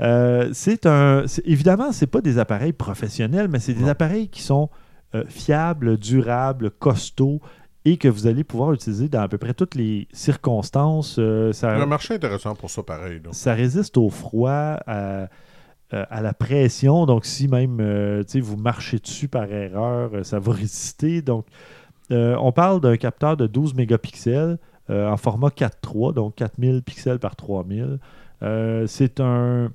[0.00, 1.24] Euh, c'est un.
[1.44, 3.88] Évidemment, c'est pas des appareils professionnels, mais c'est des Non.
[3.88, 4.68] appareils qui sont
[5.14, 7.40] euh, fiables, durables, costauds
[7.84, 11.16] et que vous allez pouvoir utiliser dans à peu près toutes les circonstances.
[11.18, 13.20] Euh, ça, Le marché est intéressant pour ça, pareil.
[13.24, 13.30] là.
[13.32, 14.50] ça résiste au froid,
[14.86, 15.26] à, euh,
[15.90, 17.06] à la pression.
[17.06, 21.22] Donc, si même euh, vous marchez dessus par erreur, euh, ça va résister.
[21.22, 21.46] Donc,
[22.10, 24.58] euh, on parle d'un capteur de 12 mégapixels
[24.88, 28.00] en format 4.3, donc 4000 pixels par 3000.
[28.42, 29.70] Euh, C'est un,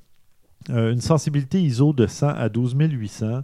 [0.68, 3.44] une sensibilité ISO de 100 à 12800.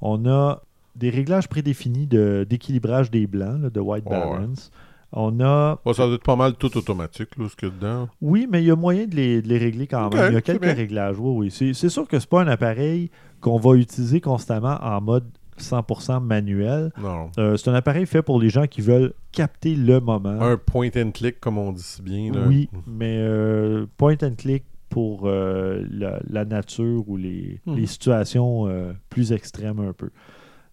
[0.00, 0.62] On a
[0.98, 4.10] des réglages prédéfinis de- d'équilibrage des blancs, là, de white ouais.
[4.10, 4.70] balance.
[5.12, 7.74] On a Bon, ça doit être pas mal tout automatique, là, ce qu'il y a
[7.74, 8.08] dedans.
[8.20, 10.32] oui, mais il y a moyen de les, de les régler quand même.
[10.32, 10.74] Il y a quelques bien.
[10.74, 11.16] réglages.
[11.18, 11.72] Oui, oui.
[11.74, 13.10] C'est, sûr que c'est pas un appareil
[13.40, 15.24] qu'on va utiliser constamment en mode
[15.58, 16.92] 100% manuel.
[17.00, 17.30] Non.
[17.38, 20.40] Euh, c'est un appareil fait pour les gens qui veulent capter le moment.
[20.42, 22.30] Un point and click, comme on dit si bien.
[22.32, 22.40] Là.
[22.46, 28.66] oui, mais euh, point and click pour euh, la, la nature ou les, les situations
[29.08, 30.10] plus extrêmes un peu.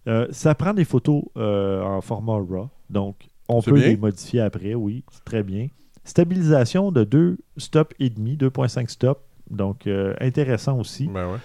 [0.08, 3.88] Euh, ça prend des photos euh, en format RAW, donc on peut bien.
[3.88, 5.68] les modifier après, oui, c'est très bien.
[6.04, 9.20] Stabilisation de 2 stops et demi, 2.5 stops,
[9.50, 11.08] donc euh, intéressant aussi.
[11.08, 11.38] Ben ouais.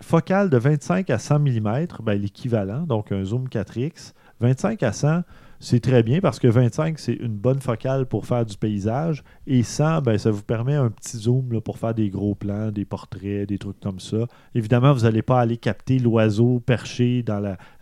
[0.00, 4.12] Focale de 25 à 100 mm, ben, l'équivalent, donc un zoom 4x.
[4.40, 5.22] 25 à 100,
[5.60, 9.24] c'est très bien parce que 25, c'est une bonne focale pour faire du paysage.
[9.46, 12.84] Et 100, ben, ça vous permet un petit zoom pour faire des gros plans, des
[12.84, 14.26] portraits, des trucs comme ça.
[14.54, 17.24] Évidemment, vous n'allez pas aller capter l'oiseau perché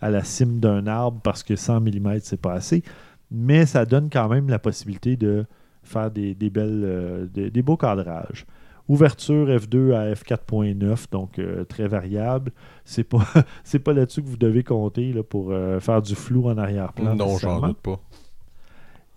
[0.01, 2.83] à la cime d'un arbre parce que 100 mm, c'est pas assez.
[3.29, 5.45] Mais ça donne quand même la possibilité de
[5.83, 8.45] faire des, des belles, euh, des, des beaux cadrages.
[8.87, 12.51] Ouverture F2 à F4.9, donc euh, très variable.
[12.85, 13.25] C'est pas,
[13.63, 17.15] c'est pas là-dessus que vous devez compter là, pour euh, faire du flou en arrière-plan.
[17.15, 17.99] Non, j'en doute pas.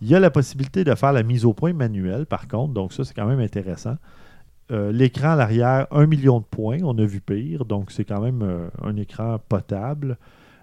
[0.00, 2.92] Il y a la possibilité de faire la mise au point manuelle, par contre, donc
[2.92, 3.96] ça, c'est quand même intéressant.
[4.70, 8.20] Euh, L'écran à l'arrière, 1 million de points, on a vu pire, donc c'est quand
[8.20, 10.16] même un écran potable.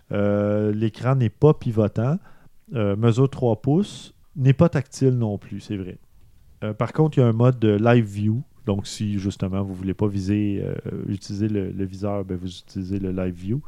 [0.10, 2.18] L'écran n'est pas pivotant,
[2.72, 5.98] mesure 3 pouces, n'est pas tactile non plus, c'est vrai.
[6.64, 9.72] Euh, par contre, il y a un mode de live view, donc si justement vous
[9.72, 10.76] ne voulez pas viser, euh,
[11.07, 13.61] utiliser le, le viseur, ben, vous utilisez le live view.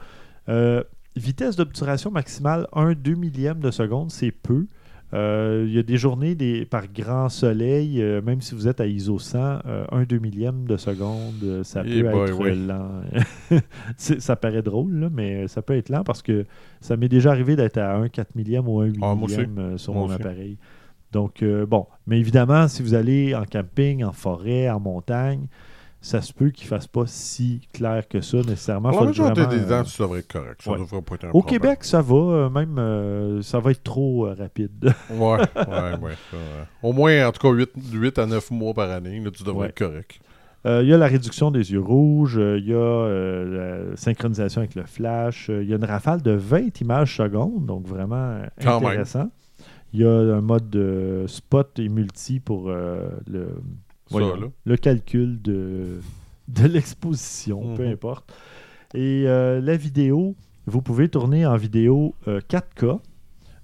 [0.50, 0.84] Euh,
[1.16, 4.66] vitesse d'obturation maximale 1-2 millième de seconde, c'est peu.
[5.12, 8.86] Euh, il y a des journées des, par grand soleil, même si vous êtes à
[8.86, 12.68] ISO 100, euh, 1-2 millième de seconde, ça Eh peut boy, être oui.
[12.68, 13.02] lent.
[13.98, 16.46] Ça paraît drôle, là, mais ça peut être lent parce que
[16.80, 19.94] ça m'est déjà arrivé d'être à 1 4 millième ou 1 8 Ah, millième sur
[19.96, 20.18] mon aussi.
[21.12, 21.88] Donc, euh, bon.
[22.08, 25.48] Mais évidemment, si vous allez en camping, en forêt, en montagne,
[26.02, 28.92] ça se peut qu'il ne fasse pas si clair que ça nécessairement.
[29.06, 30.62] Déjà vraiment, des euh, dents, ça devrait être correct.
[30.64, 30.78] Ça ouais.
[30.78, 31.60] devrait pas être un Au problème.
[31.62, 32.16] Québec, ça va.
[32.16, 34.94] euh, même, euh, ça va être trop euh, rapide.
[35.10, 36.14] Ouais, ouais, ouais.
[36.84, 39.68] Au moins, en tout cas, 8, à 9 mois par année, là, tu devrais Ouais.
[39.70, 40.20] être correct.
[40.66, 43.96] Euh, Il y a la réduction des yeux rouges, euh, il y a euh, la
[43.98, 47.88] synchronisation avec le flash, euh, il y a une rafale de 20 images secondes, donc
[47.88, 48.46] vraiment euh,
[48.82, 49.30] même.
[49.94, 53.48] Il y a un mode de spot et multi pour euh, le,
[54.10, 54.48] voyons, Ça, là.
[54.66, 56.00] le calcul de,
[56.48, 57.94] de l'exposition, peu Mhm.
[57.94, 58.32] importe.
[58.94, 60.36] Et euh, la vidéo,
[60.68, 63.00] vous pouvez tourner en vidéo euh, 4K.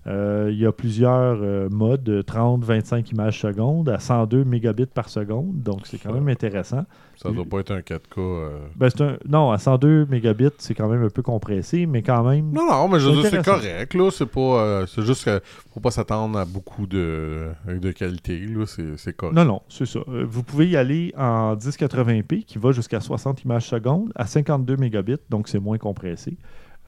[0.08, 4.86] Euh, il y a plusieurs euh, modes, euh, 30, 25 images secondes à 102 mégabits
[4.86, 6.16] par seconde, donc c'est quand Ça.
[6.16, 6.86] même intéressant.
[7.16, 8.20] Ça doit pas être un 4K.
[8.20, 8.60] euh.
[8.76, 12.52] Ben, un- Non, à 102 mégabits, c'est quand même un peu compressé, mais quand même.
[12.52, 14.12] Non, non, mais je veux dire, c'est correct, là.
[14.12, 14.40] C'est pas.
[14.42, 15.40] euh, c'est juste qu'il
[15.74, 18.66] faut pas s'attendre à beaucoup de, de qualité, là.
[18.98, 19.36] C'est correct.
[19.36, 20.02] Non, non, c'est ça.
[20.08, 25.18] Vous pouvez y aller en 1080p qui va jusqu'à 60 images secondes à 52 mégabits,
[25.32, 26.38] donc c'est moins compressé.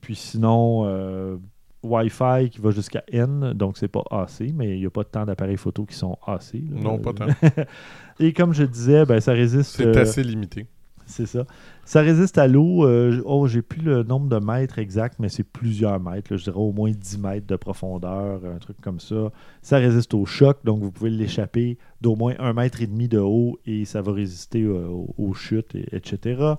[0.02, 0.86] Puis sinon,
[1.84, 5.26] Wi-Fi qui va jusqu'à N, donc c'est pas AC, mais il n'y a pas tant
[5.26, 6.54] d'appareils photo qui sont AC.
[6.54, 6.60] là.
[6.82, 7.28] Non, pas tant.
[8.20, 9.76] Et comme je disais, ben, ça résiste.
[9.78, 10.66] C'est euh, assez limité.
[11.06, 11.46] c'est ça.
[11.86, 12.86] Ça résiste à l'eau.
[12.86, 16.34] euh, oh, j'ai plus le nombre de mètres exact, mais c'est plusieurs mètres.
[16.34, 16.38] là.
[16.38, 19.32] je dirais au moins 10 mètres de profondeur, un truc comme ça.
[19.62, 23.20] Ça résiste au choc, donc vous pouvez l'échapper d'au moins un mètre et demi de
[23.20, 24.88] haut et ça va résister euh,
[25.18, 26.54] aux, chutes, et- etc.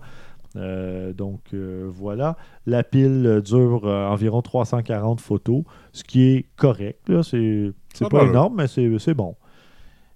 [0.59, 2.37] Euh, donc euh, voilà.
[2.67, 5.63] La pile dure euh, environ 340 photos,
[5.93, 7.11] ce qui est correct.
[7.23, 8.31] C'est Ça pas va.
[8.31, 9.37] énorme, mais c'est bon.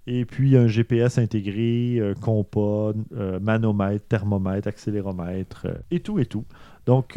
[0.06, 2.92] Et puis un GPS intégré, compas,
[3.40, 6.44] manomètre, thermomètre, accéléromètre et tout et tout.
[6.86, 7.16] Donc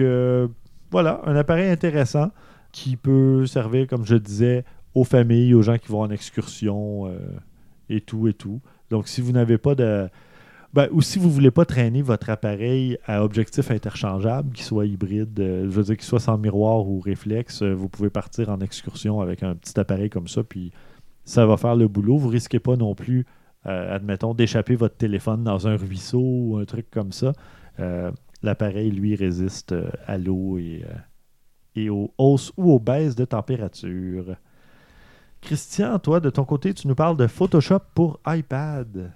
[0.91, 2.29] voilà, un appareil intéressant
[2.71, 7.11] qui peut servir, comme je disais, aux familles, aux gens qui vont en excursion
[7.89, 8.61] et tout et tout.
[8.91, 10.07] Donc si vous n'avez pas de...
[10.75, 14.85] Ben, ou si vous ne voulez pas traîner votre appareil à objectif interchangeable, qu'il soit
[14.85, 18.49] hybride, euh, je veux dire qu'il soit sans miroir ou réflexe, euh, vous pouvez partir
[18.49, 20.73] en excursion avec un petit appareil comme ça, puis
[21.23, 22.17] ça va faire le boulot.
[22.17, 23.25] Vous risquez pas non plus,
[23.67, 27.31] euh, admettons, d'échapper votre téléphone dans un ruisseau ou un truc comme ça.
[28.43, 29.73] L'appareil, lui, résiste
[30.07, 34.35] à l'eau et aux hausses ou aux baisses de température.
[35.41, 39.11] Christian, toi, de ton côté, tu nous parles de Photoshop pour iPad.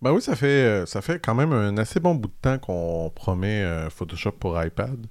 [0.00, 2.58] Ben oui, ça fait, euh, ça fait quand même un assez bon bout de temps
[2.58, 5.06] qu'on promet euh, Photoshop pour iPad.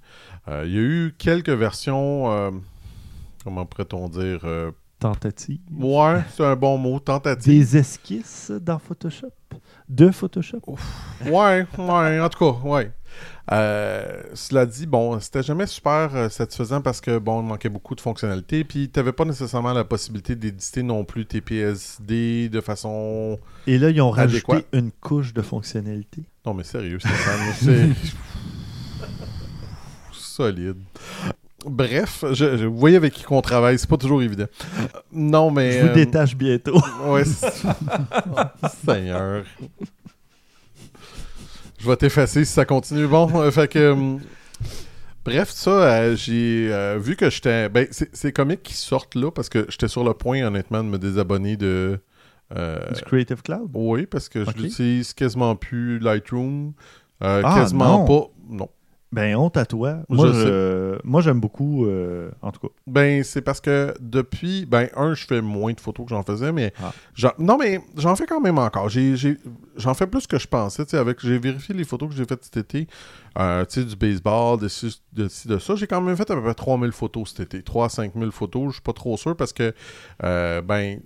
[0.47, 2.51] Euh, Il y a eu quelques versions, euh,
[3.43, 5.59] comment pourrait-on dire euh, Tentative.
[5.71, 7.51] Ouais, c'est un bon mot, tentative.
[7.51, 9.31] Des esquisses dans Photoshop?
[9.89, 10.61] De Photoshop?
[11.25, 12.91] Ouais, ouais, en tout cas, ouais.
[13.51, 17.95] Euh, cela dit, bon, c'était jamais super euh, satisfaisant parce que, bon, il manquait beaucoup
[17.95, 22.61] de fonctionnalités, puis tu n'avais pas nécessairement la possibilité d'éditer non plus tes PSD de
[22.61, 23.37] façon...
[23.67, 26.23] Et là, ils ont rajouté une couche de fonctionnalité.
[26.45, 27.89] Non, mais sérieux, Stéphane, c'est...
[30.11, 30.77] Solide.
[31.65, 34.45] Bref, je, je- vous voyez avec qui qu'on travaille, c'est pas toujours évident.
[34.79, 35.73] Euh, Non, mais...
[35.73, 36.81] Je vous euh, détache bientôt.
[37.05, 37.51] Ouais, c'est-
[38.85, 39.43] Seigneur.
[41.81, 43.07] Je vais t'effacer si ça continue.
[43.07, 43.79] Bon, euh, fait que.
[43.79, 44.17] euh,
[45.23, 47.69] Bref, ça, euh, j'ai euh, vu que j'étais.
[47.69, 50.97] Ben, c'est comique qu'ils sortent là parce que j'étais sur le point, honnêtement, de me
[50.97, 51.99] désabonner de.
[52.55, 53.69] euh, Du Creative Cloud?
[53.73, 56.73] oui, parce que je l'utilise quasiment plus Lightroom.
[57.19, 58.05] Ah, quasiment non.
[58.05, 58.27] pas.
[58.49, 58.69] Non.
[59.13, 59.97] Ben, honte à toi.
[60.07, 62.73] Moi, je- moi, j'aime beaucoup, euh, en tout cas.
[62.87, 66.53] Ben, c'est parce que depuis, ben, un, je fais moins de photos que j'en faisais,
[66.53, 66.93] mais Ah.
[67.37, 68.87] non, mais j'en fais quand même encore.
[69.75, 70.85] J'en fais plus que je pensais.
[70.85, 72.87] tu sais, Avec, j'ai vérifié les photos que j'ai faites cet été,
[73.37, 75.75] euh, tu sais, du baseball, de ci, de, ci, de ça.
[75.75, 77.63] J'ai quand même fait à peu près 3000 photos cet été.
[77.63, 78.67] 3 à 5000 photos.
[78.67, 79.73] Je suis pas trop sûr parce que,
[80.23, 80.99] euh, ben,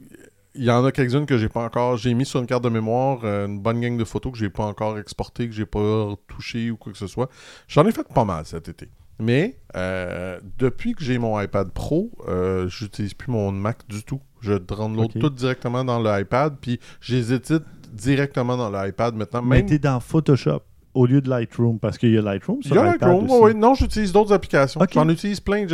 [0.57, 1.97] il y en a quelques-unes que j'ai pas encore.
[1.97, 4.49] J'ai mis sur une carte de mémoire euh, une bonne gang de photos que j'ai
[4.49, 7.29] pas encore exportées, que j'ai pas touchées ou quoi que ce soit.
[7.67, 8.89] J'en ai fait pas mal cet été.
[9.19, 14.21] Mais euh, depuis que j'ai mon iPad Pro, euh, j'utilise plus mon Mac du tout.
[14.41, 19.41] Je download tout directement dans l'iPad, puis je les édite directement dans l'iPad maintenant.
[19.41, 20.61] Mais Même t'es dans Photoshop
[20.95, 23.39] au lieu de Lightroom, parce qu'il y a Lightroom il sur y a Lightroom, aussi.
[23.43, 23.53] ouais.
[23.53, 24.81] Non, j'utilise d'autres applications.
[24.91, 25.67] J'en utilise plein.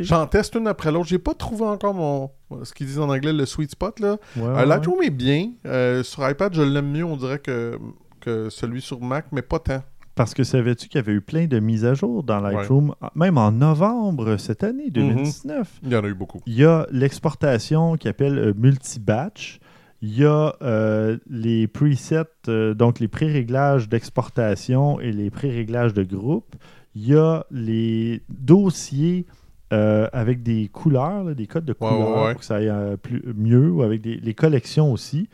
[0.00, 1.06] J'en teste une après l'autre.
[1.06, 2.30] J'ai pas trouvé encore mon
[2.62, 4.16] ce qu'ils disent en anglais le sweet spot là.
[4.36, 5.50] Ouais, Euh, ouais, Lightroom est bien.
[5.66, 7.78] Euh, sur iPad, je l'aime mieux, on dirait que
[8.20, 9.82] que celui sur Mac, mais pas tant.
[10.14, 13.36] Parce que savais-tu qu'il y avait eu plein de mises à jour dans Lightroom, même
[13.36, 15.80] en novembre cette année, 2019.
[15.82, 16.40] Il y en a eu beaucoup.
[16.46, 19.58] Il y a l'exportation qui appelle euh, multi-batch.
[20.04, 26.02] Il y a euh, les presets, euh, donc les pré-réglages d'exportation et les pré-réglages de
[26.02, 26.56] groupe.
[26.94, 29.24] Il y a les dossiers
[29.72, 32.30] euh, avec des couleurs, là, des codes de couleurs ouais, ouais.
[32.32, 35.30] pour que ça aille plus, mieux, ou avec des, les collections aussi.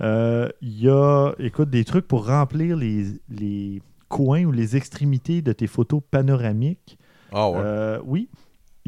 [0.00, 5.42] Euh, Il y a, écoute, des trucs pour remplir les, les coins ou les extrémités
[5.42, 6.98] de tes photos panoramiques.
[7.30, 7.58] Ah ouais.
[7.62, 8.30] Euh, oui.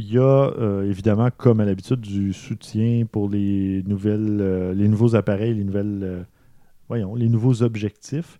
[0.01, 4.89] Il y a euh, évidemment, comme à l'habitude, du soutien pour les nouvelles, euh, les
[4.89, 6.23] nouveaux appareils, les nouvelles, euh,
[6.89, 8.39] voyons, les nouveaux objectifs.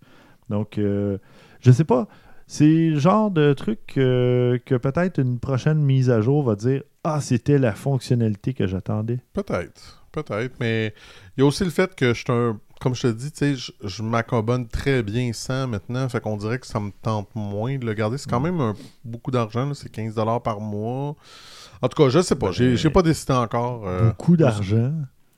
[0.49, 2.07] Donc, je sais pas.
[2.47, 7.21] C'est le genre de truc que peut-être une prochaine mise à jour va dire Ah,
[7.21, 9.19] c'était la fonctionnalité que j'attendais.
[9.31, 10.93] Peut-être, peut-être, mais
[11.37, 12.59] il y a aussi le fait que je suis un.
[12.81, 16.35] Comme je te dis, tu sais, je, je m'accommode très bien sans maintenant, fait qu'on
[16.35, 18.17] dirait que ça me tente moins de le garder.
[18.17, 18.43] C'est quand Mm.
[18.43, 18.73] même un-
[19.05, 21.15] beaucoup d'argent, c'est 15$ par mois.
[21.83, 23.83] En tout cas, je sais pas, Ben, j'ai j'ai pas décidé encore.
[23.87, 24.93] euh, Beaucoup d'argent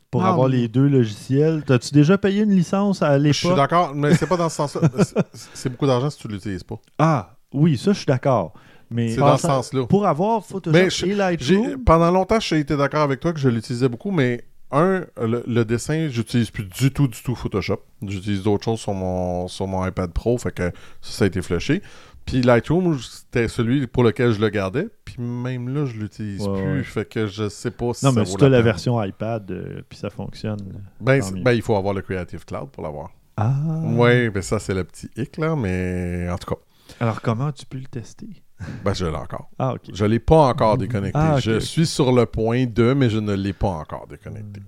[0.10, 1.64] pour Non, avoir mais- les deux logiciels.
[1.66, 3.58] T'as-tu déjà payé une licence à Je suis l'époque?
[3.58, 4.82] d'accord, mais c'est pas dans ce sens-là.
[5.34, 6.80] C'est- beaucoup d'argent si tu l'utilises pas.
[6.98, 8.54] Ah, oui, ça, je suis d'accord.
[8.90, 9.86] Mais C'est dans ce sens-là.
[9.88, 13.40] Pour avoir Photoshop Mais je- et Lightroom, Pendant longtemps, j'ai été d'accord avec toi que
[13.40, 17.82] je l'utilisais beaucoup, mais un, le, le dessin, j'utilise plus du tout, du tout Photoshop.
[18.06, 20.72] J'utilise d'autres choses sur mon, sur mon iPad Pro, fait que
[21.02, 21.82] ça, ça a été flushé.
[22.26, 26.62] Puis Lightroom, c'était celui pour lequel je le gardais, puis même là, je l'utilise Ouais,
[26.62, 26.84] plus, ouais.
[26.84, 28.66] fait que je sais pas si non, ça mais si tu as la peine.
[28.66, 30.82] version iPad, euh, puis ça fonctionne.
[31.02, 33.12] Ben, ben, il faut avoir le Creative Cloud pour l'avoir.
[33.36, 33.54] Ah.
[33.84, 36.62] Ouais, ben ça, c'est le petit hic, là, mais en tout cas,
[37.02, 38.43] Alors, comment tu peux le tester?
[38.84, 39.50] Ben je l'ai encore.
[39.60, 39.76] Ah.
[39.92, 41.20] Je l'ai pas encore déconnecté.
[41.20, 41.40] Ah.
[41.40, 44.62] Je suis sur le point de, mais je ne l'ai pas encore déconnecté.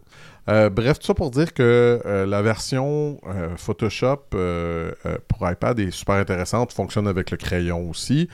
[0.47, 4.17] Euh, bref, tout ça pour dire que euh, la version euh, Photoshop
[5.27, 8.29] pour iPad est super intéressante, fonctionne avec le crayon aussi.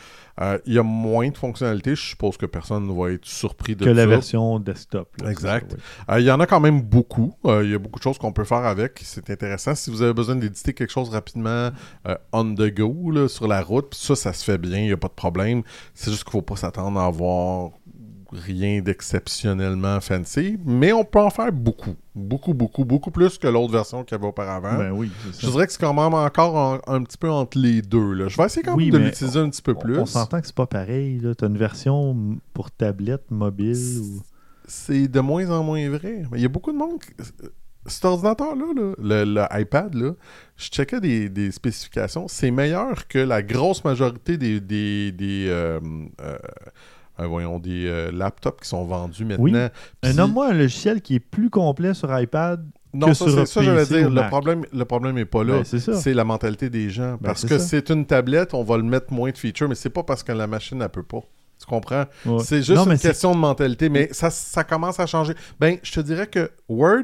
[0.65, 3.85] Il y a moins de fonctionnalités, je suppose que personne ne va être surpris de
[3.85, 4.07] Que la ça.
[4.07, 5.07] version desktop.
[5.21, 5.75] là, Exact.
[6.09, 6.15] oui.
[6.21, 7.35] Il y en a quand même beaucoup.
[7.45, 8.99] Il y a beaucoup de choses qu'on peut faire avec.
[9.03, 9.75] C'est intéressant.
[9.75, 11.69] Si vous avez besoin d'éditer quelque chose rapidement
[12.33, 14.79] on the go, là, sur la route, ça, ça se fait bien.
[14.79, 15.61] Il n'y a pas de problème.
[15.93, 17.69] C'est juste qu'il ne faut pas s'attendre à avoir
[18.31, 20.57] rien d'exceptionnellement fancy.
[20.65, 21.95] Mais on peut en faire beaucoup.
[22.15, 24.77] Beaucoup, beaucoup, beaucoup plus que l'autre version qu'il y avait auparavant.
[24.77, 27.81] Ben oui, Je dirais que c'est quand même encore un, un petit peu entre les
[27.81, 28.13] deux.
[28.13, 28.27] Là.
[28.27, 29.97] Je vais essayer quand Oui, même de l'utiliser un petit peu plus.
[29.97, 31.21] On, on s'entend que c'est pas pareil.
[31.37, 33.99] Tu as une version pour tablette, mobile.
[34.01, 34.21] Ou...
[34.67, 36.23] c'est de moins en moins vrai.
[36.31, 36.99] Mais il y a beaucoup de monde.
[36.99, 37.13] qui-
[37.87, 40.11] Cet ordinateur-là, là, le, le iPad, là,
[40.57, 42.27] je checkais des, des spécifications.
[42.27, 45.79] C'est meilleur que la grosse majorité des, des, des, euh,
[46.21, 46.37] euh,
[47.21, 49.69] euh, voyons, des euh, laptops qui sont vendus maintenant.
[50.03, 50.13] Oui.
[50.15, 52.65] Nomme-moi un logiciel qui est plus complet sur iPad.
[52.93, 54.09] non, que ça, c'est ça, j'allais PC dire.
[54.09, 55.57] Le problème, le problème n'est pas là.
[55.57, 55.93] Ben, c'est ça.
[55.93, 57.11] c'est la mentalité des gens.
[57.13, 57.65] Ben, parce c'est que ça.
[57.65, 60.31] c'est une tablette, on va le mettre moins de features, mais c'est pas parce que
[60.31, 61.21] la machine ne peut pas.
[61.59, 62.05] Tu comprends?
[62.25, 62.39] Ouais.
[62.43, 65.33] C'est juste Non, une c'est- question de mentalité, mais ça, ça commence à changer.
[65.59, 67.03] Ben, je te dirais que Word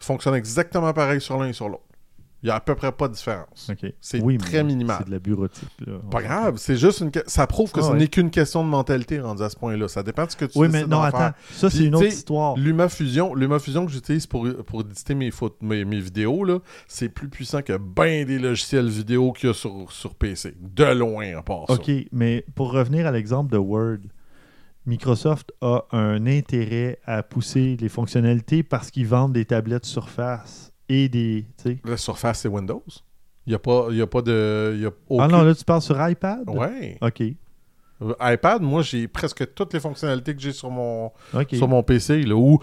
[0.00, 1.82] fonctionne exactement pareil sur l'un et sur l'autre.
[2.42, 3.70] Il n'y a à peu près pas de différence.
[4.00, 4.96] C'est Oui, très minimal.
[5.00, 5.68] C'est de la bureautique.
[5.84, 5.94] Là.
[6.10, 7.10] Pas grave, c'est juste une.
[7.10, 7.98] que- Ça prouve que Ah ce ouais.
[7.98, 9.88] n'est qu'une question de mentalité rendu à ce point-là.
[9.88, 11.18] Ça dépend de ce que tu Oui, mais non, attends.
[11.18, 11.32] faire.
[11.52, 12.56] Ça, c'est une autre histoire.
[12.56, 15.30] LumaFusion, LumaFusion que j'utilise pour, pour éditer mes,
[15.62, 19.54] mes, mes vidéos, là, c'est plus puissant que bien des logiciels vidéo qu'il y a
[19.54, 20.54] sur, sur PC.
[20.60, 21.72] De loin, à part ça.
[21.74, 23.98] OK, mais pour revenir à l'exemple de Word,
[24.84, 31.08] Microsoft a un intérêt à pousser les fonctionnalités parce qu'ils vendent des tablettes Surface et
[31.08, 31.44] des.
[31.84, 32.82] La surface, c'est Windows.
[33.46, 34.76] Il n'y a, pas- y a pas de.
[34.80, 34.90] Y a
[35.20, 36.48] Ah non, là, tu parles sur iPad?
[36.48, 36.98] Ouais.
[37.00, 37.22] OK.
[38.02, 41.10] Euh, iPad, moi, j'ai presque toutes les fonctionnalités que j'ai sur mon,
[41.56, 42.22] sur mon PC.
[42.24, 42.58] Là, où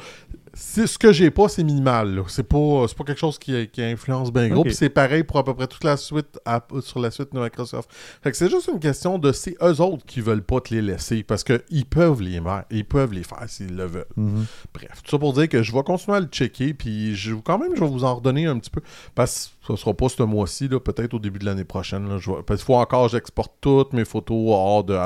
[0.56, 2.24] ce que j'ai pas, c'est minimal.
[2.28, 4.62] C'est pas, pas quelque chose qui, qui influence bien gros.
[4.62, 4.68] Ok.
[4.68, 6.40] Puis c'est pareil pour à peu près toute la suite
[6.82, 7.90] sur la suite de Microsoft.
[8.22, 10.82] Fait que c'est juste une question de c'est eux autres qui veulent pas te les
[10.82, 12.66] laisser parce qu'ils peuvent les faire.
[12.70, 14.06] Ils peuvent les faire s'ils le veulent.
[14.16, 14.46] Mhm.
[14.74, 17.58] Bref, tout ça pour dire que je vais continuer à le checker, puis je, quand
[17.58, 18.82] même, je vais vous en redonner un petit peu,
[19.16, 22.08] parce que ce sera pas ce mois-ci, peut-être au début de l'année prochaine.
[22.10, 24.98] Là, je vais- parce qu'il faut encore que j'exporte toutes mes photos hors de,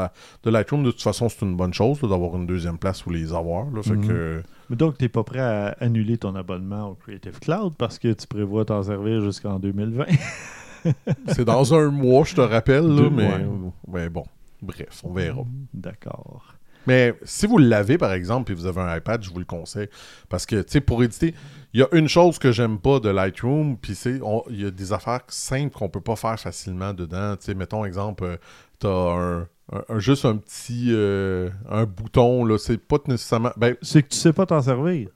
[0.44, 0.84] de Lightroom.
[0.84, 3.70] De toute façon, c'est une bonne chose d'avoir une deuxième place où les avoir.
[3.72, 4.08] Là, fait Mhm.
[4.08, 8.00] que, Mais donc, tu n'es pas prêt à annuler ton abonnement au Creative Cloud parce
[8.00, 10.06] que tu prévois t'en servir jusqu'en 2020.
[11.28, 13.46] c'est dans un mois, je te rappelle, là, mais,
[13.88, 14.26] mais bon,
[14.62, 15.44] bref, on verra.
[15.74, 16.54] D'accord.
[16.88, 19.90] Mais si vous l'avez, par exemple, et vous avez un iPad, je vous le conseille.
[20.30, 21.36] Parce que, tu sais, pour éditer,
[21.74, 24.20] il y a une chose que j'aime pas de Lightroom, puis c'est,
[24.50, 27.36] il y a des affaires simples qu'on peut pas faire facilement dedans.
[27.38, 28.38] Tu sais, mettons, exemple, euh,
[28.80, 29.42] t'as un,
[29.74, 33.52] un- un- juste un petit, euh, un bouton, là, c'est pas nécessairement...
[33.58, 35.10] Ben, C'est que tu sais pas t'en servir.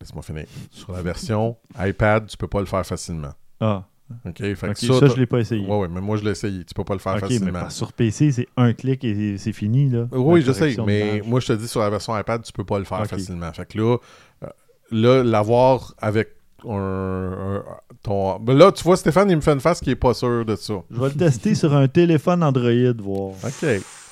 [0.00, 0.46] laisse-moi finir.
[0.70, 3.32] Sur la version iPad, tu peux pas le faire facilement.
[3.60, 3.84] Ah,
[4.26, 4.38] OK?
[4.38, 5.66] Fait que ça, ça, je l'ai pas essayé.
[5.66, 6.64] Ouais, mais moi, je l'ai essayé.
[6.64, 7.68] Tu peux pas le faire facilement.
[7.70, 9.88] sur PC, c'est un clic et c'est fini.
[9.90, 12.64] Là, Oui, je sais, mais moi, je te dis, sur la version iPad, tu peux
[12.64, 13.52] pas le faire facilement.
[13.52, 13.96] Fait que là,
[14.44, 14.46] euh,
[14.90, 16.30] là l'avoir avec
[16.66, 16.72] un,
[17.56, 17.64] un-
[18.02, 18.38] ton...
[18.40, 20.56] Ben là, tu vois, Stéphane, il me fait une face qui est pas sûr de
[20.56, 20.74] ça.
[20.90, 23.32] Je vais le tester sur un téléphone Android, voir.
[23.44, 23.66] OK.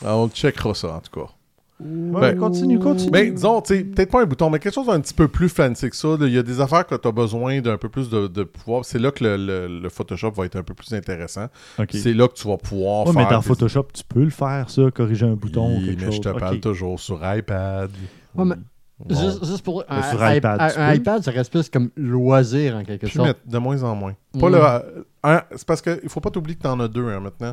[0.04, 1.28] Alors, on checkera ça, en tout cas.
[1.78, 3.10] Ouais, Ben- continue, continue.
[3.10, 5.96] Ben, disons, peut-être pas un bouton, mais quelque chose d'un petit peu plus fancy que
[5.96, 6.16] ça.
[6.20, 8.84] Il y a des affaires que tu as besoin d'un peu plus de, de pouvoir.
[8.86, 11.48] C'est là que le, le- le Photoshop va être un peu plus intéressant.
[11.90, 13.24] C'est là que tu vas pouvoir Ouais, faire...
[13.24, 15.98] mais dans des- Photoshop, tu peux le faire, ça, corriger un bouton ou Oui, quelque
[16.00, 16.14] mais chose.
[16.16, 17.90] je te parle toujours sur iPad.
[18.34, 18.54] Ouais, mais
[18.98, 19.14] Bon.
[19.14, 19.84] Juste, juste pour.
[19.90, 23.26] Mais Un, iPad, un- un iPad, ça reste plus comme loisir en quelque Plus sorte.
[23.28, 24.14] mettre- de moins en moins.
[24.40, 24.52] Pas Mm.
[24.52, 24.58] le,
[25.26, 27.52] euh, c'est parce qu'il faut pas t'oublier que tu en as deux hein, maintenant.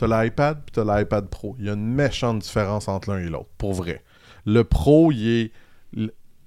[0.00, 1.54] Tu as l'iPad puis tu as l'iPad Pro.
[1.58, 4.02] Il y a une méchante différence entre l'un et l'autre, pour vrai.
[4.46, 5.52] Le Pro, il est.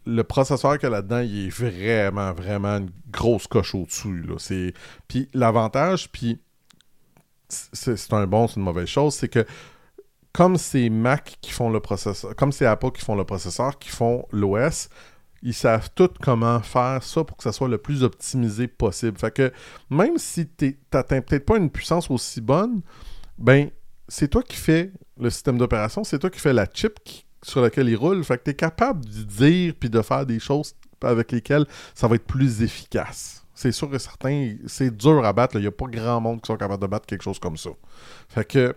[0.06, 4.26] Le, processeur qu'il y a là-dedans, il est vraiment, vraiment une grosse coche au-dessus.
[4.40, 4.74] C'est-
[5.08, 6.42] Puis l'avantage, puis
[7.48, 9.46] c'est un bon, c'est une mauvaise chose, c'est que
[10.34, 13.90] comme c'est Mac qui font le processeur, comme c'est Apple qui font le processeur, qui
[13.90, 14.90] font l'OS,
[15.44, 19.18] ils savent tout comment faire ça pour que ça soit le plus optimisé possible.
[19.20, 19.54] Fait que
[19.90, 22.82] même si tu n'atteins peut-être pas une puissance aussi bonne,
[23.38, 23.70] ben
[24.08, 27.00] c'est toi qui fais le système d'opération, c'est toi qui fais la chip
[27.42, 28.24] sur laquelle il roule.
[28.24, 32.08] Fait que tu es capable de dire puis de faire des choses avec lesquelles ça
[32.08, 33.46] va être plus efficace.
[33.54, 35.56] C'est sûr que certains, c'est dur à battre.
[35.56, 37.70] Il n'y a pas grand monde qui sont capables de battre quelque chose comme ça.
[38.30, 38.76] Fait que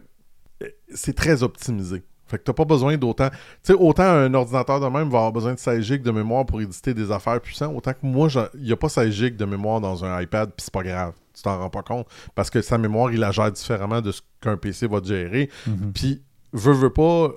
[0.62, 2.02] euh, c'est très optimisé.
[2.26, 3.28] Fait que t'as pas besoin d'autant.
[3.30, 6.44] Tu sais, autant un ordinateur de même va avoir besoin de 16 GB de mémoire
[6.44, 9.44] pour éditer des affaires puissantes, autant que moi, il n'y a pas 16 GB de
[9.44, 11.12] mémoire dans un iPad, puis c'est pas grave.
[11.34, 12.06] Tu t'en rends pas compte.
[12.34, 15.50] Parce que sa mémoire, il la gère différemment de ce qu'un PC va te gérer.
[15.66, 15.92] Mhm.
[15.92, 16.22] Puis,
[16.52, 17.30] veut, veut pas.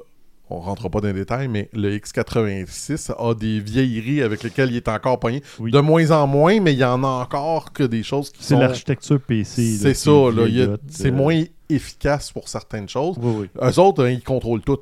[0.51, 4.77] On rentre pas dans les détails, mais le X86 a des vieilleries avec lesquelles il
[4.77, 5.43] est encore pogné.
[5.59, 5.69] Oui.
[5.71, 8.55] De moins en moins, mais il y en a encore que des choses qui C'est
[8.55, 8.59] sont.
[8.59, 9.77] l'architecture PC.
[9.77, 10.77] C'est ça, là.
[10.87, 13.15] C'est euh, moins efficace pour certaines choses.
[13.21, 13.49] Oui, oui.
[13.61, 14.79] Eux autres, hein, ils contrôlent tout.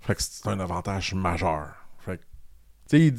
[0.00, 1.66] Fait que c'est un avantage majeur.
[1.98, 2.22] Fait que,
[2.88, 3.14] tu sais,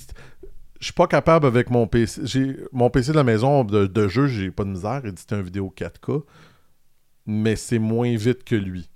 [0.79, 2.21] je suis pas capable avec mon PC.
[2.23, 5.35] J'ai, mon PC de la maison de, de jeu, j'ai pas de misère à éditer
[5.35, 6.23] une vidéo 4K,
[7.27, 8.89] mais c'est moins vite que lui.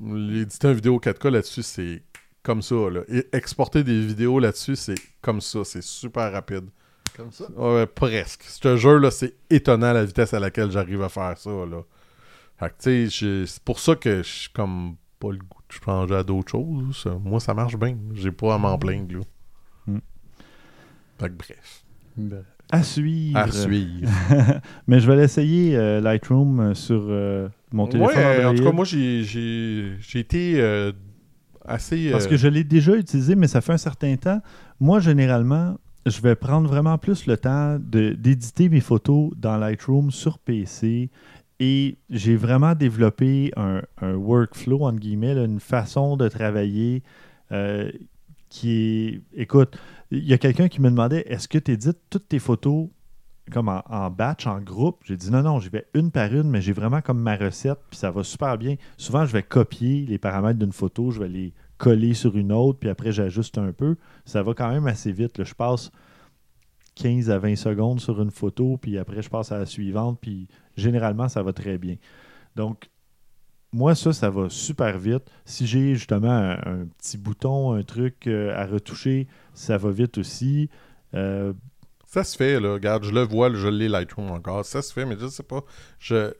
[0.00, 2.02] Éditer une vidéo 4K là-dessus, c'est
[2.46, 2.74] comme ça.
[2.90, 3.00] Là.
[3.08, 5.64] Et exporter des vidéos là-dessus, c'est comme ça.
[5.64, 6.66] C'est super rapide.
[7.16, 7.46] Comme ça?
[7.56, 8.44] Ouais, presque.
[8.54, 11.50] Je te jure, là, c'est étonnant la vitesse à laquelle j'arrive à faire ça.
[11.50, 11.82] Là.
[12.58, 15.60] Fait que, tu sais, je- c'est pour ça que je suis comme pas le goût
[15.68, 16.96] de changer à d'autres choses.
[17.02, 17.96] Ça- Moi, ça marche bien.
[18.14, 19.14] J'ai pas à m'en plaindre.
[19.16, 19.20] Là.
[19.86, 19.98] Mm.
[21.18, 21.84] Fait que bref.
[22.16, 23.38] Ben, À suivre.
[23.38, 24.08] À suivre.
[24.86, 28.14] Mais je vais l'essayer, euh, Lightroom, euh, sur euh, mon téléphone.
[28.14, 30.92] Ouais, en tout cas, moi, j'ai, j'ai, j'ai été euh,
[31.66, 32.10] assez.
[32.10, 34.40] Parce euh, que je l'ai déjà utilisé, mais ça fait un certain temps.
[34.80, 35.76] Moi, généralement,
[36.06, 41.10] je vais prendre vraiment plus le temps d'éditer mes photos dans Lightroom sur PC.
[41.58, 47.02] Et j'ai vraiment développé un, un workflow, entre guillemets, là, une façon de travailler
[47.50, 47.90] euh,
[48.50, 49.20] qui est...
[49.34, 49.78] Écoute,
[50.10, 52.88] il y a quelqu'un qui me demandait, est-ce que tu édites toutes tes photos
[53.52, 54.98] comme en, batch, en groupe?
[55.04, 57.78] J'ai dit non, non, j'y vais une par une, mais j'ai vraiment comme ma recette,
[57.90, 58.76] puis ça va super bien.
[58.96, 62.78] Souvent, je vais copier les paramètres d'une photo, je vais les coller sur une autre,
[62.78, 63.96] puis après, j'ajuste un peu.
[64.24, 65.38] Ça va quand même assez vite.
[65.38, 65.44] là.
[65.44, 65.90] Je passe
[66.96, 70.48] 15 à 20 secondes sur une photo, puis après, je passe à la suivante, puis
[70.76, 71.96] généralement, ça va très bien.
[72.56, 72.88] Donc,
[73.72, 75.30] moi, ça, ça va super vite.
[75.44, 80.18] Si j'ai justement un, un petit bouton, un truc euh, à retoucher, ça va vite
[80.18, 80.70] aussi.
[81.14, 81.52] Euh,
[82.06, 82.74] Ça se fait, là.
[82.74, 84.64] Regarde, je le vois, je l'ai Lightroom encore.
[84.64, 85.60] Ça se fait, mais je sais pas.
[85.98, 86.32] Je.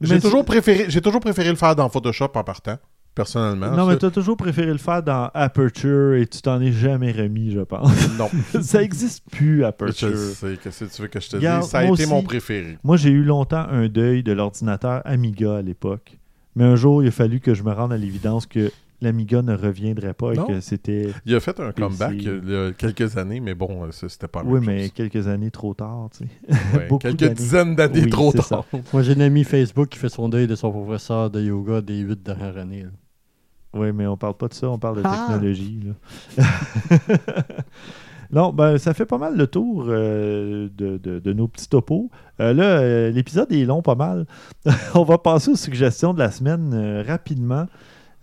[0.00, 2.78] J'ai toujours, préféré, j'ai toujours préféré le faire dans Photoshop en partant,
[3.16, 3.70] personnellement.
[3.72, 7.10] non, mais tu as toujours préféré le faire dans Aperture et tu t'en es jamais
[7.10, 7.90] remis, je pense.
[8.18, 8.28] Non.
[8.62, 10.16] ça n'existe plus, Je Aperture.
[10.16, 11.68] sais, qu'est-ce que tu veux que je te dise?
[11.68, 12.06] Ça a été aussi.
[12.06, 12.78] mon préféré.
[12.84, 16.18] Moi, j'ai eu longtemps un deuil de l'ordinateur Amiga à l'époque.
[16.54, 18.70] Mais un jour, il a fallu que je me rende à l'évidence que
[19.02, 20.46] l'Amiga ne reviendrait pas et Non.
[20.46, 21.10] que c'était.
[21.26, 21.82] Il a fait un PC.
[21.88, 24.82] comeback il y a quelques années, mais bon, ça, c'était pas la Oui, même mais
[24.82, 24.92] chose.
[24.94, 26.30] quelques années trop tard, tu sais.
[26.76, 28.64] Ouais, quelques dizaines d'années Oui, trop tard.
[28.92, 31.98] Moi, j'ai un ami Facebook qui fait son deuil de son professeur de yoga des
[31.98, 32.84] huit dernières années.
[32.84, 32.88] là.
[33.74, 35.26] Oui, mais on parle pas de ça, on parle de Ah!
[35.30, 35.80] technologie.
[36.36, 36.44] là.
[38.30, 42.10] non, ben, ça fait pas mal le tour euh, de, de- de nos petits topos.
[42.40, 44.26] Euh, là, euh, l'épisode est long pas mal.
[44.94, 47.66] on va passer aux suggestions de la semaine euh, rapidement.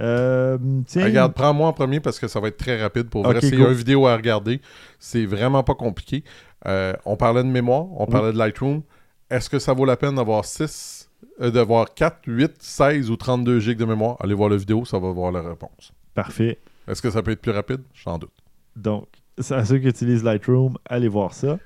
[0.01, 0.57] Euh,
[0.95, 3.35] Regarde, prends-moi en premier parce que ça va être très rapide pour vrai.
[3.35, 4.61] Ok, c'est une vidéo à regarder.
[4.97, 6.23] C'est vraiment pas compliqué.
[6.67, 8.11] Euh, on parlait de mémoire, on Oui.
[8.11, 8.81] parlait de Lightroom.
[9.29, 11.09] Est-ce que ça vaut la peine d'avoir 6,
[11.39, 14.17] d'avoir 4, 8, 16 ou 32 gigs de mémoire?
[14.19, 15.91] Allez voir la vidéo, ça va voir la réponse.
[16.15, 16.57] Parfait.
[16.87, 17.81] Est-ce que ça peut être plus rapide?
[17.93, 18.31] J'en doute.
[18.75, 19.05] Donc,
[19.51, 21.59] à ceux qui utilisent Lightroom, allez voir ça.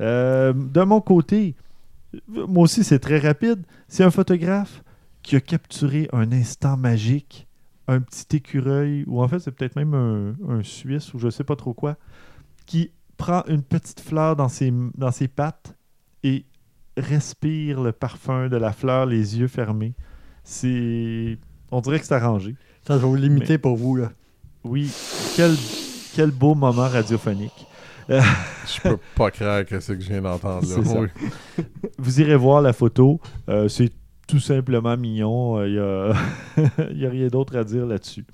[0.00, 1.54] Euh, de mon côté,
[2.28, 3.62] moi aussi, c'est très rapide.
[3.88, 4.82] C'est un photographe
[5.24, 7.48] qui a capturé un instant magique,
[7.88, 11.44] un petit écureuil, ou en fait, c'est peut-être même un, un Suisse, ou je sais
[11.44, 11.96] pas trop quoi,
[12.66, 15.76] qui prend une petite fleur dans ses, dans ses pattes
[16.22, 16.44] et
[16.96, 19.94] respire le parfum de la fleur, les yeux fermés.
[20.44, 21.38] C'est.
[21.70, 22.54] On dirait que c'est arrangé.
[22.86, 23.96] Ça, je vais vous limiter pour vous.
[23.96, 24.12] Là.
[24.62, 24.92] Oui,
[25.36, 25.54] quel,
[26.14, 27.66] quel beau moment radiophonique.
[28.08, 30.66] Je peux pas croire que c'est que je viens d'entendre.
[31.00, 31.64] Oui.
[31.98, 33.18] Vous irez voir la photo.
[33.48, 33.90] Euh, c'est
[34.34, 35.62] tout simplement mignon.
[35.64, 36.12] Il n'y a,
[36.92, 38.24] y a rien d'autre à dire là-dessus.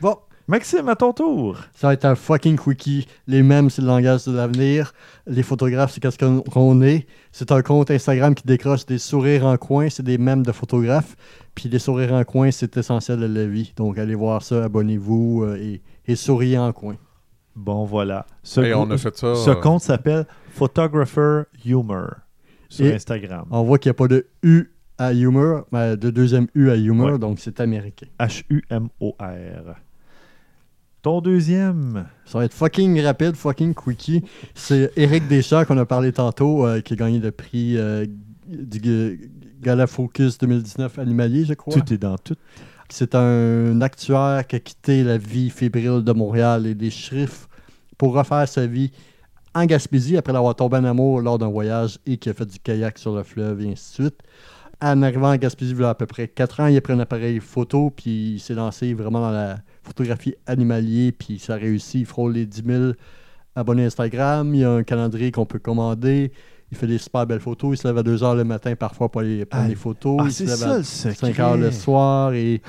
[0.00, 0.16] Bon,
[0.48, 1.58] Maxime, à ton tour.
[1.74, 3.06] ça va être un fucking quickie.
[3.26, 4.92] Les mèmes, c'est le langage de l'avenir.
[5.26, 7.06] Les photographes, c'est qu'est-ce qu'on est.
[7.32, 9.88] C'est un compte Instagram qui décroche des sourires en coin.
[9.90, 11.16] C'est des mèmes de photographes.
[11.56, 13.72] Puis les sourires en coin, c'est essentiel de la vie.
[13.76, 16.96] Donc allez voir ça, abonnez-vous euh, et, et souriez en coin.
[17.56, 18.26] Bon, voilà.
[18.42, 19.34] Ce, Hey, on a fait ça.
[19.34, 22.10] ce euh, compte s'appelle Photographer Humor
[22.68, 23.46] sur Et- Instagram.
[23.50, 27.12] On voit qu'il n'y a pas de U à humor, de deuxième U à humor,
[27.12, 27.18] Ouais.
[27.18, 28.06] donc c'est américain.
[28.18, 29.74] H-U-M-O-R.
[31.02, 32.06] Ton deuxième.
[32.24, 34.24] Ça va être fucking rapide, fucking quickie.
[34.54, 38.06] C'est Eric Deschamps qu'on a parlé tantôt, euh, qui a gagné le prix euh,
[38.48, 39.30] du
[39.62, 41.74] Gala Focus 2019 animalier, je crois.
[41.74, 42.34] Tout est dans tout.
[42.88, 47.48] C'est un actuaire qui a quitté la vie fébrile de Montréal et des Schriffs
[47.98, 48.90] pour refaire sa vie
[49.54, 52.58] en Gaspésie après l'avoir tombé en amour lors d'un voyage et qui a fait du
[52.58, 54.18] kayak sur le fleuve et ainsi de suite.
[54.80, 56.92] En arrivant à Gaspésie, il y a à peu près 4 ans, il a pris
[56.92, 61.56] un appareil photo, puis il s'est lancé vraiment dans la photographie animalier, puis ça a
[61.56, 62.00] réussi.
[62.00, 62.92] Il frôle les 10 000
[63.54, 64.54] abonnés Instagram.
[64.54, 66.32] Il y a un calendrier qu'on peut commander.
[66.70, 67.78] Il fait des super belles photos.
[67.78, 70.18] Il se lève à 2 h le matin parfois pour aller prendre des photos.
[70.20, 71.14] Ah, il se lève ça à le secret.
[71.14, 72.60] 5 heures le soir et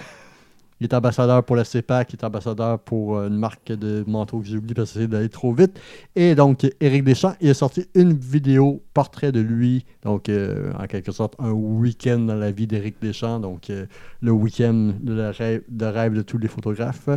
[0.80, 4.40] il est ambassadeur pour la CEPAC, il est ambassadeur pour euh, une marque de manteau
[4.40, 5.80] que j'ai oublié parce que c'est d'aller trop vite.
[6.16, 10.88] Et donc, Éric Deschamps, il a sorti une vidéo portrait de lui, donc euh, en
[10.88, 13.86] quelque sorte un week-end dans la vie d'Éric Deschamps, donc euh,
[14.22, 17.10] le week-end de, rêve, de rêve de tous les photographes.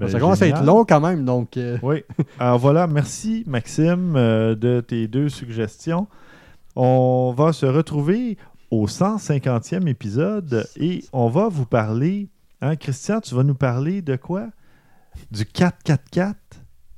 [0.00, 2.02] Ben, ça commence à être long quand même, donc euh, Oui.
[2.40, 6.08] Alors voilà, merci Maxime de tes deux suggestions.
[6.74, 8.36] On va se retrouver
[8.72, 12.28] au 150e épisode et on va vous parler.
[12.66, 14.48] Hein, Christian, tu vas nous parler de quoi?
[15.30, 16.34] Du 444,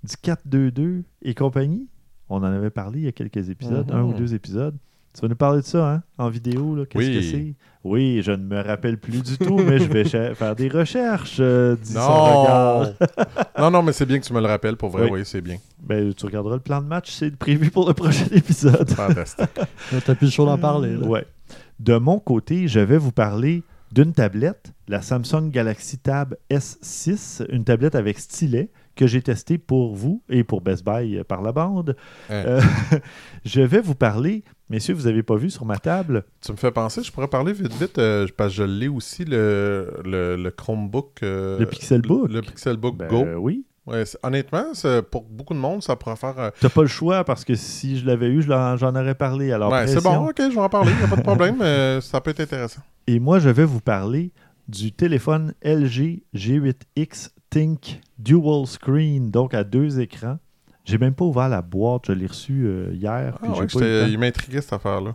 [0.04, 1.88] du 422 et compagnie?
[2.28, 3.96] On en avait parlé il y a quelques épisodes, Mhm.
[3.98, 4.76] un ou deux épisodes.
[5.12, 7.14] Tu vas nous parler de ça, hein, en vidéo, là, qu'est-ce Oui.
[7.16, 7.54] que c'est?
[7.82, 10.04] Oui, je ne me rappelle plus du tout, mais je vais
[10.36, 12.40] faire des recherches, euh, dit son Non!
[12.42, 12.88] regard.
[13.58, 14.76] non, non, mais c'est bien que tu me le rappelles.
[14.76, 15.10] Pour vrai, Oui.
[15.14, 15.56] oui, c'est bien.
[15.82, 18.88] Ben, tu regarderas le plan de match, c'est prévu pour le prochain épisode.
[18.90, 19.46] Fantastique.
[20.04, 20.94] t'as plus le choix d'en parler.
[20.96, 21.06] là.
[21.08, 21.26] Ouais.
[21.80, 27.64] De mon côté, je vais vous parler d'une tablette, la Samsung Galaxy Tab S6, une
[27.64, 31.52] tablette avec stylet que j'ai testée pour vous et pour Best Buy euh, par la
[31.52, 31.96] bande.
[32.30, 32.32] Hein.
[32.46, 32.60] Euh,
[33.44, 36.70] je vais vous parler, messieurs, vous n'avez pas vu sur ma table, tu me fais
[36.72, 40.50] penser, je pourrais parler vite, vite, euh, parce que je l'ai aussi, le, le, le
[40.50, 41.22] Chromebook.
[41.22, 42.28] euh, Le Pixelbook.
[42.28, 43.24] Le, le Pixelbook Ben, Go.
[43.38, 43.64] oui.
[43.86, 44.64] Ouais, honnêtement,
[45.10, 46.38] pour beaucoup de monde, ça pourrait faire.
[46.38, 49.52] euh, Tu n'as pas le choix parce que si je l'avais eu, j'en aurais parlé.
[49.52, 52.00] Alors, ouais, c'est bon, ok, je vais en parler, il n'y a pas de problème,
[52.00, 52.80] ça peut être intéressant.
[53.06, 54.32] Et moi, je vais vous parler
[54.68, 60.38] du téléphone LG G8X Think Dual Screen, donc à deux écrans.
[60.84, 63.38] J'ai même pas ouvert la boîte, je l'ai reçu euh, hier.
[63.42, 65.10] Ah, ouais, pas il m'intriguait cette affaire-là.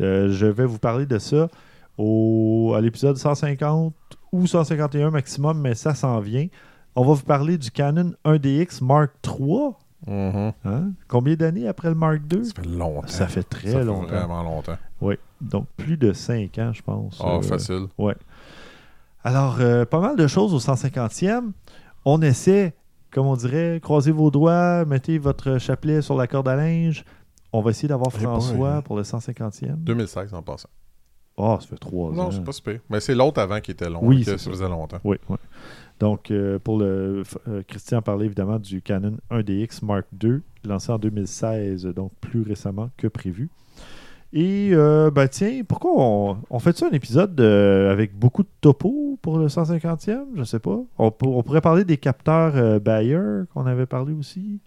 [0.00, 1.48] Euh, je vais vous parler de ça
[1.98, 3.94] au, à l'épisode 150
[4.32, 6.46] ou 151 maximum, mais ça s'en vient.
[6.96, 9.70] On va vous parler du Canon 1DX Mark III.
[10.06, 10.52] Mhm.
[10.64, 10.90] hein?
[11.08, 12.44] Combien d'années après le Mark II?
[12.44, 13.06] Ça fait longtemps.
[13.08, 14.06] Ça fait très Ça fait longtemps.
[14.08, 14.76] vraiment longtemps.
[15.00, 17.20] Oui, donc plus de 5 ans, je pense.
[17.24, 17.86] Ah, Euh, facile.
[19.24, 21.52] Alors, euh, pas mal de choses au 150e.
[22.04, 22.74] On essaie,
[23.10, 27.04] comme on dirait, croisez vos doigts, mettez votre chapelet sur la corde à linge.
[27.52, 28.18] On va essayer d'avoir Eh.
[28.20, 29.76] François pour le 150e.
[29.76, 30.68] 2016 en passant.
[31.36, 32.14] Oh, ça fait trois ans.
[32.14, 32.78] Non, c'est pas super.
[32.90, 34.00] Mais c'est l'autre avant qui était long.
[34.02, 34.36] Oui, ça.
[34.38, 34.98] faisait longtemps.
[35.02, 35.36] Oui, oui.
[36.00, 37.22] Donc, euh, pour le.
[37.48, 42.90] euh, Christian parlait évidemment du Canon 1DX Mark II, lancé en 2016, donc plus récemment
[42.96, 43.48] que prévu.
[44.32, 49.16] Et, euh, ben tiens, pourquoi on, on fait ça un épisode avec beaucoup de topos
[49.22, 50.80] pour le 150e Je sais pas.
[50.98, 54.58] On, pour- on pourrait parler des capteurs euh, Bayer qu'on avait parlé aussi.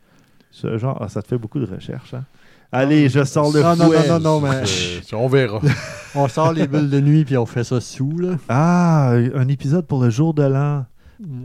[0.51, 2.13] Ce genre, ah, ça te fait beaucoup de recherches.
[2.13, 2.23] Hein?
[2.71, 4.07] Allez, je sors le Non, non, fouet.
[4.07, 5.59] non, non, mais Euh, on verra.
[6.15, 8.17] on sort les bulles de nuit puis on fait ça sous.
[8.17, 8.35] Là.
[8.47, 10.85] Ah, un épisode pour le jour de l'an.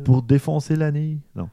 [0.05, 1.19] Pour défoncer l'année.
[1.35, 1.49] Non.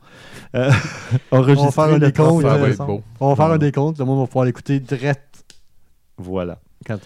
[0.56, 0.72] Euh,
[1.32, 2.94] enregistrer faire un décompte, 31 ça va être décembre.
[2.98, 3.04] beau.
[3.20, 5.44] On va faire un décompte, le monde va pouvoir l'écouter direct
[6.18, 6.60] Voilà.
[6.86, 7.00] quand.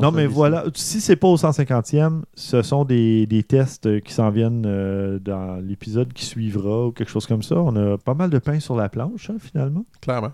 [0.00, 0.64] Non, mais voilà.
[0.74, 5.18] Si c'est pas au 150e, ce sont des, des tests euh, qui s'en viennent euh,
[5.18, 7.56] dans l'épisode qui suivra ou quelque chose comme ça.
[7.56, 9.84] On a pas mal de pain sur la planche, hein, finalement.
[10.00, 10.32] Clairement.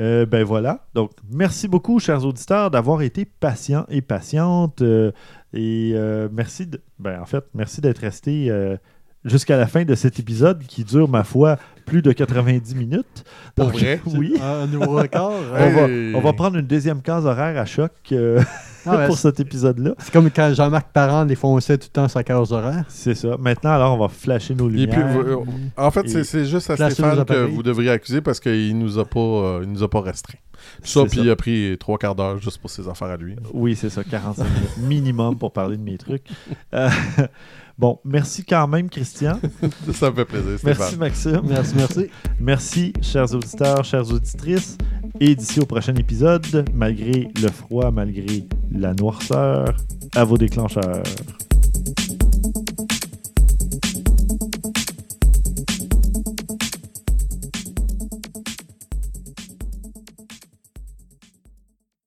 [0.00, 0.86] Euh, ben voilà.
[0.94, 4.80] Donc, merci beaucoup, chers auditeurs, d'avoir été patients et patientes.
[4.82, 5.12] euh,
[5.52, 8.76] et euh, merci, de, ben, en fait, merci d'être restés euh,
[9.24, 13.24] jusqu'à la fin de cet épisode qui dure, ma foi, plus de 90 minutes.
[13.56, 14.00] Pour Donc, vrai?
[14.06, 14.34] Oui.
[14.40, 15.34] Un nouveau record.
[15.52, 18.40] On va, on va prendre une deuxième case horaire à choc euh,
[18.86, 19.92] Ah, pour cet épisode-là.
[19.98, 22.84] c'est comme quand Jean-Marc Parent défonçait tout le temps sa case horaire.
[22.88, 23.36] C'est ça.
[23.38, 24.90] Maintenant, alors, on va flasher nos Et lumières.
[24.90, 25.44] puis, vous- euh,
[25.76, 29.20] en fait, c'est- juste à Stéphane que vous devriez accuser parce qu'il nous a pas,
[29.20, 30.38] euh, il nous a pas restreint.
[30.82, 31.22] Ça, puis ça.
[31.24, 33.34] il a pris trois quarts d'heure juste pour ses affaires à lui.
[33.54, 36.26] Oui, c'est ça, 45 minutes minimum pour parler de mes trucs.
[36.74, 36.88] Euh,
[37.80, 39.40] bon, merci quand même, Christian.
[39.92, 40.96] Ça me fait plaisir, Merci.
[40.96, 41.40] Maxime.
[41.44, 42.06] Merci, merci.
[42.38, 44.76] Merci, chers auditeurs, chères auditrices.
[45.18, 49.74] Et d'ici au prochain épisode, malgré le froid, malgré la noirceur,
[50.14, 51.02] à vos déclencheurs.